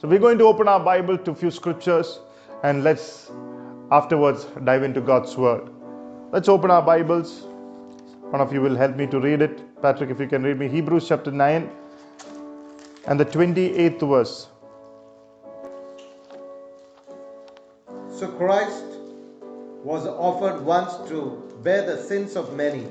So 0.00 0.08
we're 0.08 0.18
going 0.18 0.38
to 0.38 0.44
open 0.44 0.66
our 0.66 0.80
Bible 0.80 1.18
to 1.18 1.32
a 1.32 1.34
few 1.34 1.50
scriptures 1.50 2.20
and 2.62 2.82
let's 2.82 3.30
afterwards 3.92 4.46
dive 4.64 4.82
into 4.82 5.02
God's 5.02 5.36
word. 5.36 5.68
Let's 6.32 6.48
open 6.48 6.70
our 6.70 6.80
Bibles. 6.80 7.42
One 8.30 8.40
of 8.40 8.50
you 8.50 8.62
will 8.62 8.76
help 8.76 8.96
me 8.96 9.06
to 9.08 9.20
read 9.20 9.42
it. 9.42 9.60
Patrick, 9.82 10.08
if 10.08 10.18
you 10.18 10.26
can 10.26 10.42
read 10.42 10.58
me 10.58 10.68
Hebrews 10.68 11.06
chapter 11.06 11.30
9 11.30 11.70
and 13.08 13.20
the 13.20 13.26
28th 13.26 14.08
verse. 14.08 14.48
So 18.18 18.28
Christ 18.38 18.86
was 19.84 20.06
offered 20.06 20.62
once 20.62 20.96
to 21.10 21.60
bear 21.62 21.84
the 21.84 22.02
sins 22.02 22.36
of 22.36 22.56
many. 22.56 22.86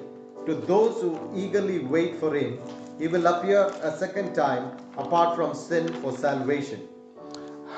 To 0.45 0.53
those 0.53 1.01
who 1.01 1.17
eagerly 1.35 1.79
wait 1.79 2.19
for 2.19 2.35
him, 2.35 2.59
he 2.99 3.07
will 3.07 3.25
appear 3.25 3.65
a 3.81 3.97
second 3.97 4.35
time 4.35 4.77
apart 4.95 5.35
from 5.35 5.55
sin 5.55 5.91
for 6.03 6.15
salvation. 6.15 6.87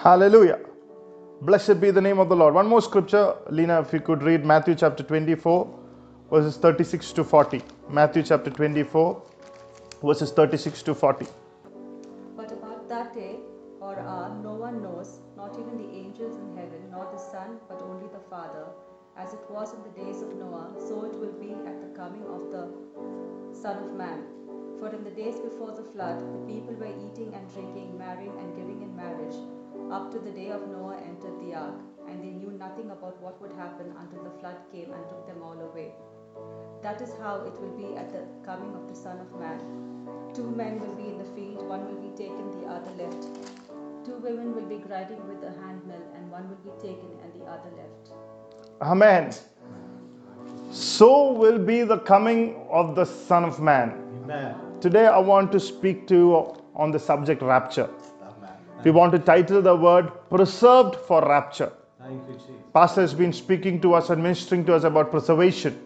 Hallelujah. 0.01 0.57
Blessed 1.41 1.79
be 1.79 1.91
the 1.91 2.01
name 2.01 2.17
of 2.17 2.27
the 2.27 2.35
Lord. 2.35 2.55
One 2.55 2.65
more 2.65 2.81
scripture, 2.81 3.35
Lena, 3.51 3.81
if 3.81 3.93
you 3.93 3.99
could 3.99 4.23
read 4.23 4.43
Matthew 4.43 4.73
chapter 4.73 5.03
24, 5.03 5.79
verses 6.31 6.57
36 6.57 7.11
to 7.11 7.23
40. 7.23 7.61
Matthew 7.87 8.23
chapter 8.23 8.49
24, 8.49 9.21
verses 10.03 10.31
36 10.31 10.81
to 10.81 10.95
40. 10.95 11.27
But 12.35 12.51
about 12.51 12.89
that 12.89 13.13
day 13.13 13.35
or 13.79 13.99
hour 13.99 14.35
no 14.41 14.55
one 14.55 14.81
knows, 14.81 15.19
not 15.37 15.53
even 15.59 15.77
the 15.77 15.95
angels 15.95 16.35
in 16.35 16.57
heaven, 16.57 16.81
nor 16.89 17.07
the 17.13 17.19
Son, 17.19 17.59
but 17.69 17.79
only 17.83 18.07
the 18.07 18.25
Father. 18.27 18.65
As 19.15 19.33
it 19.33 19.45
was 19.51 19.75
in 19.75 19.83
the 19.83 20.03
days 20.03 20.23
of 20.23 20.33
Noah, 20.33 20.73
so 20.79 21.05
it 21.05 21.13
will 21.13 21.33
be 21.33 21.51
at 21.69 21.79
the 21.79 21.95
coming 21.95 22.25
of 22.25 22.49
the 22.49 22.73
Son 23.53 23.77
of 23.77 23.93
Man. 23.93 24.23
For 24.79 24.89
in 24.89 25.03
the 25.03 25.11
days 25.11 25.39
before 25.39 25.73
the 25.73 25.83
flood, 25.93 26.17
the 26.17 26.51
people 26.51 26.73
were 26.73 26.89
eating 26.89 27.35
and 27.35 27.53
drinking, 27.53 27.99
marrying 27.99 28.33
and 28.39 28.55
giving 28.55 28.81
in 28.81 28.95
marriage, 28.95 29.35
up 29.91 30.09
to 30.11 30.19
the 30.19 30.31
day 30.31 30.49
of 30.49 30.67
Noah 30.69 30.97
entered 30.97 31.37
the 31.41 31.53
ark, 31.53 31.75
and 32.07 32.23
they 32.23 32.31
knew 32.31 32.51
nothing 32.51 32.91
about 32.91 33.21
what 33.21 33.41
would 33.41 33.51
happen 33.53 33.93
until 33.99 34.23
the 34.23 34.39
flood 34.39 34.55
came 34.71 34.93
and 34.93 35.07
took 35.09 35.27
them 35.27 35.43
all 35.43 35.59
away. 35.59 35.91
That 36.81 37.01
is 37.01 37.11
how 37.19 37.43
it 37.45 37.59
will 37.59 37.75
be 37.77 37.97
at 37.97 38.11
the 38.11 38.23
coming 38.45 38.73
of 38.73 38.87
the 38.87 38.95
Son 38.95 39.19
of 39.19 39.37
Man. 39.37 39.59
Two 40.33 40.49
men 40.49 40.79
will 40.79 40.95
be 40.95 41.09
in 41.09 41.17
the 41.17 41.25
field, 41.35 41.67
one 41.67 41.85
will 41.85 42.01
be 42.01 42.15
taken, 42.15 42.51
the 42.61 42.67
other 42.67 42.91
left. 42.91 43.27
Two 44.05 44.17
women 44.17 44.55
will 44.55 44.65
be 44.65 44.77
grinding 44.77 45.27
with 45.27 45.43
a 45.43 45.51
handmill, 45.59 46.03
and 46.15 46.31
one 46.31 46.47
will 46.49 46.73
be 46.73 46.81
taken 46.81 47.09
and 47.23 47.33
the 47.39 47.45
other 47.45 47.69
left. 47.75 48.13
Amen. 48.81 49.33
So 50.71 51.33
will 51.33 51.59
be 51.59 51.83
the 51.83 51.99
coming 51.99 52.65
of 52.69 52.95
the 52.95 53.05
Son 53.05 53.43
of 53.43 53.59
Man. 53.59 53.91
Amen. 54.23 54.55
Today 54.79 55.07
I 55.07 55.19
want 55.19 55.51
to 55.51 55.59
speak 55.59 56.07
to 56.07 56.15
you 56.15 56.55
on 56.75 56.91
the 56.91 56.97
subject 56.97 57.41
rapture. 57.41 57.89
We 58.83 58.89
want 58.89 59.11
to 59.11 59.19
title 59.19 59.61
the 59.61 59.75
word 59.75 60.11
preserved 60.29 60.95
for 60.95 61.21
rapture. 61.21 61.71
Thank 61.99 62.27
you, 62.27 62.33
Jesus. 62.33 62.49
Pastor 62.73 63.01
has 63.01 63.13
been 63.13 63.31
speaking 63.31 63.79
to 63.81 63.93
us 63.93 64.09
and 64.09 64.23
ministering 64.23 64.65
to 64.65 64.73
us 64.73 64.83
about 64.83 65.11
preservation. 65.11 65.79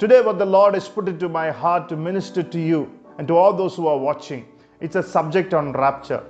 Today, 0.00 0.20
what 0.20 0.38
the 0.38 0.46
Lord 0.46 0.74
has 0.74 0.88
put 0.88 1.08
into 1.08 1.28
my 1.28 1.50
heart 1.50 1.88
to 1.90 1.96
minister 1.96 2.42
to 2.42 2.58
you 2.58 2.92
and 3.18 3.28
to 3.28 3.36
all 3.36 3.52
those 3.52 3.76
who 3.76 3.86
are 3.86 3.98
watching, 3.98 4.46
it's 4.80 4.96
a 4.96 5.02
subject 5.02 5.54
on 5.54 5.72
rapture. 5.72 6.24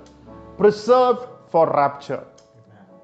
Preserved 0.57 1.27
for 1.49 1.67
rapture. 1.71 2.23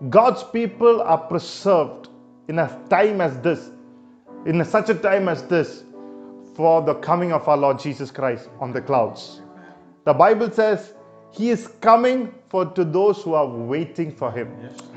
God's 0.09 0.43
people 0.43 1.01
are 1.01 1.17
preserved 1.17 2.09
in 2.47 2.59
a 2.59 2.79
time 2.89 3.19
as 3.19 3.39
this, 3.39 3.71
in 4.45 4.63
such 4.63 4.89
a 4.89 4.95
time 4.95 5.27
as 5.27 5.43
this, 5.43 5.83
for 6.53 6.83
the 6.83 6.95
coming 6.95 7.31
of 7.31 7.47
our 7.47 7.57
Lord 7.57 7.79
Jesus 7.79 8.11
Christ 8.11 8.49
on 8.59 8.71
the 8.73 8.81
clouds. 8.81 9.41
The 10.03 10.13
Bible 10.13 10.51
says 10.51 10.93
He 11.31 11.49
is 11.49 11.67
coming 11.81 12.33
for 12.55 12.65
to 12.71 12.85
those 12.85 13.21
who 13.21 13.33
are 13.33 13.45
waiting 13.45 14.11
for 14.19 14.31
Him. 14.31 14.47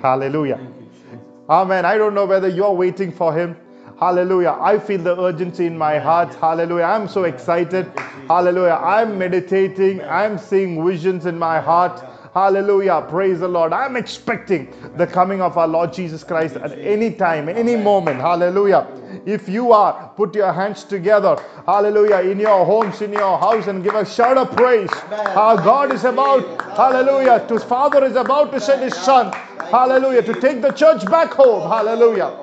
Hallelujah. 0.00 0.60
You, 0.60 1.20
Amen. 1.50 1.84
I 1.84 1.98
don't 1.98 2.14
know 2.14 2.24
whether 2.24 2.46
you're 2.46 2.72
waiting 2.72 3.10
for 3.10 3.32
him. 3.32 3.56
Hallelujah. 3.98 4.56
I 4.60 4.78
feel 4.78 5.02
the 5.02 5.20
urgency 5.20 5.66
in 5.66 5.76
my 5.76 5.98
heart. 5.98 6.34
Hallelujah. 6.36 6.84
I'm 6.84 7.08
so 7.08 7.24
excited. 7.24 7.90
Hallelujah. 8.28 8.78
I'm 8.80 9.18
meditating. 9.18 10.02
I'm 10.02 10.38
seeing 10.38 10.86
visions 10.86 11.26
in 11.26 11.36
my 11.36 11.58
heart. 11.58 12.04
Hallelujah. 12.38 13.04
Praise 13.08 13.40
the 13.40 13.48
Lord. 13.48 13.72
I'm 13.72 13.96
expecting 13.96 14.72
the 14.96 15.08
coming 15.08 15.40
of 15.42 15.58
our 15.58 15.66
Lord 15.66 15.92
Jesus 15.92 16.22
Christ 16.22 16.54
at 16.54 16.78
any 16.78 17.10
time, 17.12 17.48
any 17.48 17.74
moment. 17.74 18.20
Hallelujah. 18.20 18.86
If 19.26 19.48
you 19.48 19.72
are, 19.72 20.12
put 20.14 20.36
your 20.36 20.52
hands 20.52 20.84
together. 20.84 21.34
Hallelujah. 21.66 22.20
In 22.30 22.38
your 22.38 22.64
homes, 22.64 23.02
in 23.02 23.12
your 23.12 23.38
house, 23.38 23.66
and 23.66 23.82
give 23.82 23.96
a 23.96 24.06
shout 24.06 24.38
of 24.38 24.52
praise. 24.56 24.88
Our 25.10 25.56
God 25.56 25.92
is 25.92 26.04
about, 26.04 26.44
hallelujah, 26.76 27.44
to 27.48 27.58
Father 27.58 28.04
is 28.04 28.14
about 28.14 28.52
to 28.52 28.60
send 28.60 28.84
his 28.84 28.94
son. 28.94 29.32
Hallelujah. 29.72 30.22
To 30.22 30.40
take 30.40 30.62
the 30.62 30.70
church 30.70 31.04
back 31.06 31.32
home. 31.32 31.68
Hallelujah. 31.68 32.38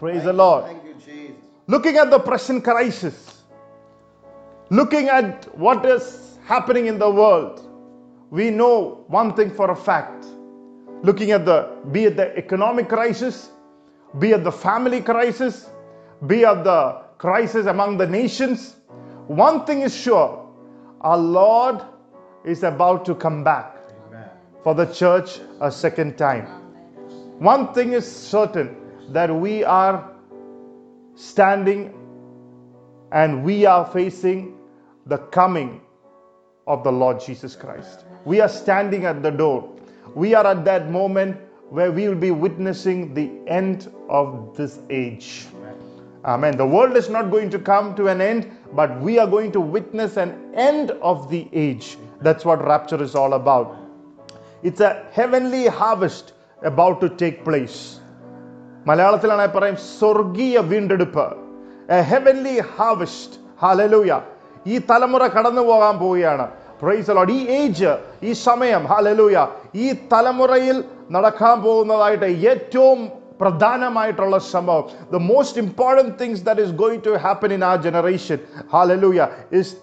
Praise 0.00 0.24
the 0.24 0.32
Lord. 0.32 0.64
Thank 0.64 0.82
you, 0.84 0.94
Jesus. 0.94 1.36
Looking 1.68 1.98
at 1.98 2.10
the 2.10 2.18
present 2.18 2.64
crisis, 2.64 3.44
looking 4.70 5.08
at 5.08 5.56
what 5.56 5.86
is 5.86 6.36
happening 6.44 6.86
in 6.86 6.98
the 6.98 7.08
world, 7.08 7.69
we 8.30 8.50
know 8.50 9.04
one 9.08 9.34
thing 9.34 9.50
for 9.50 9.70
a 9.70 9.76
fact. 9.76 10.26
Looking 11.02 11.32
at 11.32 11.44
the, 11.44 11.76
be 11.90 12.04
it 12.04 12.16
the 12.16 12.36
economic 12.36 12.88
crisis, 12.88 13.50
be 14.18 14.32
it 14.32 14.44
the 14.44 14.52
family 14.52 15.00
crisis, 15.00 15.68
be 16.26 16.42
it 16.42 16.64
the 16.64 17.02
crisis 17.18 17.66
among 17.66 17.98
the 17.98 18.06
nations, 18.06 18.76
one 19.26 19.64
thing 19.64 19.82
is 19.82 19.94
sure 19.94 20.48
our 21.00 21.18
Lord 21.18 21.82
is 22.44 22.62
about 22.62 23.04
to 23.06 23.14
come 23.14 23.42
back 23.44 23.76
Amen. 24.08 24.28
for 24.62 24.74
the 24.74 24.86
church 24.86 25.40
a 25.60 25.70
second 25.70 26.18
time. 26.18 26.46
One 27.38 27.72
thing 27.72 27.92
is 27.92 28.10
certain 28.10 28.76
that 29.10 29.34
we 29.34 29.64
are 29.64 30.10
standing 31.14 31.94
and 33.12 33.44
we 33.44 33.66
are 33.66 33.86
facing 33.86 34.58
the 35.06 35.18
coming 35.18 35.80
of 36.66 36.84
the 36.84 36.92
Lord 36.92 37.20
Jesus 37.20 37.56
Christ 37.56 38.04
We 38.25 38.41
are 38.41 38.49
standing 38.49 39.05
at 39.05 39.21
the 39.21 39.31
door. 39.31 39.69
We 40.15 40.33
are 40.33 40.45
at 40.47 40.65
that 40.65 40.89
moment 40.89 41.37
where 41.69 41.91
we 41.91 42.07
will 42.07 42.15
be 42.15 42.31
witnessing 42.31 43.13
the 43.13 43.29
end 43.47 43.91
of 44.09 44.55
this 44.57 44.79
age. 44.89 45.47
Amen. 46.25 46.57
The 46.57 46.65
world 46.65 46.95
is 46.97 47.09
not 47.09 47.29
going 47.29 47.49
to 47.51 47.59
come 47.59 47.95
to 47.95 48.07
an 48.07 48.21
end, 48.21 48.49
but 48.73 48.99
we 49.01 49.19
are 49.19 49.27
going 49.27 49.51
to 49.51 49.61
witness 49.61 50.17
an 50.17 50.31
end 50.55 50.91
of 51.01 51.29
the 51.29 51.47
age. 51.53 51.97
That's 52.21 52.43
what 52.45 52.65
rapture 52.65 53.01
is 53.01 53.13
all 53.13 53.33
about. 53.33 53.77
It's 54.63 54.81
a 54.81 55.05
heavenly 55.11 55.67
harvest 55.67 56.33
about 56.63 57.01
to 57.01 57.09
take 57.23 57.43
place. 57.49 57.77
മലയാളത്തിലാണ് 58.89 59.45
പറയും 59.53 59.77
സ്വർഗീയ 59.91 60.57
വീണ്ടെടുപ്പ് 60.71 61.25
A 61.95 61.99
heavenly 62.11 62.55
harvest 62.75 63.37
hallelujah 63.61 64.11
ഈ 64.71 64.75
തലമുറ 64.89 65.23
കടന്നു 65.35 65.63
പോകാൻ 65.69 65.95
പോവുകയാണ് 66.01 66.45
price 66.81 67.15
load 67.17 67.35
ഈ 67.37 67.41
ഏജ് 67.59 67.91
ഈ 68.29 68.33
സമയം 68.47 68.83
ഹാലലൂയ 68.91 69.37
ഈ 69.83 69.87
തലമുറയിൽ 70.13 70.77
നടക്കാൻ 71.15 71.55
പോകുന്നതായിട്ട് 71.65 72.29
ഏറ്റവും 72.51 72.99
പ്രധാനമായിട്ടുള്ള 73.41 74.37
സംഭവം 74.53 74.85
the 75.13 75.19
most 75.31 75.61
important 75.65 76.15
things 76.21 76.43
that 76.47 76.63
is 76.67 76.75
going 76.83 77.03
to 77.07 77.13
happen 77.25 77.53
in 77.57 77.65
ആ 77.65 77.73
generation 77.87 78.39
hallelujah 78.75 79.27
is 79.61 79.73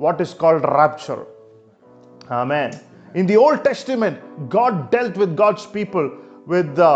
what 0.00 0.22
is 0.26 0.36
called 0.44 0.68
rapture 0.78 1.20
Amen. 2.32 2.70
In 3.14 3.26
the 3.26 3.36
Old 3.36 3.62
Testament, 3.62 4.18
God 4.48 4.90
dealt 4.90 5.16
with 5.16 5.36
God's 5.36 5.66
people 5.68 6.06
with 6.46 6.76
the 6.76 6.92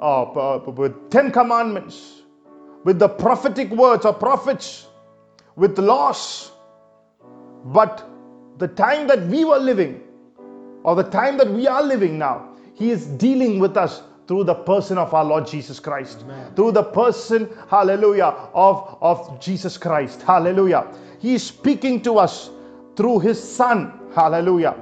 uh, 0.00 0.22
uh, 0.34 0.70
with 0.72 1.10
Ten 1.10 1.30
Commandments, 1.30 1.96
with 2.84 2.98
the 2.98 3.08
prophetic 3.08 3.70
words 3.72 4.06
or 4.06 4.14
prophets, 4.14 4.86
with 5.56 5.78
laws. 5.80 6.22
But 7.66 7.94
the 8.57 8.67
time 8.67 9.07
that 9.07 9.25
we 9.27 9.45
were 9.45 9.59
living, 9.59 10.01
or 10.83 10.95
the 10.95 11.03
time 11.03 11.37
that 11.37 11.49
we 11.49 11.67
are 11.67 11.83
living 11.83 12.17
now, 12.17 12.49
He 12.75 12.91
is 12.91 13.05
dealing 13.05 13.59
with 13.59 13.77
us 13.77 14.01
through 14.27 14.43
the 14.45 14.55
person 14.55 14.97
of 14.97 15.13
our 15.13 15.25
Lord 15.25 15.47
Jesus 15.47 15.79
Christ. 15.79 16.25
Through 16.55 16.71
the 16.73 16.83
person, 16.83 17.49
hallelujah, 17.69 18.33
of, 18.53 18.97
of 19.01 19.39
Jesus 19.39 19.77
Christ. 19.77 20.21
Hallelujah. 20.21 20.87
He 21.19 21.35
is 21.35 21.43
speaking 21.43 22.01
to 22.03 22.17
us 22.19 22.49
through 22.95 23.19
His 23.19 23.41
Son. 23.41 23.99
Hallelujah. 24.15 24.75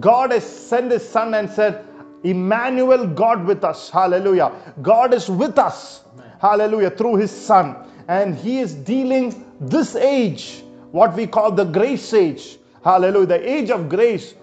God 0.00 0.32
has 0.32 0.44
sent 0.44 0.92
His 0.92 1.06
Son 1.06 1.34
and 1.34 1.50
said, 1.50 1.84
Emmanuel, 2.24 3.06
God 3.06 3.44
with 3.44 3.64
us. 3.64 3.90
Hallelujah. 3.90 4.52
God 4.82 5.14
is 5.14 5.28
with 5.28 5.58
us. 5.58 6.02
Hallelujah. 6.40 6.90
Through 6.90 7.16
His 7.16 7.30
Son. 7.30 7.76
And 8.08 8.36
He 8.36 8.60
is 8.60 8.74
dealing 8.74 9.44
this 9.60 9.94
age, 9.96 10.62
what 10.90 11.14
we 11.14 11.26
call 11.26 11.52
the 11.52 11.64
grace 11.64 12.12
age. 12.14 12.58
Hallelujah. 12.86 13.26
The 13.26 13.50
age 13.50 13.70
of 13.70 13.88
grace 13.88 14.34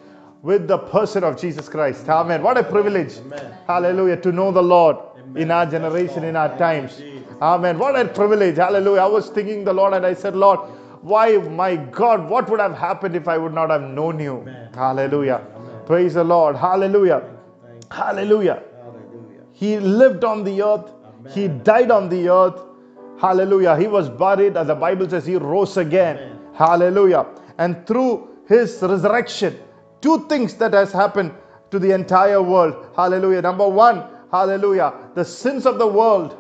with 0.42 0.68
the 0.68 0.78
person 0.78 1.24
of 1.24 1.40
Jesus 1.40 1.70
Christ. 1.70 2.10
Amen. 2.10 2.44
What 2.44 2.58
a 2.58 2.64
privilege. 2.64 3.20
Amen. 3.20 3.54
Hallelujah. 3.66 4.18
To 4.18 4.34
know 4.34 4.52
the 4.52 4.62
Lord 4.62 4.98
in 5.38 5.50
our 5.50 5.66
generation, 5.66 6.26
in 6.26 6.36
our 6.36 6.58
times. 6.58 7.02
Amen. 7.42 7.80
What 7.80 7.98
a 7.98 8.04
privilege. 8.04 8.58
Hallelujah. 8.58 9.00
I 9.00 9.06
was 9.06 9.30
thinking 9.30 9.64
the 9.64 9.72
Lord 9.72 9.94
and 9.94 10.06
I 10.06 10.14
said, 10.14 10.36
Lord, 10.36 10.60
why, 11.02 11.38
my 11.38 11.78
God, 11.78 12.30
what 12.30 12.50
would 12.50 12.60
have 12.60 12.78
happened 12.78 13.16
if 13.16 13.30
I 13.30 13.38
would 13.38 13.54
not 13.54 13.70
have 13.70 13.82
known 13.82 14.20
you? 14.20 14.42
Amen. 14.42 14.74
Hallelujah. 14.74 15.42
Amen. 15.56 15.86
Praise 15.86 16.16
the 16.16 16.26
Lord. 16.26 16.58
Hallelujah. 16.58 17.24
Hallelujah. 17.92 18.62
Hallelujah. 18.82 19.44
He 19.54 19.80
lived 19.80 20.26
on 20.26 20.44
the 20.44 20.62
earth. 20.62 20.92
He 21.34 21.48
died 21.48 21.92
on 21.92 22.10
the 22.10 22.28
earth. 22.28 22.60
Hallelujah. 23.22 23.78
He 23.78 23.88
was 23.88 24.10
buried. 24.10 24.58
As 24.58 24.68
the 24.68 24.76
Bible 24.76 25.10
says, 25.10 25.26
he 25.26 25.38
rose 25.38 25.78
again. 25.78 26.18
Amen. 26.18 26.40
Hallelujah. 26.54 27.26
And 27.58 27.88
through 27.88 28.33
his 28.48 28.82
resurrection, 28.82 29.60
two 30.02 30.28
things 30.28 30.56
that 30.56 30.74
has 30.74 30.92
happened 30.92 31.34
to 31.72 31.80
the 31.80 31.92
entire 31.92 32.42
world. 32.42 32.88
Hallelujah. 32.96 33.42
Number 33.42 33.68
one, 33.68 34.04
hallelujah. 34.32 34.94
The 35.16 35.26
sins 35.26 35.66
of 35.66 35.80
the 35.80 35.88
world, 35.88 36.38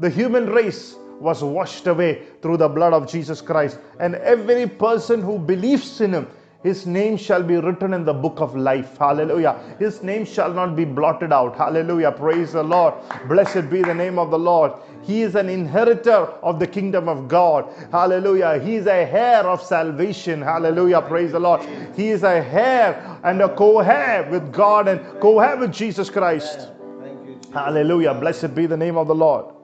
the 0.00 0.10
human 0.10 0.46
race 0.46 0.96
was 1.20 1.42
washed 1.42 1.86
away 1.86 2.22
through 2.42 2.58
the 2.58 2.68
blood 2.68 2.92
of 2.92 3.08
Jesus 3.08 3.40
Christ. 3.40 3.78
And 4.00 4.16
every 4.16 4.66
person 4.66 5.22
who 5.22 5.38
believes 5.38 6.00
in 6.00 6.12
him, 6.12 6.28
his 6.66 6.84
name 6.84 7.16
shall 7.16 7.42
be 7.44 7.56
written 7.56 7.94
in 7.94 8.04
the 8.04 8.12
book 8.12 8.40
of 8.40 8.56
life. 8.56 8.96
Hallelujah. 8.98 9.56
His 9.78 10.02
name 10.02 10.24
shall 10.24 10.52
not 10.52 10.74
be 10.74 10.84
blotted 10.84 11.32
out. 11.32 11.56
Hallelujah. 11.56 12.10
Praise 12.10 12.52
the 12.52 12.62
Lord. 12.62 12.94
Blessed 13.28 13.70
be 13.70 13.82
the 13.82 13.94
name 13.94 14.18
of 14.18 14.32
the 14.32 14.38
Lord. 14.38 14.72
He 15.02 15.22
is 15.22 15.36
an 15.36 15.48
inheritor 15.48 16.26
of 16.42 16.58
the 16.58 16.66
kingdom 16.66 17.08
of 17.08 17.28
God. 17.28 17.72
Hallelujah. 17.92 18.58
He 18.58 18.74
is 18.74 18.86
a 18.86 19.08
heir 19.08 19.44
of 19.44 19.62
salvation. 19.62 20.42
Hallelujah. 20.42 21.02
Praise 21.02 21.30
the 21.30 21.38
Lord. 21.38 21.64
He 21.94 22.08
is 22.08 22.24
a 22.24 22.44
heir 22.44 23.20
and 23.22 23.40
a 23.40 23.54
co 23.54 23.78
heir 23.78 24.28
with 24.28 24.52
God 24.52 24.88
and 24.88 25.20
co 25.20 25.38
heir 25.38 25.56
with 25.56 25.72
Jesus 25.72 26.10
Christ. 26.10 26.58
You, 26.58 27.34
Jesus. 27.34 27.52
Hallelujah. 27.52 28.14
Blessed 28.14 28.56
be 28.56 28.66
the 28.66 28.76
name 28.76 28.96
of 28.96 29.06
the 29.06 29.14
Lord. 29.14 29.54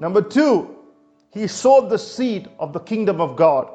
Number 0.00 0.22
two, 0.22 0.74
he 1.34 1.46
sowed 1.46 1.90
the 1.90 1.98
seed 1.98 2.48
of 2.58 2.72
the 2.72 2.80
kingdom 2.80 3.20
of 3.20 3.36
God. 3.36 3.73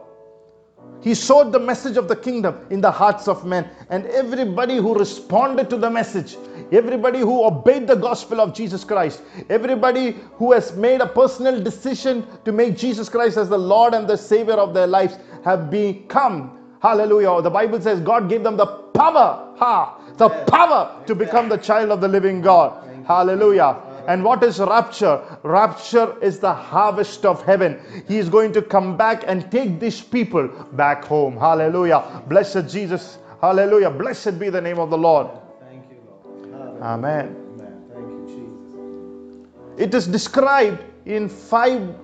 He 1.01 1.15
sowed 1.15 1.51
the 1.51 1.59
message 1.59 1.97
of 1.97 2.07
the 2.07 2.15
kingdom 2.15 2.57
in 2.69 2.81
the 2.81 2.91
hearts 2.91 3.27
of 3.27 3.45
men. 3.45 3.69
And 3.89 4.05
everybody 4.07 4.77
who 4.77 4.97
responded 4.97 5.69
to 5.69 5.77
the 5.77 5.89
message, 5.89 6.37
everybody 6.71 7.19
who 7.19 7.45
obeyed 7.45 7.87
the 7.87 7.95
gospel 7.95 8.41
of 8.41 8.53
Jesus 8.53 8.83
Christ, 8.83 9.21
everybody 9.49 10.17
who 10.33 10.51
has 10.51 10.75
made 10.75 11.01
a 11.01 11.07
personal 11.07 11.61
decision 11.61 12.27
to 12.43 12.51
make 12.51 12.77
Jesus 12.77 13.07
Christ 13.07 13.37
as 13.37 13.49
the 13.49 13.57
Lord 13.57 13.93
and 13.93 14.07
the 14.07 14.17
Savior 14.17 14.55
of 14.55 14.73
their 14.73 14.87
lives 14.87 15.17
have 15.45 15.69
become, 15.71 16.57
hallelujah. 16.81 17.41
The 17.41 17.49
Bible 17.49 17.79
says 17.81 18.01
God 18.01 18.29
gave 18.29 18.43
them 18.43 18.57
the 18.57 18.65
power, 18.65 19.55
ha, 19.57 20.01
the 20.17 20.29
power 20.29 21.01
to 21.07 21.15
become 21.15 21.47
the 21.47 21.57
child 21.57 21.91
of 21.91 22.01
the 22.01 22.07
living 22.09 22.41
God. 22.41 22.85
Hallelujah. 23.07 23.88
And 24.09 24.23
what 24.23 24.43
is 24.43 24.57
rapture? 24.59 25.21
Rapture 25.43 26.17
is 26.19 26.39
the 26.39 26.51
harvest 26.51 27.27
of 27.27 27.43
heaven. 27.45 27.79
He 28.07 28.17
is 28.17 28.27
going 28.27 28.51
to 28.53 28.61
come 28.63 28.97
back 28.97 29.23
and 29.27 29.51
take 29.51 29.79
these 29.79 30.01
people 30.01 30.47
back 30.71 31.05
home. 31.05 31.37
Hallelujah. 31.37 32.23
Blessed 32.27 32.67
Jesus. 32.67 33.19
Hallelujah. 33.39 33.91
Blessed 33.91 34.39
be 34.39 34.49
the 34.49 34.61
name 34.61 34.79
of 34.79 34.89
the 34.89 34.97
Lord. 34.97 35.27
Thank 35.59 35.83
you, 35.91 35.97
Lord. 36.09 36.51
Hallelujah. 36.51 36.83
Amen. 36.83 37.35
Amen. 37.53 37.83
Thank 37.93 38.09
you, 38.09 39.45
Jesus. 39.75 39.79
It 39.79 39.93
is 39.93 40.07
described 40.07 40.83
in 41.05 41.29
five 41.29 41.95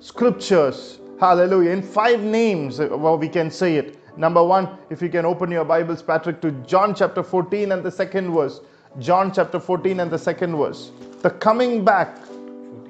scriptures. 0.00 0.98
Hallelujah. 1.20 1.70
In 1.70 1.82
five 1.82 2.20
names, 2.20 2.80
uh, 2.80 2.88
well, 2.90 3.16
we 3.16 3.28
can 3.28 3.48
say 3.48 3.76
it. 3.76 3.96
Number 4.18 4.42
one, 4.42 4.76
if 4.90 5.00
you 5.00 5.08
can 5.08 5.24
open 5.24 5.52
your 5.52 5.64
Bibles, 5.64 6.02
Patrick, 6.02 6.40
to 6.40 6.50
John 6.66 6.96
chapter 6.96 7.22
14 7.22 7.70
and 7.70 7.84
the 7.84 7.92
second 7.92 8.32
verse. 8.34 8.60
John 8.98 9.32
chapter 9.32 9.60
14 9.60 10.00
and 10.00 10.10
the 10.10 10.18
second 10.18 10.56
verse. 10.56 10.90
The 11.24 11.30
coming 11.30 11.86
back 11.86 12.18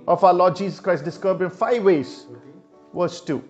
of 0.09 0.25
our 0.25 0.35
Lord 0.35 0.57
Jesus 0.57 0.81
Christ 0.81 1.05
described 1.05 1.41
in 1.41 1.51
five 1.51 1.85
ways. 1.85 2.27
Verse 2.93 3.21
2. 3.21 3.41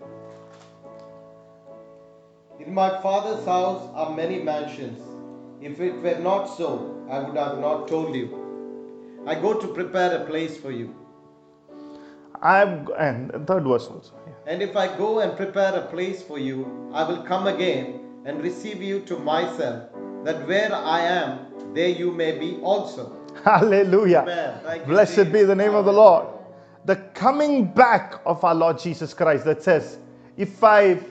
In 2.60 2.74
my 2.74 2.90
father's 3.00 3.46
house 3.46 3.88
are 3.94 4.14
many 4.14 4.42
mansions. 4.42 5.00
If 5.62 5.80
it 5.80 5.94
were 6.02 6.18
not 6.18 6.44
so, 6.44 7.02
I 7.10 7.20
would 7.20 7.34
have 7.34 7.60
not 7.60 7.88
told 7.88 8.14
you. 8.14 9.24
I 9.26 9.36
go 9.36 9.58
to 9.58 9.66
prepare 9.68 10.20
a 10.20 10.26
place 10.26 10.58
for 10.58 10.70
you. 10.70 10.94
I'm 12.42 12.86
and 12.98 13.32
third 13.46 13.64
verse 13.64 13.86
also. 13.86 14.12
Yeah. 14.26 14.52
And 14.52 14.60
if 14.60 14.76
I 14.76 14.94
go 14.98 15.20
and 15.20 15.34
prepare 15.34 15.74
a 15.74 15.86
place 15.86 16.22
for 16.22 16.38
you, 16.38 16.90
I 16.92 17.04
will 17.04 17.22
come 17.22 17.46
again 17.46 18.00
and 18.26 18.42
receive 18.42 18.82
you 18.82 19.00
to 19.06 19.16
myself, 19.18 19.88
that 20.24 20.46
where 20.46 20.74
I 20.74 21.00
am, 21.00 21.72
there 21.72 21.88
you 21.88 22.12
may 22.12 22.38
be 22.38 22.58
also. 22.60 23.23
Hallelujah. 23.44 24.20
Amen. 24.20 24.60
Thank 24.62 24.82
you, 24.82 24.88
Blessed 24.88 25.32
be 25.32 25.42
the 25.42 25.54
name 25.54 25.74
of 25.74 25.84
the 25.84 25.92
Lord. 25.92 26.26
The 26.84 26.96
coming 27.14 27.64
back 27.64 28.20
of 28.26 28.44
our 28.44 28.54
Lord 28.54 28.78
Jesus 28.78 29.14
Christ 29.14 29.44
that 29.46 29.62
says, 29.62 29.98
If 30.36 30.62
I've 30.62 31.04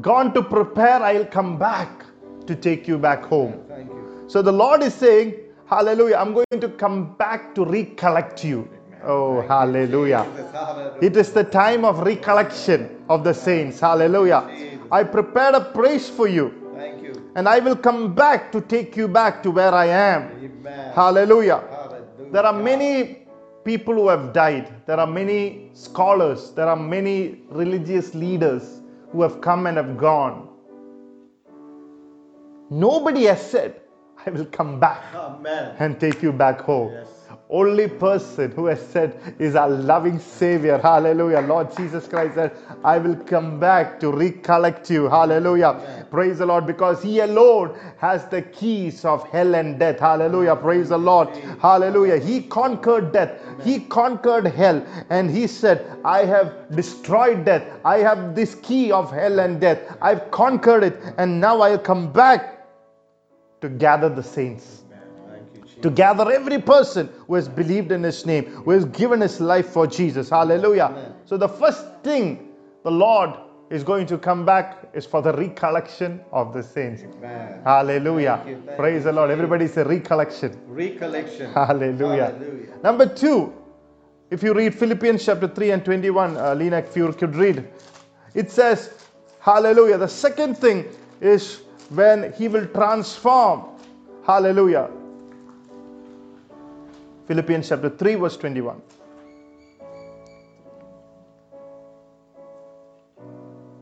gone 0.00 0.32
to 0.34 0.42
prepare, 0.42 1.02
I'll 1.02 1.26
come 1.26 1.58
back 1.58 2.04
to 2.46 2.54
take 2.54 2.86
you 2.86 2.98
back 2.98 3.24
home. 3.24 3.60
Thank 3.68 3.90
you. 3.90 4.24
So 4.28 4.42
the 4.42 4.52
Lord 4.52 4.82
is 4.82 4.94
saying, 4.94 5.34
Hallelujah, 5.66 6.16
I'm 6.16 6.32
going 6.32 6.60
to 6.60 6.68
come 6.68 7.14
back 7.16 7.54
to 7.56 7.64
recollect 7.64 8.44
you. 8.44 8.68
Oh, 9.04 9.40
hallelujah. 9.42 10.24
Hallelujah. 10.24 10.98
It 11.02 11.16
is 11.16 11.32
the 11.32 11.44
time 11.44 11.84
of 11.84 12.00
recollection 12.00 13.04
of 13.08 13.24
the 13.24 13.32
saints. 13.34 13.80
Hallelujah. 13.80 14.48
I 14.90 15.02
prepared 15.02 15.54
a 15.54 15.60
place 15.60 16.08
for 16.08 16.28
you, 16.28 16.72
Thank 16.76 17.02
you. 17.02 17.30
and 17.34 17.48
I 17.48 17.58
will 17.58 17.76
come 17.76 18.14
back 18.14 18.52
to 18.52 18.60
take 18.60 18.96
you 18.96 19.08
back 19.08 19.42
to 19.42 19.50
where 19.50 19.74
I 19.74 19.86
am. 19.86 20.45
Hallelujah. 20.94 21.62
Hallelujah. 21.70 22.32
There 22.32 22.44
are 22.44 22.52
many 22.52 23.26
people 23.64 23.94
who 23.94 24.08
have 24.08 24.32
died. 24.32 24.72
There 24.86 24.98
are 24.98 25.06
many 25.06 25.70
scholars. 25.72 26.52
There 26.52 26.68
are 26.68 26.76
many 26.76 27.42
religious 27.48 28.14
leaders 28.14 28.80
who 29.10 29.22
have 29.22 29.40
come 29.40 29.66
and 29.66 29.76
have 29.76 29.96
gone. 29.96 30.48
Nobody 32.70 33.24
has 33.24 33.48
said, 33.50 33.80
I 34.24 34.30
will 34.30 34.46
come 34.46 34.80
back 34.80 35.02
Amen. 35.14 35.76
and 35.78 36.00
take 36.00 36.22
you 36.22 36.32
back 36.32 36.60
home. 36.60 36.92
Yes. 36.92 37.15
Only 37.48 37.86
person 37.86 38.50
who 38.50 38.66
has 38.66 38.84
said 38.84 39.36
is 39.38 39.54
our 39.54 39.68
loving 39.68 40.18
Savior. 40.18 40.78
Hallelujah. 40.78 41.40
Lord 41.40 41.76
Jesus 41.76 42.08
Christ 42.08 42.34
said, 42.34 42.56
I 42.82 42.98
will 42.98 43.14
come 43.14 43.60
back 43.60 44.00
to 44.00 44.10
recollect 44.10 44.90
you. 44.90 45.08
Hallelujah. 45.08 46.06
Praise 46.10 46.38
the 46.38 46.46
Lord 46.46 46.66
because 46.66 47.02
He 47.02 47.20
alone 47.20 47.78
has 47.98 48.26
the 48.26 48.42
keys 48.42 49.04
of 49.04 49.28
hell 49.30 49.54
and 49.54 49.78
death. 49.78 50.00
Hallelujah. 50.00 50.56
Praise 50.56 50.88
the 50.88 50.98
Lord. 50.98 51.28
Hallelujah. 51.62 52.18
He 52.18 52.42
conquered 52.42 53.12
death, 53.12 53.40
He 53.62 53.80
conquered 53.80 54.46
hell, 54.46 54.84
and 55.10 55.30
He 55.30 55.46
said, 55.46 55.86
I 56.04 56.24
have 56.24 56.74
destroyed 56.74 57.44
death. 57.44 57.62
I 57.84 57.98
have 57.98 58.34
this 58.34 58.56
key 58.56 58.90
of 58.90 59.12
hell 59.12 59.38
and 59.38 59.60
death. 59.60 59.96
I've 60.02 60.32
conquered 60.32 60.82
it, 60.82 61.00
and 61.16 61.40
now 61.40 61.60
I'll 61.60 61.78
come 61.78 62.12
back 62.12 62.66
to 63.60 63.68
gather 63.68 64.08
the 64.08 64.22
saints 64.22 64.82
to 65.82 65.90
gather 65.90 66.30
every 66.30 66.60
person 66.60 67.08
who 67.26 67.34
has 67.34 67.48
believed 67.48 67.92
in 67.92 68.02
his 68.02 68.24
name, 68.24 68.44
who 68.44 68.70
has 68.70 68.84
given 68.86 69.20
his 69.20 69.40
life 69.40 69.68
for 69.68 69.86
Jesus. 69.86 70.30
Hallelujah. 70.30 70.90
Amen. 70.90 71.14
So, 71.24 71.36
the 71.36 71.48
first 71.48 71.84
thing 72.02 72.52
the 72.82 72.90
Lord 72.90 73.34
is 73.70 73.82
going 73.82 74.06
to 74.06 74.16
come 74.16 74.44
back 74.44 74.88
is 74.94 75.04
for 75.04 75.20
the 75.20 75.32
recollection 75.32 76.20
of 76.32 76.52
the 76.54 76.62
saints. 76.62 77.02
Amen. 77.02 77.60
Hallelujah. 77.64 78.40
Thank 78.44 78.48
you, 78.48 78.62
thank 78.64 78.78
Praise 78.78 79.04
the 79.04 79.12
Lord. 79.12 79.30
Everybody 79.30 79.66
say 79.66 79.82
recollection. 79.82 80.56
Recollection. 80.68 81.52
Hallelujah. 81.52 82.26
Hallelujah. 82.26 82.78
Number 82.82 83.06
two, 83.06 83.52
if 84.30 84.42
you 84.42 84.54
read 84.54 84.74
Philippians 84.74 85.24
chapter 85.24 85.48
3 85.48 85.70
and 85.72 85.84
21, 85.84 86.36
uh, 86.36 86.54
Lena, 86.54 86.78
if 86.78 86.96
you 86.96 87.12
could 87.12 87.34
read, 87.34 87.66
it 88.34 88.50
says, 88.50 89.04
Hallelujah. 89.40 89.98
The 89.98 90.08
second 90.08 90.58
thing 90.58 90.84
is 91.20 91.62
when 91.90 92.32
he 92.32 92.48
will 92.48 92.66
transform. 92.66 93.64
Hallelujah. 94.26 94.90
Philippians 97.26 97.68
chapter 97.68 97.90
3, 97.90 98.14
verse 98.16 98.36
21. 98.36 98.82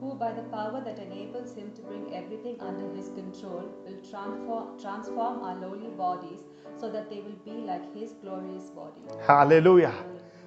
who 0.01 0.15
by 0.15 0.33
the 0.33 0.43
power 0.45 0.83
that 0.85 0.99
enables 0.99 1.55
him 1.55 1.71
to 1.75 1.83
bring 1.83 2.15
everything 2.15 2.57
under 2.61 2.95
his 2.95 3.09
control 3.09 3.65
will 3.87 3.97
transform, 4.11 4.79
transform 4.79 5.43
our 5.43 5.55
lowly 5.57 5.89
bodies 5.97 6.41
so 6.79 6.91
that 6.91 7.09
they 7.09 7.21
will 7.21 7.39
be 7.45 7.53
like 7.67 7.95
his 7.95 8.13
glorious 8.23 8.65
body. 8.65 9.01
Hallelujah. 9.27 9.95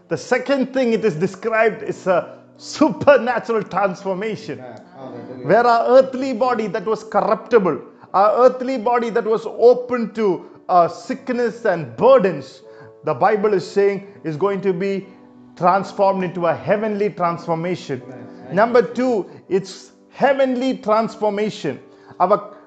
The 0.09 0.17
second 0.17 0.73
thing 0.73 0.93
it 0.93 1.03
is 1.03 1.15
described 1.15 1.81
is 1.81 2.05
a 2.05 2.39
supernatural 2.57 3.63
transformation. 3.63 4.59
Hallelujah. 4.59 5.47
where 5.47 5.65
our 5.65 5.97
earthly 5.97 6.33
body 6.33 6.67
that 6.67 6.85
was 6.85 7.03
corruptible, 7.03 7.81
our 8.13 8.45
earthly 8.45 8.77
body 8.77 9.09
that 9.09 9.25
was 9.25 9.45
open 9.45 10.13
to 10.13 10.49
uh, 10.69 10.87
sickness 10.87 11.65
and 11.65 11.95
burdens, 11.97 12.61
the 13.07 13.13
Bible 13.13 13.53
is 13.53 13.65
saying 13.65 14.05
is 14.25 14.35
going 14.35 14.59
to 14.61 14.73
be 14.73 15.07
transformed 15.55 16.23
into 16.25 16.45
a 16.47 16.53
heavenly 16.53 17.09
transformation. 17.09 18.01
Number 18.51 18.81
two, 18.81 19.29
it's 19.47 19.91
heavenly 20.09 20.77
transformation. 20.79 21.79
Our 22.19 22.57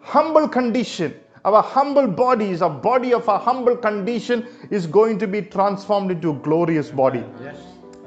humble 0.00 0.48
condition, 0.48 1.14
our 1.44 1.62
humble 1.62 2.08
bodies, 2.08 2.62
a 2.62 2.68
body 2.68 3.14
of 3.14 3.28
a 3.28 3.38
humble 3.38 3.76
condition 3.76 4.46
is 4.70 4.86
going 4.88 5.20
to 5.20 5.28
be 5.28 5.42
transformed 5.42 6.10
into 6.10 6.30
a 6.30 6.34
glorious 6.34 6.90
body 6.90 7.24
Yes. 7.40 7.56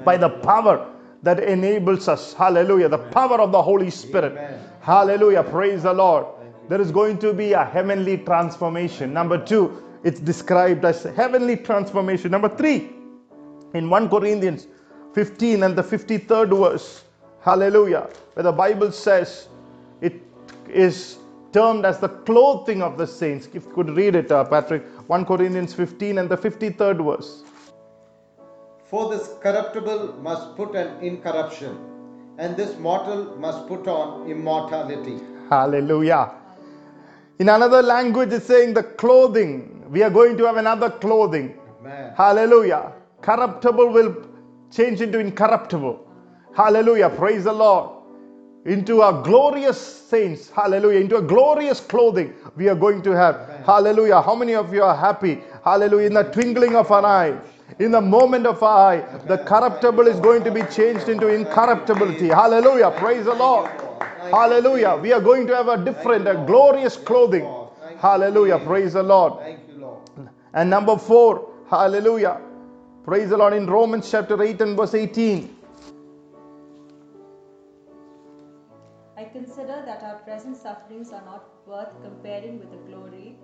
by 0.04 0.16
the 0.18 0.28
power 0.28 0.86
that 1.22 1.40
enables 1.40 2.08
us. 2.08 2.34
Hallelujah. 2.34 2.90
The 2.90 2.98
power 3.20 3.40
of 3.40 3.52
the 3.52 3.62
Holy 3.62 3.90
Spirit. 3.90 4.32
Amen. 4.32 4.60
Hallelujah. 4.82 5.44
Praise 5.44 5.82
the 5.84 5.94
Lord. 5.94 6.26
There 6.68 6.80
is 6.80 6.92
going 6.92 7.18
to 7.18 7.32
be 7.32 7.52
a 7.54 7.64
heavenly 7.64 8.18
transformation. 8.18 9.14
Number 9.14 9.38
two, 9.52 9.82
it's 10.02 10.20
described 10.20 10.84
as 10.84 11.02
heavenly 11.02 11.56
transformation. 11.56 12.30
Number 12.30 12.48
three, 12.48 12.90
in 13.74 13.90
1 13.90 14.08
Corinthians 14.08 14.66
15 15.14 15.62
and 15.62 15.76
the 15.76 15.82
53rd 15.82 16.56
verse, 16.58 17.04
hallelujah, 17.42 18.08
where 18.34 18.44
the 18.44 18.52
Bible 18.52 18.92
says 18.92 19.48
it 20.00 20.14
is 20.68 21.18
termed 21.52 21.84
as 21.84 21.98
the 21.98 22.08
clothing 22.08 22.82
of 22.82 22.96
the 22.96 23.06
saints. 23.06 23.48
If 23.52 23.64
you 23.66 23.72
could 23.74 23.90
read 23.90 24.14
it, 24.14 24.30
uh, 24.30 24.44
Patrick, 24.44 24.84
1 25.08 25.24
Corinthians 25.24 25.74
15 25.74 26.18
and 26.18 26.28
the 26.28 26.36
53rd 26.36 27.04
verse. 27.04 27.42
For 28.84 29.10
this 29.10 29.34
corruptible 29.40 30.14
must 30.20 30.56
put 30.56 30.74
an 30.74 31.02
incorruption, 31.02 31.78
and 32.38 32.56
this 32.56 32.76
mortal 32.78 33.36
must 33.36 33.68
put 33.68 33.86
on 33.86 34.28
immortality. 34.28 35.20
Hallelujah. 35.48 36.32
In 37.38 37.48
another 37.48 37.82
language, 37.82 38.32
it's 38.32 38.46
saying 38.46 38.74
the 38.74 38.82
clothing. 38.82 39.79
We 39.90 40.04
are 40.04 40.10
going 40.10 40.36
to 40.36 40.44
have 40.44 40.56
another 40.56 40.88
clothing. 40.88 41.58
Amen. 41.80 42.12
Hallelujah. 42.16 42.92
Corruptible 43.22 43.92
will 43.92 44.14
change 44.70 45.00
into 45.00 45.18
incorruptible. 45.18 45.98
Hallelujah. 46.56 47.10
Praise 47.10 47.42
the 47.44 47.52
Lord. 47.52 47.90
Into 48.66 49.02
a 49.02 49.20
glorious 49.24 49.80
saints. 49.80 50.48
Hallelujah. 50.48 51.00
Into 51.00 51.16
a 51.16 51.22
glorious 51.22 51.80
clothing 51.80 52.34
we 52.56 52.68
are 52.68 52.76
going 52.76 53.02
to 53.02 53.10
have. 53.16 53.36
Hallelujah. 53.66 54.20
How 54.22 54.36
many 54.36 54.54
of 54.54 54.72
you 54.72 54.84
are 54.84 54.94
happy? 54.94 55.40
Hallelujah. 55.64 56.06
In 56.06 56.14
the 56.14 56.22
twinkling 56.22 56.76
of 56.76 56.88
an 56.92 57.04
eye. 57.04 57.40
In 57.80 57.90
the 57.90 58.00
moment 58.00 58.46
of 58.46 58.62
our 58.62 58.92
eye, 58.92 59.18
the 59.26 59.38
corruptible 59.38 60.06
is 60.06 60.20
going 60.20 60.44
to 60.44 60.52
be 60.52 60.62
changed 60.64 61.08
into 61.08 61.26
incorruptibility. 61.28 62.28
Hallelujah. 62.28 62.92
Praise 62.96 63.24
the 63.24 63.34
Lord. 63.34 63.70
Hallelujah. 64.30 65.00
We 65.02 65.12
are 65.12 65.20
going 65.20 65.48
to 65.48 65.56
have 65.56 65.68
a 65.68 65.84
different, 65.84 66.28
a 66.28 66.34
glorious 66.46 66.96
clothing. 66.96 67.48
Hallelujah. 67.98 68.58
Praise 68.60 68.92
the 68.92 69.02
Lord. 69.02 69.40
Thank 69.40 69.58
you, 69.60 69.64
Lord. 69.64 69.69
And 70.52 70.68
number 70.68 70.98
four, 70.98 71.48
hallelujah. 71.68 72.40
Praise 73.04 73.30
the 73.30 73.36
Lord 73.36 73.52
in 73.52 73.66
Romans 73.66 74.10
chapter 74.10 74.42
8 74.42 74.60
and 74.60 74.76
verse 74.76 74.94
18. 74.94 75.56
I 79.16 79.24
consider 79.24 79.82
that 79.86 80.02
our 80.02 80.16
present 80.16 80.56
sufferings 80.56 81.12
are 81.12 81.24
not 81.24 81.44
worth 81.66 81.92
comparing 82.02 82.58
with 82.58 82.70
the 82.70 82.78
glory 82.88 83.36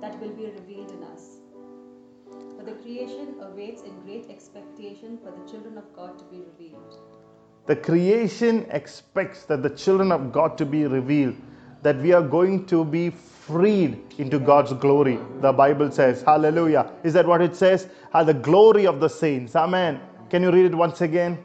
that 0.00 0.18
will 0.20 0.30
be 0.30 0.46
revealed 0.46 0.90
in 0.90 1.02
us. 1.04 1.38
For 2.56 2.64
the 2.64 2.72
creation 2.82 3.34
awaits 3.42 3.82
in 3.82 4.00
great 4.00 4.30
expectation 4.30 5.18
for 5.18 5.32
the 5.32 5.50
children 5.50 5.76
of 5.76 5.92
God 5.94 6.18
to 6.18 6.24
be 6.24 6.38
revealed. 6.38 6.98
The 7.66 7.76
creation 7.76 8.66
expects 8.70 9.44
that 9.44 9.62
the 9.62 9.70
children 9.70 10.10
of 10.12 10.32
God 10.32 10.56
to 10.58 10.64
be 10.64 10.86
revealed, 10.86 11.36
that 11.82 11.98
we 11.98 12.12
are 12.12 12.22
going 12.22 12.66
to 12.66 12.84
be 12.84 13.10
freed 13.46 13.98
into 14.18 14.38
God's 14.38 14.72
glory. 14.72 15.18
The 15.40 15.52
Bible 15.52 15.90
says, 15.90 16.22
Hallelujah. 16.22 16.90
Is 17.02 17.12
that 17.14 17.26
what 17.26 17.42
it 17.42 17.56
says? 17.56 17.88
Ah, 18.14 18.22
the 18.22 18.34
glory 18.34 18.86
of 18.86 19.00
the 19.00 19.08
saints. 19.08 19.56
Amen. 19.56 20.00
Can 20.30 20.42
you 20.42 20.50
read 20.50 20.66
it 20.66 20.74
once 20.74 21.00
again? 21.00 21.38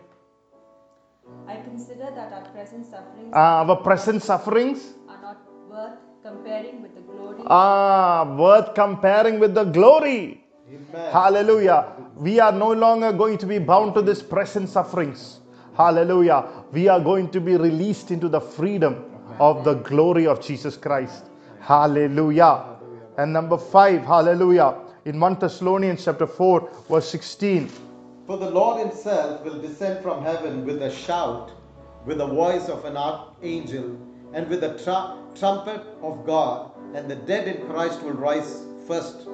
I 1.48 1.56
consider 1.58 2.10
that 2.16 2.34
our 2.34 2.46
present 2.51 2.86
sufferings 2.86 3.32
Ah, 3.34 3.63
our 3.63 3.75
present 3.77 4.22
sufferings 4.24 4.94
are 5.10 5.22
not 5.22 5.38
worth 5.70 5.98
comparing 6.24 6.82
with 6.82 6.94
the 6.96 7.01
glory 7.01 7.44
are 7.48 8.25
worth 8.36 8.74
comparing 8.75 9.39
with 9.39 9.54
the 9.56 9.63
glory. 9.63 10.44
Amen. 10.70 11.12
Hallelujah. 11.12 11.94
We 12.16 12.39
are 12.39 12.51
no 12.51 12.72
longer 12.74 13.12
going 13.13 13.38
to 13.39 13.46
be 13.46 13.60
bound 13.60 13.94
to 13.96 14.01
this 14.01 14.22
present 14.22 14.70
sufferings. 14.70 15.39
Hallelujah. 15.75 16.44
We 16.74 16.88
are 16.89 17.00
going 17.00 17.30
to 17.32 17.39
be 17.39 17.56
released 17.56 18.12
into 18.12 18.27
the 18.27 18.42
freedom 18.42 19.06
of 19.39 19.63
the 19.63 19.75
glory 19.75 20.27
of 20.27 20.42
Jesus 20.42 20.75
Christ. 20.75 21.26
Hallelujah. 21.60 22.78
And 23.18 23.34
number 23.34 23.58
five, 23.58 24.04
hallelujah. 24.04 24.76
In 25.06 25.20
1 25.20 25.40
Thessalonians 25.40 26.06
chapter 26.06 26.28
4, 26.28 26.70
verse 26.90 27.10
16. 27.10 27.70
For 28.28 28.38
the 28.38 28.50
Lord 28.50 28.80
himself 28.80 29.44
will 29.44 29.62
descend 29.62 30.04
from 30.04 30.24
heaven 30.24 30.66
with 30.66 30.82
a 30.82 30.92
shout, 30.92 31.52
with 32.06 32.18
the 32.18 32.28
voice 32.28 32.68
of 32.70 32.86
an 32.86 32.98
archangel, 32.98 33.98
and 34.34 34.48
with 34.50 34.62
the 34.62 34.78
tru- 34.84 35.40
trumpet 35.40 35.82
of 36.02 36.26
God, 36.26 36.72
and 36.94 37.10
the 37.10 37.16
dead 37.16 37.48
in 37.48 37.68
Christ 37.68 38.02
will 38.04 38.14
rise 38.14 38.64
first. 38.88 39.28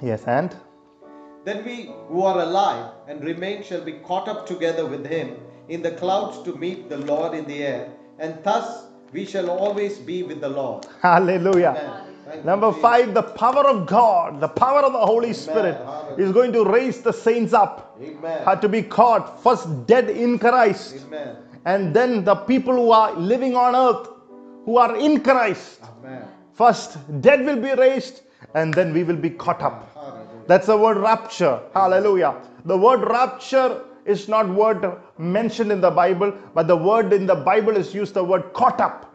Yes, 0.00 0.24
and 0.26 0.56
Then 1.44 1.64
we 1.64 1.92
who 2.08 2.22
are 2.22 2.40
alive 2.40 2.92
and 3.08 3.24
remain 3.24 3.62
shall 3.62 3.80
be 3.84 3.94
caught 4.04 4.28
up 4.28 4.46
together 4.46 4.86
with 4.86 5.04
him 5.06 5.36
in 5.68 5.82
the 5.82 5.90
clouds 5.90 6.42
to 6.42 6.54
meet 6.56 6.88
the 6.88 6.98
Lord 6.98 7.34
in 7.34 7.44
the 7.46 7.64
air, 7.64 7.90
and 8.18 8.42
thus 8.44 8.86
we 9.12 9.24
shall 9.24 9.50
always 9.50 9.98
be 9.98 10.22
with 10.22 10.40
the 10.40 10.48
Lord. 10.48 10.86
hallelujah. 11.02 11.74
Amen. 11.78 12.46
Number 12.46 12.72
five, 12.72 13.12
the 13.14 13.22
power 13.22 13.64
of 13.68 13.86
God, 13.86 14.40
the 14.40 14.48
power 14.48 14.80
of 14.80 14.92
the 14.92 15.04
Holy 15.12 15.32
Spirit 15.34 15.74
Hallelujah. 15.76 16.24
is 16.24 16.32
going 16.32 16.52
to 16.52 16.64
raise 16.64 17.02
the 17.02 17.12
saints 17.12 17.52
up. 17.52 17.98
Amen. 18.00 18.44
Had 18.44 18.62
to 18.62 18.68
be 18.68 18.82
caught 18.82 19.42
first 19.42 19.86
dead 19.86 20.08
in 20.08 20.38
Christ. 20.38 20.96
Amen. 21.06 21.36
and 21.64 21.94
then 21.96 22.24
the 22.24 22.34
people 22.46 22.74
who 22.74 22.90
are 22.90 23.12
living 23.32 23.54
on 23.64 23.74
earth 23.80 24.08
who 24.64 24.78
are 24.84 24.96
in 24.96 25.20
Christ 25.26 25.80
Amen. 25.90 26.22
first 26.60 26.96
dead 27.26 27.44
will 27.48 27.60
be 27.66 27.72
raised 27.80 28.22
and 28.54 28.74
then 28.78 28.92
we 28.96 29.02
will 29.10 29.20
be 29.26 29.30
caught 29.44 29.62
up 29.68 29.76
Hallelujah. 29.94 30.42
that's 30.48 30.66
the 30.72 30.76
word 30.84 30.96
rapture 31.04 31.54
hallelujah 31.74 32.32
the 32.72 32.76
word 32.86 33.02
rapture 33.18 33.68
is 34.04 34.28
not 34.28 34.48
word 34.48 34.84
mentioned 35.18 35.70
in 35.70 35.80
the 35.80 35.90
bible 35.90 36.32
but 36.54 36.66
the 36.66 36.76
word 36.76 37.12
in 37.12 37.26
the 37.26 37.34
bible 37.34 37.76
is 37.76 37.94
used 37.94 38.14
the 38.14 38.24
word 38.24 38.52
caught 38.52 38.80
up. 38.80 39.14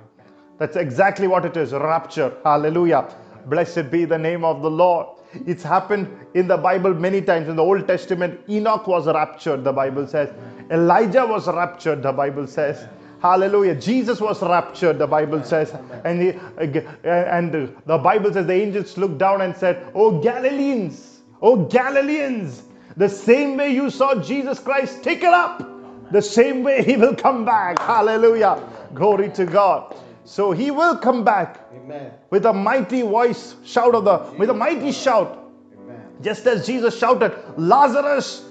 That's 0.58 0.76
exactly 0.76 1.28
what 1.28 1.46
it 1.46 1.56
is 1.56 1.72
rapture. 1.72 2.34
Hallelujah. 2.44 3.14
Blessed 3.46 3.92
be 3.92 4.06
the 4.06 4.18
name 4.18 4.44
of 4.44 4.62
the 4.62 4.70
lord. 4.70 5.08
It's 5.46 5.62
happened 5.64 6.08
in 6.34 6.48
the 6.48 6.58
bible 6.58 6.94
many 6.94 7.22
times. 7.22 7.48
In 7.48 7.56
the 7.56 7.64
old 7.64 7.88
testament 7.88 8.40
enoch 8.50 8.88
was 8.88 9.08
raptured 9.08 9.64
the 9.64 9.72
bible 9.72 10.08
says. 10.08 10.34
Elijah 10.72 11.26
was 11.26 11.48
raptured 11.48 12.02
the 12.02 12.12
bible 12.12 12.48
says. 12.48 12.88
Hallelujah. 13.22 13.76
Jesus 13.76 14.22
was 14.22 14.42
raptured 14.42 15.00
the 15.00 15.08
bible 15.08 15.44
says. 15.44 15.76
And 16.06 16.22
he, 16.22 16.30
and 17.04 17.52
the 17.86 17.98
bible 17.98 18.34
says 18.34 18.48
the 18.48 18.54
angels 18.54 18.98
looked 18.98 19.18
down 19.18 19.42
and 19.42 19.56
said 19.56 19.92
oh 19.94 20.20
galileans 20.22 21.20
oh 21.42 21.66
galileans 21.66 22.64
the 22.98 23.10
same 23.10 23.58
way 23.58 23.70
you 23.74 23.90
saw 23.90 24.14
jesus 24.22 24.60
christ 24.60 25.04
take 25.04 25.24
it 25.24 25.34
up 25.34 25.78
the 26.12 26.22
same 26.22 26.64
way 26.64 26.84
he 26.84 26.96
will 26.96 27.16
come 27.16 27.44
back. 27.44 27.80
Hallelujah. 27.80 28.64
Glory 28.94 29.30
to 29.32 29.46
god. 29.46 29.96
So 30.24 30.52
he 30.52 30.72
will 30.72 30.98
come 30.98 31.24
back 31.24 31.66
Amen. 31.76 32.12
with 32.30 32.46
a 32.46 32.54
mighty 32.54 33.02
voice 33.02 33.56
shout 33.64 33.96
of 33.96 34.06
the 34.06 34.18
with 34.38 34.50
a 34.50 34.54
mighty 34.54 34.92
shout. 34.92 35.52
Amen. 35.74 36.02
just 36.22 36.46
as 36.48 36.66
jesus 36.66 36.98
shouted 36.98 37.34
lazarus 37.58 38.44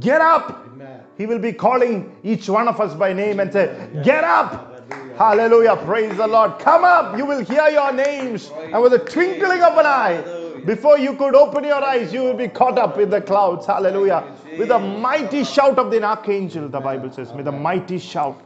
get 0.00 0.20
up. 0.20 0.64
Amen. 0.72 1.00
he 1.18 1.26
will 1.26 1.40
be 1.40 1.52
calling 1.52 2.16
each 2.22 2.48
one 2.48 2.68
of 2.68 2.80
us 2.80 2.94
by 2.94 3.12
name 3.12 3.40
and 3.40 3.52
say 3.52 3.88
get 4.04 4.24
up. 4.24 4.70
Hallelujah. 5.16 5.76
Praise 5.76 6.16
the 6.16 6.26
lord. 6.26 6.58
Come 6.58 6.84
up. 6.84 7.16
You 7.16 7.24
will 7.24 7.44
hear 7.44 7.68
your 7.68 7.92
names. 7.92 8.50
And 8.72 8.82
with 8.82 8.92
a 8.92 8.98
twinkling 8.98 9.62
of 9.62 9.78
an 9.78 9.86
eye 9.86 10.22
before 10.66 10.98
you 10.98 11.14
could 11.14 11.34
open 11.34 11.64
your 11.64 11.82
eyes 11.84 12.12
you 12.12 12.22
will 12.22 12.34
be 12.34 12.48
caught 12.48 12.78
up 12.78 12.98
in 12.98 13.10
the 13.10 13.20
clouds. 13.20 13.66
Hallelujah. 13.66 14.24
With 14.58 14.70
a 14.70 14.78
mighty 14.78 15.44
shout 15.44 15.78
of 15.78 15.90
the 15.90 16.02
archangel 16.02 16.68
the 16.68 16.80
bible 16.80 17.10
says. 17.12 17.32
With 17.32 17.48
a 17.48 17.52
mighty 17.52 17.98
shout. 17.98 18.40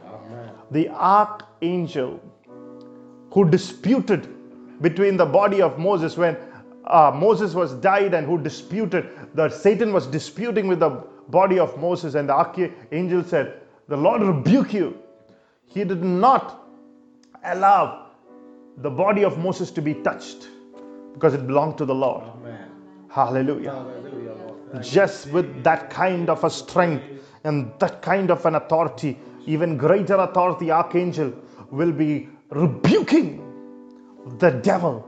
The 0.71 0.89
archangel 0.89 2.19
who 3.31 3.49
disputed 3.49 4.27
between 4.81 5.17
the 5.17 5.25
body 5.25 5.61
of 5.61 5.77
Moses 5.77 6.17
when 6.17 6.37
uh, 6.85 7.11
Moses 7.13 7.53
was 7.53 7.73
died 7.73 8.13
and 8.13 8.25
who 8.25 8.41
disputed 8.41 9.09
that 9.35 9.53
Satan 9.53 9.93
was 9.93 10.07
disputing 10.07 10.67
with 10.67 10.79
the 10.79 11.03
body 11.27 11.59
of 11.59 11.77
Moses 11.77 12.15
and 12.15 12.27
the 12.27 12.33
archangel 12.33 13.23
said 13.23 13.61
the 13.87 13.97
Lord 13.97 14.21
rebuke 14.21 14.73
you. 14.73 14.97
He 15.65 15.83
did 15.83 16.03
not 16.03 16.65
allow 17.43 18.07
the 18.77 18.89
body 18.89 19.23
of 19.23 19.37
Moses 19.37 19.71
to 19.71 19.81
be 19.81 19.93
touched 19.93 20.47
because 21.13 21.33
it 21.33 21.45
belonged 21.47 21.77
to 21.77 21.85
the 21.85 21.95
Lord 21.95 22.23
Amen. 22.23 22.69
hallelujah 23.09 23.71
Hallelujah, 23.71 24.33
Lord. 24.73 24.83
just 24.83 25.27
with 25.31 25.63
that 25.63 25.89
kind 25.89 26.29
of 26.29 26.43
a 26.43 26.49
strength 26.49 27.03
and 27.43 27.71
that 27.79 28.01
kind 28.01 28.31
of 28.31 28.45
an 28.45 28.55
authority, 28.55 29.17
even 29.45 29.77
greater 29.77 30.15
authority, 30.15 30.71
archangel 30.71 31.33
will 31.71 31.91
be 31.91 32.27
rebuking 32.49 33.45
the 34.39 34.49
devil 34.51 35.05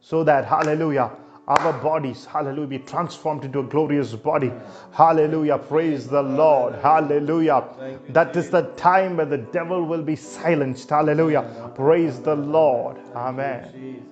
so 0.00 0.22
that, 0.24 0.44
hallelujah, 0.44 1.10
our 1.48 1.72
bodies, 1.72 2.24
hallelujah, 2.24 2.66
be 2.66 2.78
transformed 2.78 3.44
into 3.44 3.60
a 3.60 3.62
glorious 3.62 4.12
body. 4.14 4.52
Hallelujah. 4.92 5.58
Praise 5.58 6.06
the 6.06 6.22
Lord. 6.22 6.74
Hallelujah. 6.76 7.64
That 8.10 8.34
is 8.36 8.50
the 8.50 8.62
time 8.76 9.16
where 9.16 9.26
the 9.26 9.38
devil 9.38 9.84
will 9.84 10.02
be 10.02 10.16
silenced. 10.16 10.88
Hallelujah. 10.88 11.70
Praise 11.74 12.20
the 12.20 12.34
Lord. 12.34 12.96
Amen. 13.14 14.06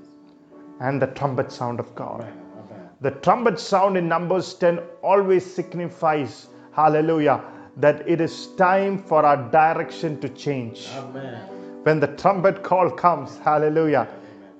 And 0.83 1.01
the 1.01 1.07
trumpet 1.19 1.53
sound 1.53 1.79
of 1.79 1.95
God. 1.95 2.23
Amen. 2.23 2.89
The 3.01 3.13
trumpet 3.27 3.59
sound 3.61 3.97
in 3.97 4.09
Numbers 4.09 4.55
10 4.55 4.81
always 5.03 5.45
signifies, 5.59 6.49
hallelujah, 6.73 7.41
that 7.77 8.09
it 8.09 8.21
is 8.21 8.49
time 8.57 8.99
for 8.99 9.25
our 9.25 9.37
direction 9.51 10.21
to 10.21 10.29
change. 10.29 10.89
Amen. 10.97 11.41
When 11.85 12.01
the 12.01 12.09
trumpet 12.09 12.63
call 12.65 12.91
comes, 12.91 13.39
hallelujah, 13.39 14.09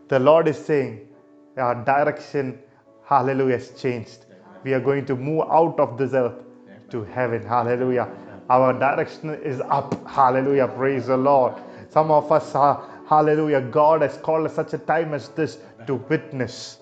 the 0.09 0.21
Lord 0.21 0.47
is 0.47 0.59
saying, 0.59 1.09
our 1.57 1.75
direction, 1.85 2.59
hallelujah, 3.05 3.59
has 3.59 3.71
changed. 3.71 4.27
We 4.63 4.75
are 4.75 4.81
going 4.81 5.07
to 5.07 5.17
move 5.17 5.49
out 5.51 5.81
of 5.81 5.99
this 5.99 6.13
earth 6.15 6.45
to 6.91 7.03
heaven. 7.03 7.43
Hallelujah. 7.45 8.09
Our 8.49 8.73
direction 8.79 9.31
is 9.43 9.61
up. 9.61 10.07
Hallelujah. 10.09 10.69
Praise 10.69 11.07
the 11.07 11.17
Lord. 11.17 11.55
Some 11.89 12.11
of 12.11 12.31
us 12.31 12.55
are, 12.55 12.89
hallelujah, 13.13 13.61
God 13.61 14.03
has 14.03 14.17
called 14.17 14.47
us 14.47 14.55
such 14.55 14.73
a 14.73 14.79
time 14.79 15.13
as 15.13 15.29
this 15.31 15.59
to 15.87 15.97
witness 15.97 16.79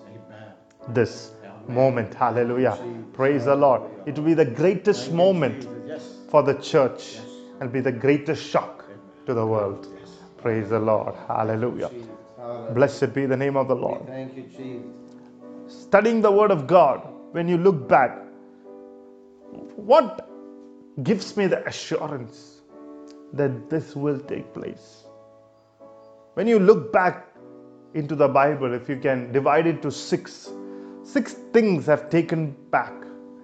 this 0.89 1.31
moment. 1.67 2.13
Hallelujah. 2.13 2.77
Praise 3.13 3.45
the 3.45 3.55
Lord. 3.55 3.81
It 4.05 4.17
will 4.17 4.25
be 4.25 4.33
the 4.33 4.45
greatest 4.45 5.11
moment 5.11 5.67
for 6.29 6.43
the 6.43 6.53
church 6.55 7.19
and 7.59 7.71
be 7.71 7.81
the 7.81 7.91
greatest 7.91 8.43
shock 8.43 8.85
to 9.25 9.33
the 9.33 9.45
world. 9.45 9.87
Praise 10.37 10.69
the 10.69 10.79
Lord. 10.79 11.13
Hallelujah. 11.27 11.89
Hallelujah. 12.37 12.73
Blessed 12.73 13.13
be 13.13 13.25
the 13.25 13.37
name 13.37 13.57
of 13.57 13.67
the 13.67 13.75
Lord. 13.75 14.07
Thank 14.07 14.35
you, 14.35 14.43
Jesus. 14.43 15.83
Studying 15.83 16.21
the 16.21 16.31
Word 16.31 16.51
of 16.51 16.65
God, 16.65 17.07
when 17.33 17.47
you 17.47 17.57
look 17.57 17.87
back, 17.87 18.17
what 19.75 20.27
gives 21.03 21.37
me 21.37 21.47
the 21.47 21.65
assurance 21.67 22.61
that 23.33 23.69
this 23.69 23.95
will 23.95 24.19
take 24.19 24.53
place? 24.53 25.00
When 26.33 26.47
you 26.47 26.59
look 26.59 26.93
back 26.93 27.27
into 27.93 28.15
the 28.15 28.29
Bible, 28.29 28.73
if 28.73 28.87
you 28.87 28.97
can 28.97 29.33
divide 29.33 29.67
it 29.67 29.81
to 29.81 29.91
six, 29.91 30.49
six 31.03 31.33
things 31.51 31.85
have 31.87 32.09
taken 32.09 32.55
back 32.69 32.93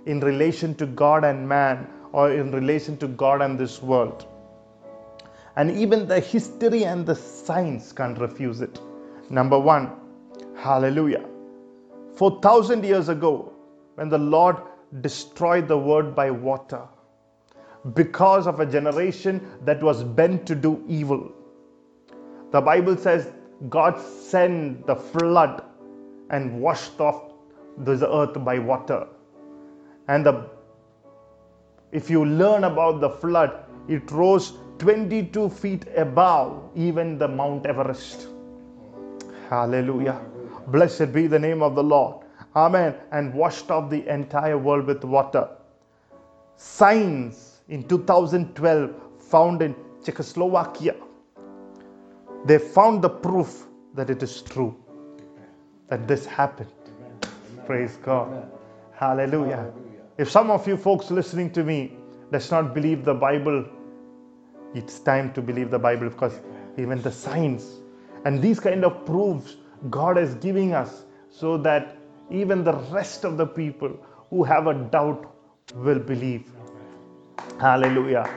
in 0.06 0.22
relation 0.22 0.74
to 0.76 0.86
God 0.86 1.26
and 1.26 1.50
man, 1.50 1.90
or 2.14 2.32
in 2.32 2.52
relation 2.52 2.96
to 2.98 3.08
God 3.10 3.42
and 3.42 3.60
this 3.60 3.82
world. 3.82 4.26
And 5.58 5.72
even 5.72 6.08
the 6.08 6.22
history 6.22 6.86
and 6.86 7.06
the 7.06 7.16
science 7.16 7.92
can't 7.92 8.18
refuse 8.18 8.62
it. 8.62 8.80
Number 9.30 9.60
one, 9.60 9.92
hallelujah. 10.56 11.26
4,000 12.16 12.86
years 12.86 13.10
ago, 13.10 13.52
when 13.96 14.08
the 14.08 14.18
Lord 14.18 14.56
destroyed 15.02 15.68
the 15.68 15.78
world 15.78 16.16
by 16.16 16.32
water, 16.32 16.84
because 17.94 18.48
of 18.48 18.62
a 18.62 18.66
generation 18.66 19.46
that 19.66 19.84
was 19.84 20.04
bent 20.04 20.48
to 20.48 20.56
do 20.56 20.84
evil, 20.88 21.34
the 22.52 22.62
Bible 22.62 22.98
says 22.98 23.32
God 23.70 24.00
sent 24.00 24.86
the 24.88 24.96
flood 24.96 25.64
and 26.30 26.62
washed 26.62 27.00
off 27.00 27.34
this 27.78 28.02
earth 28.02 28.44
by 28.44 28.60
water. 28.60 29.08
And 30.08 30.26
the 30.26 30.50
if 31.92 32.10
you 32.10 32.26
learn 32.26 32.66
about 32.66 33.00
the 33.00 33.10
flood, 33.10 33.64
it 33.88 34.12
rose 34.12 34.54
22 34.80 35.50
feet 35.50 35.86
above 35.96 36.70
even 36.76 37.18
the 37.18 37.28
Mount 37.28 37.66
Everest. 37.66 38.28
Hallelujah. 39.50 40.20
Blessed 40.68 41.14
be 41.14 41.28
the 41.28 41.40
name 41.40 41.64
of 41.64 41.76
the 41.76 41.84
Lord. 41.84 42.26
Amen. 42.56 42.96
And 43.12 43.34
washed 43.34 43.72
off 43.72 43.90
the 43.90 44.06
entire 44.08 44.58
world 44.58 44.86
with 44.86 45.04
water. 45.04 45.48
Science 46.58 47.62
in 47.70 47.88
2012 47.88 48.92
found 49.20 49.62
in 49.62 49.76
Czechoslovakia. 50.04 50.96
They 52.48 52.58
found 52.60 53.02
the 53.04 53.10
proof 53.10 53.66
that 53.96 54.10
it 54.10 54.24
is 54.24 54.42
true 54.42 54.76
that 55.90 56.08
this 56.08 56.26
happened. 56.26 56.72
Praise 57.66 57.98
God. 57.98 58.52
Hallelujah. 58.94 59.74
If 60.18 60.32
some 60.32 60.52
of 60.52 60.68
you 60.68 60.78
folks 60.78 61.12
listening 61.12 61.52
to 61.52 61.64
me 61.64 61.94
does 62.32 62.50
not 62.52 62.74
believe 62.74 63.06
the 63.06 63.14
Bible, 63.14 63.66
it's 64.74 65.00
time 65.00 65.34
to 65.34 65.42
believe 65.42 65.72
the 65.72 65.80
Bible 65.80 66.10
because 66.10 66.40
even 66.78 67.02
the 67.02 67.12
signs 67.12 67.82
and 68.26 68.42
these 68.42 68.60
kind 68.60 68.86
of 68.86 69.06
proofs 69.06 69.58
God 69.90 70.18
is 70.18 70.36
giving 70.36 70.74
us 70.74 71.04
so 71.30 71.58
that 71.60 71.98
even 72.32 72.64
the 72.64 72.74
rest 73.00 73.26
of 73.26 73.38
the 73.38 73.46
people 73.46 73.98
who 74.30 74.44
have 74.44 74.68
a 74.68 74.74
doubt 74.74 75.34
will 75.76 76.00
believe. 76.00 76.50
Hallelujah. 77.60 78.30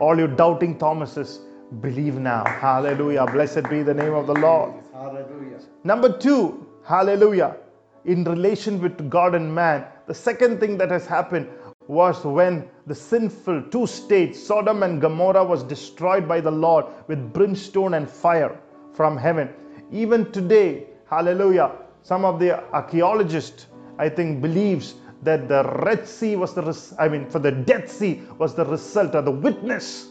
All 0.00 0.18
you 0.18 0.28
doubting 0.28 0.78
Thomases, 0.78 1.40
believe 1.80 2.14
now. 2.14 2.56
Hallelujah. 2.60 3.26
Blessed 3.26 3.68
be 3.68 3.82
the 3.82 3.94
name 3.94 4.12
of 4.14 4.26
the 4.26 4.34
Lord. 4.34 4.74
Hallelujah. 4.92 5.60
Number 5.84 6.16
two, 6.16 6.66
hallelujah, 6.84 7.56
in 8.04 8.24
relation 8.24 8.80
with 8.80 9.10
God 9.10 9.34
and 9.34 9.54
man, 9.54 9.84
the 10.06 10.14
second 10.14 10.60
thing 10.60 10.78
that 10.78 10.90
has 10.90 11.06
happened 11.06 11.48
was 11.86 12.24
when 12.24 12.68
the 12.86 12.94
sinful 12.94 13.62
two 13.70 13.86
states, 13.86 14.42
Sodom 14.42 14.82
and 14.82 15.00
Gomorrah, 15.00 15.44
was 15.44 15.62
destroyed 15.62 16.28
by 16.28 16.40
the 16.40 16.50
Lord 16.50 16.86
with 17.06 17.32
brimstone 17.32 17.94
and 17.94 18.08
fire 18.08 18.58
from 18.92 19.16
heaven. 19.16 19.50
Even 19.90 20.30
today, 20.32 20.86
hallelujah, 21.08 21.72
some 22.02 22.24
of 22.24 22.38
the 22.38 22.62
archaeologists, 22.74 23.66
I 23.98 24.08
think, 24.08 24.42
believes 24.42 24.96
that 25.22 25.48
the 25.48 25.64
Red 25.84 26.06
Sea 26.06 26.36
was 26.36 26.54
the, 26.54 26.62
res- 26.62 26.94
I 26.98 27.08
mean, 27.08 27.28
for 27.28 27.38
the 27.38 27.52
Dead 27.52 27.88
Sea 27.88 28.22
was 28.38 28.54
the 28.54 28.64
result 28.64 29.14
or 29.14 29.22
the 29.22 29.30
witness 29.30 30.08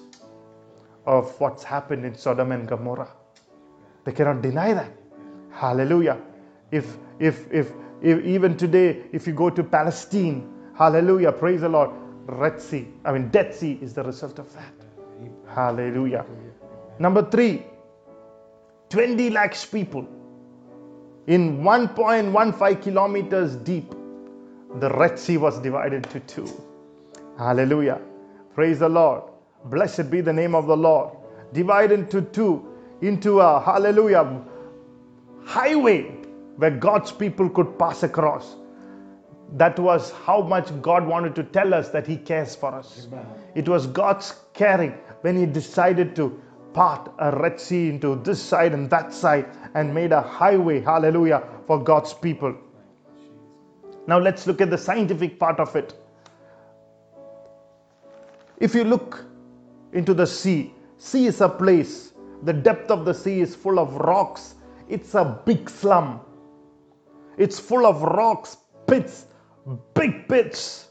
of 1.08 1.40
what's 1.40 1.64
happened 1.64 2.06
in 2.06 2.14
Sodom 2.16 2.52
and 2.52 2.68
Gomorrah. 2.68 3.10
They 4.04 4.12
cannot 4.12 4.42
deny 4.42 4.74
that. 4.74 4.92
Hallelujah. 5.52 6.20
If, 6.70 6.98
if, 7.18 7.52
if, 7.52 7.72
if 8.02 8.24
even 8.26 8.58
today, 8.58 9.04
if 9.14 9.26
you 9.26 9.34
go 9.34 9.50
to 9.50 9.64
Palestine, 9.64 10.54
hallelujah, 10.78 11.32
praise 11.32 11.62
the 11.62 11.70
Lord, 11.70 11.92
Red 12.26 12.62
Sea, 12.62 12.90
I 13.06 13.14
mean, 13.14 13.30
Dead 13.30 13.56
Sea 13.56 13.80
is 13.82 13.94
the 13.94 14.04
result 14.04 14.38
of 14.38 14.54
that. 14.54 14.74
Hallelujah. 15.48 16.26
Number 17.00 17.24
three, 17.30 17.66
20 18.90 19.30
lakhs 19.30 19.66
people 19.66 20.06
in 21.28 21.60
1.15 21.60 22.82
kilometers 22.82 23.56
deep. 23.56 23.94
The 24.80 24.90
Red 24.90 25.18
Sea 25.18 25.38
was 25.38 25.60
divided 25.60 26.04
to 26.12 26.20
two. 26.22 26.48
Hallelujah. 27.38 28.02
Praise 28.54 28.80
the 28.80 28.90
Lord. 28.90 29.24
Blessed 29.66 30.10
be 30.10 30.22
the 30.22 30.34
name 30.34 30.56
of 30.56 30.68
the 30.68 30.78
Lord. 30.78 31.16
Divided 31.54 32.00
into 32.00 32.22
two, 32.22 32.68
into 33.02 33.40
a 33.40 33.60
hallelujah 33.60 34.42
highway 35.46 36.04
where 36.58 36.72
God's 36.72 37.12
people 37.12 37.50
could 37.50 37.78
pass 37.80 38.04
across. 38.04 38.56
That 39.54 39.80
was 39.80 40.12
how 40.26 40.42
much 40.42 40.70
God 40.82 41.08
wanted 41.08 41.36
to 41.36 41.44
tell 41.44 41.74
us 41.74 41.90
that 41.90 42.06
He 42.06 42.18
cares 42.18 42.56
for 42.56 42.74
us. 42.74 43.08
It 43.56 43.70
was 43.70 43.88
God's 43.88 44.36
caring 44.54 44.92
when 45.22 45.38
He 45.38 45.46
decided 45.46 46.16
to 46.18 46.42
part 46.74 47.12
a 47.18 47.36
Red 47.36 47.60
Sea 47.60 47.90
into 47.90 48.16
this 48.24 48.42
side 48.42 48.74
and 48.74 48.90
that 48.90 49.14
side 49.14 49.48
and 49.74 49.94
made 49.94 50.12
a 50.12 50.22
highway, 50.22 50.82
hallelujah, 50.82 51.44
for 51.66 51.82
God's 51.82 52.14
people. 52.14 52.56
Now 54.06 54.20
let's 54.20 54.46
look 54.48 54.62
at 54.62 54.70
the 54.70 54.78
scientific 54.78 55.40
part 55.40 55.60
of 55.60 55.76
it. 55.76 55.94
If 58.60 58.76
you 58.76 58.84
look 58.84 59.26
into 59.94 60.14
the 60.14 60.28
sea, 60.28 60.74
sea 60.98 61.26
is 61.28 61.42
a 61.42 61.50
place, 61.50 62.14
the 62.44 62.54
depth 62.54 62.92
of 62.92 63.06
the 63.06 63.14
sea 63.14 63.42
is 63.42 63.56
full 63.56 63.80
of 63.80 63.96
rocks. 63.96 64.56
It's 64.90 65.16
a 65.16 65.42
big 65.46 65.70
slum. 65.70 66.22
It's 67.38 67.60
full 67.60 67.86
of 67.86 68.02
rocks, 68.02 68.58
pits, 68.88 69.26
big 69.94 70.28
pits. 70.28 70.88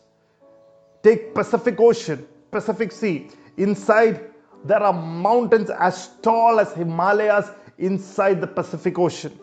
Take 1.02 1.34
Pacific 1.34 1.78
Ocean, 1.80 2.26
Pacific 2.50 2.92
Sea. 2.92 3.28
Inside 3.56 4.30
there 4.64 4.82
are 4.82 4.92
mountains 4.92 5.70
as 5.70 6.10
tall 6.22 6.58
as 6.58 6.72
Himalayas 6.72 7.50
inside 7.78 8.40
the 8.40 8.46
Pacific 8.46 8.98
Ocean. 8.98 9.38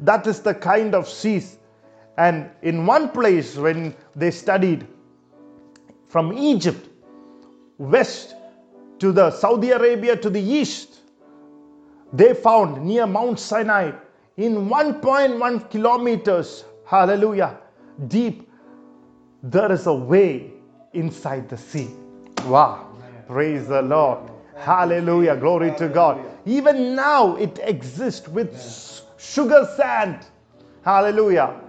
That 0.00 0.26
is 0.26 0.40
the 0.40 0.54
kind 0.54 0.94
of 0.94 1.08
seas. 1.08 1.56
And 2.18 2.50
in 2.62 2.84
one 2.84 3.08
place, 3.10 3.56
when 3.56 3.94
they 4.14 4.30
studied 4.30 4.86
from 6.08 6.32
Egypt 6.36 6.86
west 7.78 8.34
to 9.00 9.12
the 9.12 9.30
Saudi 9.30 9.70
Arabia 9.70 10.16
to 10.16 10.30
the 10.30 10.40
east, 10.40 11.00
they 12.12 12.34
found 12.34 12.84
near 12.84 13.06
Mount 13.06 13.38
Sinai 13.38 13.92
in 14.36 14.68
1.1 14.68 15.70
kilometers, 15.70 16.64
hallelujah, 16.86 17.58
deep, 18.08 18.50
there 19.42 19.70
is 19.70 19.86
a 19.86 19.92
way 19.92 20.50
inside 20.92 21.48
the 21.48 21.58
sea. 21.58 21.88
Wow. 22.46 22.86
Praise 23.26 23.68
the 23.68 23.82
Lord. 23.82 24.30
Hallelujah. 24.56 25.36
Glory 25.36 25.74
to 25.76 25.88
God. 25.88 26.24
Even 26.46 26.94
now 26.94 27.36
it 27.36 27.58
exists 27.62 28.28
with 28.28 28.50
sugar 29.18 29.68
sand. 29.76 30.26
Hallelujah. 30.84 31.60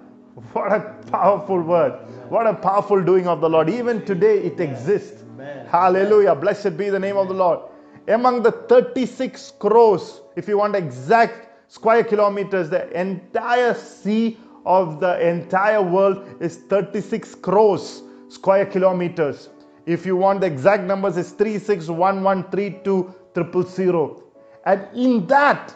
What 0.54 0.72
a 0.72 0.96
powerful 1.12 1.62
word. 1.62 1.94
What 2.30 2.48
a 2.48 2.54
powerful 2.54 3.04
doing 3.04 3.28
of 3.28 3.42
the 3.42 3.50
Lord. 3.50 3.70
Even 3.70 4.06
today 4.06 4.38
it 4.40 4.60
exists. 4.60 5.21
Amen. 5.42 5.66
Hallelujah. 5.66 6.36
Blessed 6.36 6.78
be 6.78 6.90
the 6.90 7.00
name 7.00 7.18
of 7.18 7.28
the 7.28 7.34
Lord. 7.34 7.60
Among 8.08 8.44
the 8.44 8.52
36 8.52 9.54
crores, 9.60 10.22
if 10.36 10.48
you 10.48 10.58
want 10.58 10.76
exact 10.76 11.72
square 11.72 12.04
kilometers, 12.04 12.70
the 12.70 12.92
entire 13.00 13.74
sea 13.74 14.38
of 14.66 15.00
the 15.00 15.28
entire 15.28 15.82
world 15.82 16.24
is 16.40 16.58
36 16.58 17.34
crores 17.36 18.04
square 18.28 18.66
kilometers. 18.66 19.50
If 19.86 20.06
you 20.06 20.16
want 20.16 20.42
the 20.42 20.48
exact 20.48 20.84
numbers, 20.84 21.18
it's 21.18 21.34
36113200. 21.34 24.22
And 24.66 24.88
in 24.96 25.26
that, 25.28 25.76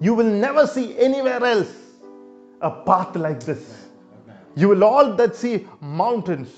you 0.00 0.14
will 0.14 0.30
never 0.30 0.66
see 0.66 0.98
anywhere 0.98 1.44
else 1.44 1.72
a 2.60 2.70
path 2.70 3.14
like 3.14 3.40
this. 3.40 3.86
You 4.56 4.70
will 4.70 4.82
all 4.82 5.14
that 5.14 5.36
see 5.36 5.68
mountains 5.80 6.48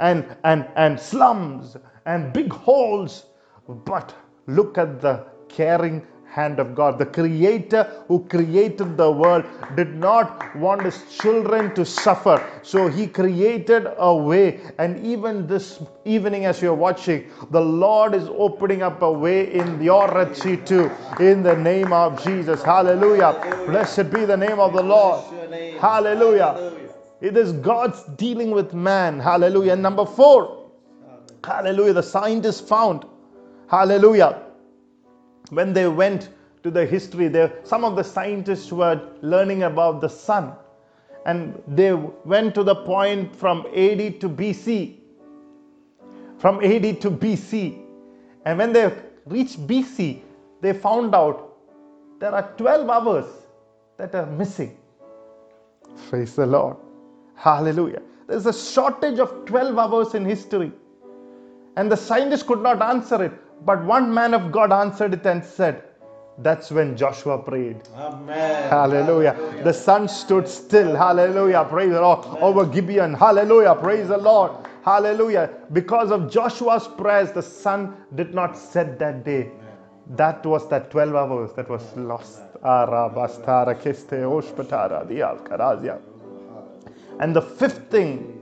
and, 0.00 0.36
and, 0.44 0.68
and 0.76 0.98
slums 0.98 1.76
and 2.04 2.32
big 2.32 2.52
holes. 2.52 3.26
But 3.68 4.14
look 4.46 4.78
at 4.78 5.00
the 5.00 5.26
caring 5.48 6.06
hand 6.36 6.60
of 6.60 6.74
God. 6.74 6.98
The 6.98 7.06
creator 7.06 7.84
who 8.08 8.24
created 8.24 8.96
the 8.96 9.10
world 9.10 9.44
did 9.74 9.94
not 9.94 10.54
want 10.56 10.82
his 10.82 11.02
children 11.18 11.74
to 11.74 11.84
suffer. 11.84 12.36
So 12.62 12.88
he 12.88 13.06
created 13.06 13.88
a 13.96 14.14
way. 14.14 14.60
And 14.78 15.04
even 15.04 15.46
this 15.46 15.82
evening, 16.04 16.44
as 16.44 16.60
you're 16.60 16.74
watching, 16.74 17.30
the 17.50 17.60
Lord 17.60 18.14
is 18.14 18.28
opening 18.28 18.82
up 18.82 19.00
a 19.02 19.10
way 19.10 19.52
in 19.52 19.82
your 19.82 20.12
Red 20.12 20.36
Sea 20.36 20.56
too. 20.56 20.90
In 21.20 21.42
the 21.42 21.56
name 21.56 21.92
of 21.92 22.22
Jesus. 22.22 22.62
Hallelujah. 22.62 23.32
Blessed 23.66 24.10
be 24.10 24.26
the 24.26 24.36
name 24.36 24.60
of 24.60 24.74
the 24.74 24.82
Lord. 24.82 25.24
Name. 25.50 25.78
Hallelujah. 25.78 26.85
It 27.20 27.36
is 27.36 27.52
God's 27.52 28.02
dealing 28.16 28.50
with 28.50 28.74
man. 28.74 29.18
Hallelujah. 29.18 29.72
And 29.72 29.82
number 29.82 30.04
four, 30.04 30.70
hallelujah, 31.44 31.94
the 31.94 32.02
scientists 32.02 32.60
found, 32.60 33.04
hallelujah, 33.68 34.42
when 35.50 35.72
they 35.72 35.88
went 35.88 36.28
to 36.62 36.70
the 36.70 36.84
history, 36.84 37.28
there 37.28 37.60
some 37.64 37.84
of 37.84 37.96
the 37.96 38.02
scientists 38.02 38.72
were 38.72 39.00
learning 39.22 39.62
about 39.62 40.00
the 40.00 40.08
sun. 40.08 40.52
And 41.24 41.60
they 41.66 41.92
went 41.92 42.54
to 42.54 42.62
the 42.62 42.74
point 42.74 43.34
from 43.34 43.66
AD 43.66 44.20
to 44.20 44.28
BC. 44.28 44.96
From 46.38 46.62
AD 46.62 47.00
to 47.00 47.10
BC. 47.10 47.82
And 48.44 48.58
when 48.58 48.72
they 48.72 48.92
reached 49.24 49.66
BC, 49.66 50.20
they 50.60 50.72
found 50.72 51.14
out 51.14 51.56
there 52.20 52.32
are 52.32 52.52
12 52.56 52.88
hours 52.88 53.26
that 53.96 54.14
are 54.14 54.26
missing. 54.26 54.76
Praise 56.08 56.36
the 56.36 56.46
Lord. 56.46 56.76
Hallelujah. 57.36 58.02
There's 58.26 58.46
a 58.46 58.52
shortage 58.52 59.18
of 59.18 59.44
12 59.44 59.78
hours 59.78 60.14
in 60.14 60.24
history. 60.24 60.72
And 61.76 61.92
the 61.92 61.96
scientists 61.96 62.42
could 62.42 62.62
not 62.62 62.82
answer 62.82 63.22
it. 63.22 63.32
But 63.64 63.84
one 63.84 64.12
man 64.12 64.34
of 64.34 64.50
God 64.50 64.72
answered 64.72 65.14
it 65.14 65.24
and 65.26 65.44
said, 65.44 65.84
That's 66.38 66.70
when 66.70 66.96
Joshua 66.96 67.38
prayed. 67.38 67.82
Amen. 67.96 68.70
Hallelujah. 68.70 69.62
The 69.64 69.72
sun 69.72 70.08
stood 70.08 70.48
still. 70.48 70.94
Hallelujah. 70.96 71.66
Praise 71.68 71.90
the 71.90 72.00
Lord. 72.00 72.26
Over 72.40 72.66
Gibeon. 72.66 73.14
Hallelujah. 73.14 73.74
Praise 73.74 74.08
the 74.08 74.18
Lord. 74.18 74.52
Hallelujah. 74.84 75.50
Because 75.72 76.10
of 76.10 76.30
Joshua's 76.30 76.88
prayers, 76.88 77.32
the 77.32 77.42
sun 77.42 77.96
did 78.14 78.34
not 78.34 78.56
set 78.56 78.98
that 78.98 79.24
day. 79.24 79.50
That 80.10 80.44
was 80.46 80.68
that 80.68 80.90
12 80.90 81.14
hours 81.14 81.52
that 81.54 81.68
was 81.68 81.96
lost. 81.96 82.42
Arabastara 82.62 83.74
kiste 83.82 84.22
oshpatara 84.22 85.08
dial 85.08 85.38
karazia. 85.38 85.98
And 87.20 87.34
the 87.34 87.42
fifth 87.42 87.90
thing, 87.90 88.40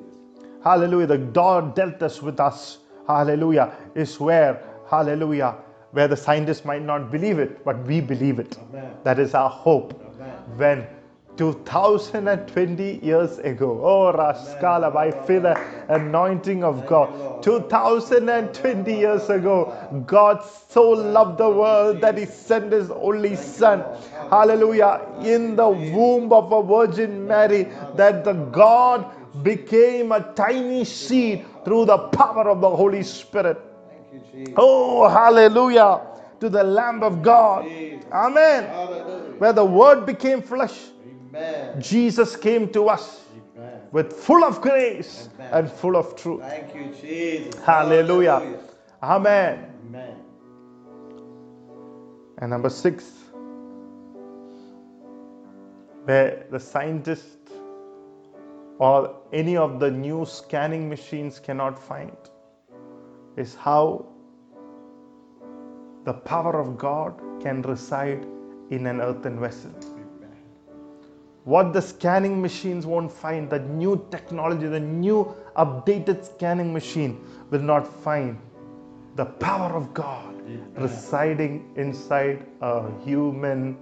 hallelujah, 0.62 1.06
the 1.06 1.18
God 1.18 1.74
dealt 1.74 2.02
us 2.02 2.20
with 2.22 2.40
us, 2.40 2.78
hallelujah, 3.06 3.74
is 3.94 4.18
where, 4.18 4.62
hallelujah, 4.90 5.56
where 5.92 6.08
the 6.08 6.16
scientists 6.16 6.64
might 6.64 6.82
not 6.82 7.10
believe 7.10 7.38
it, 7.38 7.64
but 7.64 7.78
we 7.84 8.00
believe 8.00 8.38
it. 8.38 8.58
Amen. 8.58 8.94
That 9.04 9.18
is 9.18 9.34
our 9.34 9.50
hope. 9.50 10.00
Amen. 10.14 10.32
When 10.56 10.86
2020 11.36 13.00
years 13.02 13.38
ago, 13.38 13.80
oh 13.82 14.12
Raskala, 14.16 14.94
I 14.94 15.10
feel 15.26 15.42
the 15.42 15.60
anointing 15.88 16.62
of 16.62 16.86
God. 16.86 17.42
2020 17.42 18.94
years 18.94 19.28
ago, 19.28 20.04
God 20.06 20.44
so 20.68 20.90
loved 20.90 21.38
the 21.38 21.48
world 21.48 22.00
that 22.00 22.16
He 22.16 22.26
sent 22.26 22.72
His 22.72 22.90
only 22.90 23.36
Son. 23.36 23.84
Hallelujah. 24.30 25.00
In 25.22 25.56
the 25.56 25.68
womb 25.68 26.32
of 26.32 26.52
a 26.52 26.62
Virgin 26.62 27.26
Mary, 27.26 27.64
that 27.96 28.24
the 28.24 28.32
God 28.32 29.06
became 29.42 30.12
a 30.12 30.32
tiny 30.34 30.84
seed 30.84 31.44
through 31.64 31.86
the 31.86 31.98
power 31.98 32.48
of 32.48 32.60
the 32.60 32.70
Holy 32.70 33.02
Spirit. 33.02 33.60
Oh, 34.56 35.08
hallelujah 35.08 36.00
to 36.40 36.48
the 36.48 36.62
Lamb 36.62 37.02
of 37.02 37.22
God. 37.22 37.64
Amen. 38.12 38.64
Where 39.38 39.52
the 39.52 39.64
Word 39.64 40.06
became 40.06 40.42
flesh, 40.42 40.78
Amen. 41.34 41.80
Jesus 41.80 42.36
came 42.36 42.68
to 42.72 42.88
us 42.88 43.24
Amen. 43.56 43.80
with 43.90 44.12
full 44.12 44.44
of 44.44 44.60
grace 44.60 45.28
and 45.38 45.70
full 45.70 45.96
of 45.96 46.14
truth. 46.14 46.42
Thank 46.42 46.74
you, 46.74 46.94
Jesus. 47.00 47.60
Hallelujah. 47.64 48.58
Amen. 49.02 49.70
Amen. 49.88 50.16
And 52.38 52.50
number 52.50 52.70
six, 52.70 53.10
where 56.04 56.46
the 56.50 56.60
scientist 56.60 57.38
or 58.78 59.16
any 59.32 59.56
of 59.56 59.80
the 59.80 59.90
new 59.90 60.24
scanning 60.24 60.88
machines 60.88 61.40
cannot 61.40 61.78
find, 61.78 62.16
is 63.36 63.54
how 63.54 64.06
the 66.04 66.12
power 66.12 66.60
of 66.60 66.76
God 66.78 67.20
can 67.40 67.62
reside 67.62 68.24
in 68.70 68.86
an 68.86 69.00
earthen 69.00 69.40
vessel. 69.40 69.72
What 71.44 71.74
the 71.74 71.82
scanning 71.82 72.40
machines 72.40 72.86
won't 72.86 73.12
find, 73.12 73.50
the 73.50 73.58
new 73.58 74.06
technology, 74.10 74.66
the 74.66 74.80
new 74.80 75.36
updated 75.56 76.24
scanning 76.24 76.72
machine 76.72 77.22
will 77.50 77.60
not 77.60 77.86
find 78.02 78.38
the 79.14 79.26
power 79.26 79.76
of 79.76 79.92
God 79.92 80.34
residing 80.76 81.72
inside 81.76 82.46
a 82.62 82.90
human 83.04 83.76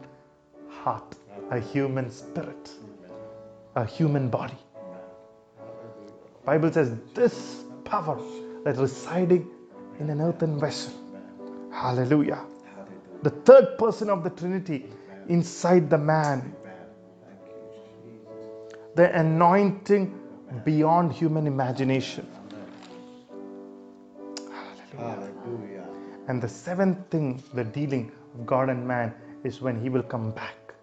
heart, 0.68 1.14
a 1.50 1.60
human 1.60 2.10
spirit, 2.10 2.70
a 3.76 3.84
human 3.84 4.28
body. 4.28 4.58
Bible 6.44 6.72
says 6.72 6.92
this 7.14 7.62
power 7.84 8.20
that 8.64 8.76
residing 8.76 9.48
in 10.00 10.10
an 10.10 10.20
earthen 10.20 10.58
vessel. 10.58 10.92
Hallelujah. 11.72 12.44
The 13.22 13.30
third 13.30 13.78
person 13.78 14.10
of 14.10 14.24
the 14.24 14.30
Trinity 14.30 14.86
inside 15.28 15.88
the 15.88 15.98
man. 15.98 16.56
The 18.94 19.18
anointing 19.18 20.20
beyond 20.64 21.12
human 21.12 21.46
imagination. 21.46 22.26
Hallelujah. 24.96 25.86
And 26.28 26.42
the 26.42 26.48
seventh 26.48 27.10
thing, 27.10 27.42
the 27.54 27.64
dealing 27.64 28.12
of 28.34 28.46
God 28.46 28.68
and 28.68 28.86
man, 28.86 29.14
is 29.44 29.60
when 29.60 29.80
He 29.80 29.88
will 29.88 30.02
come 30.02 30.30
back 30.32 30.74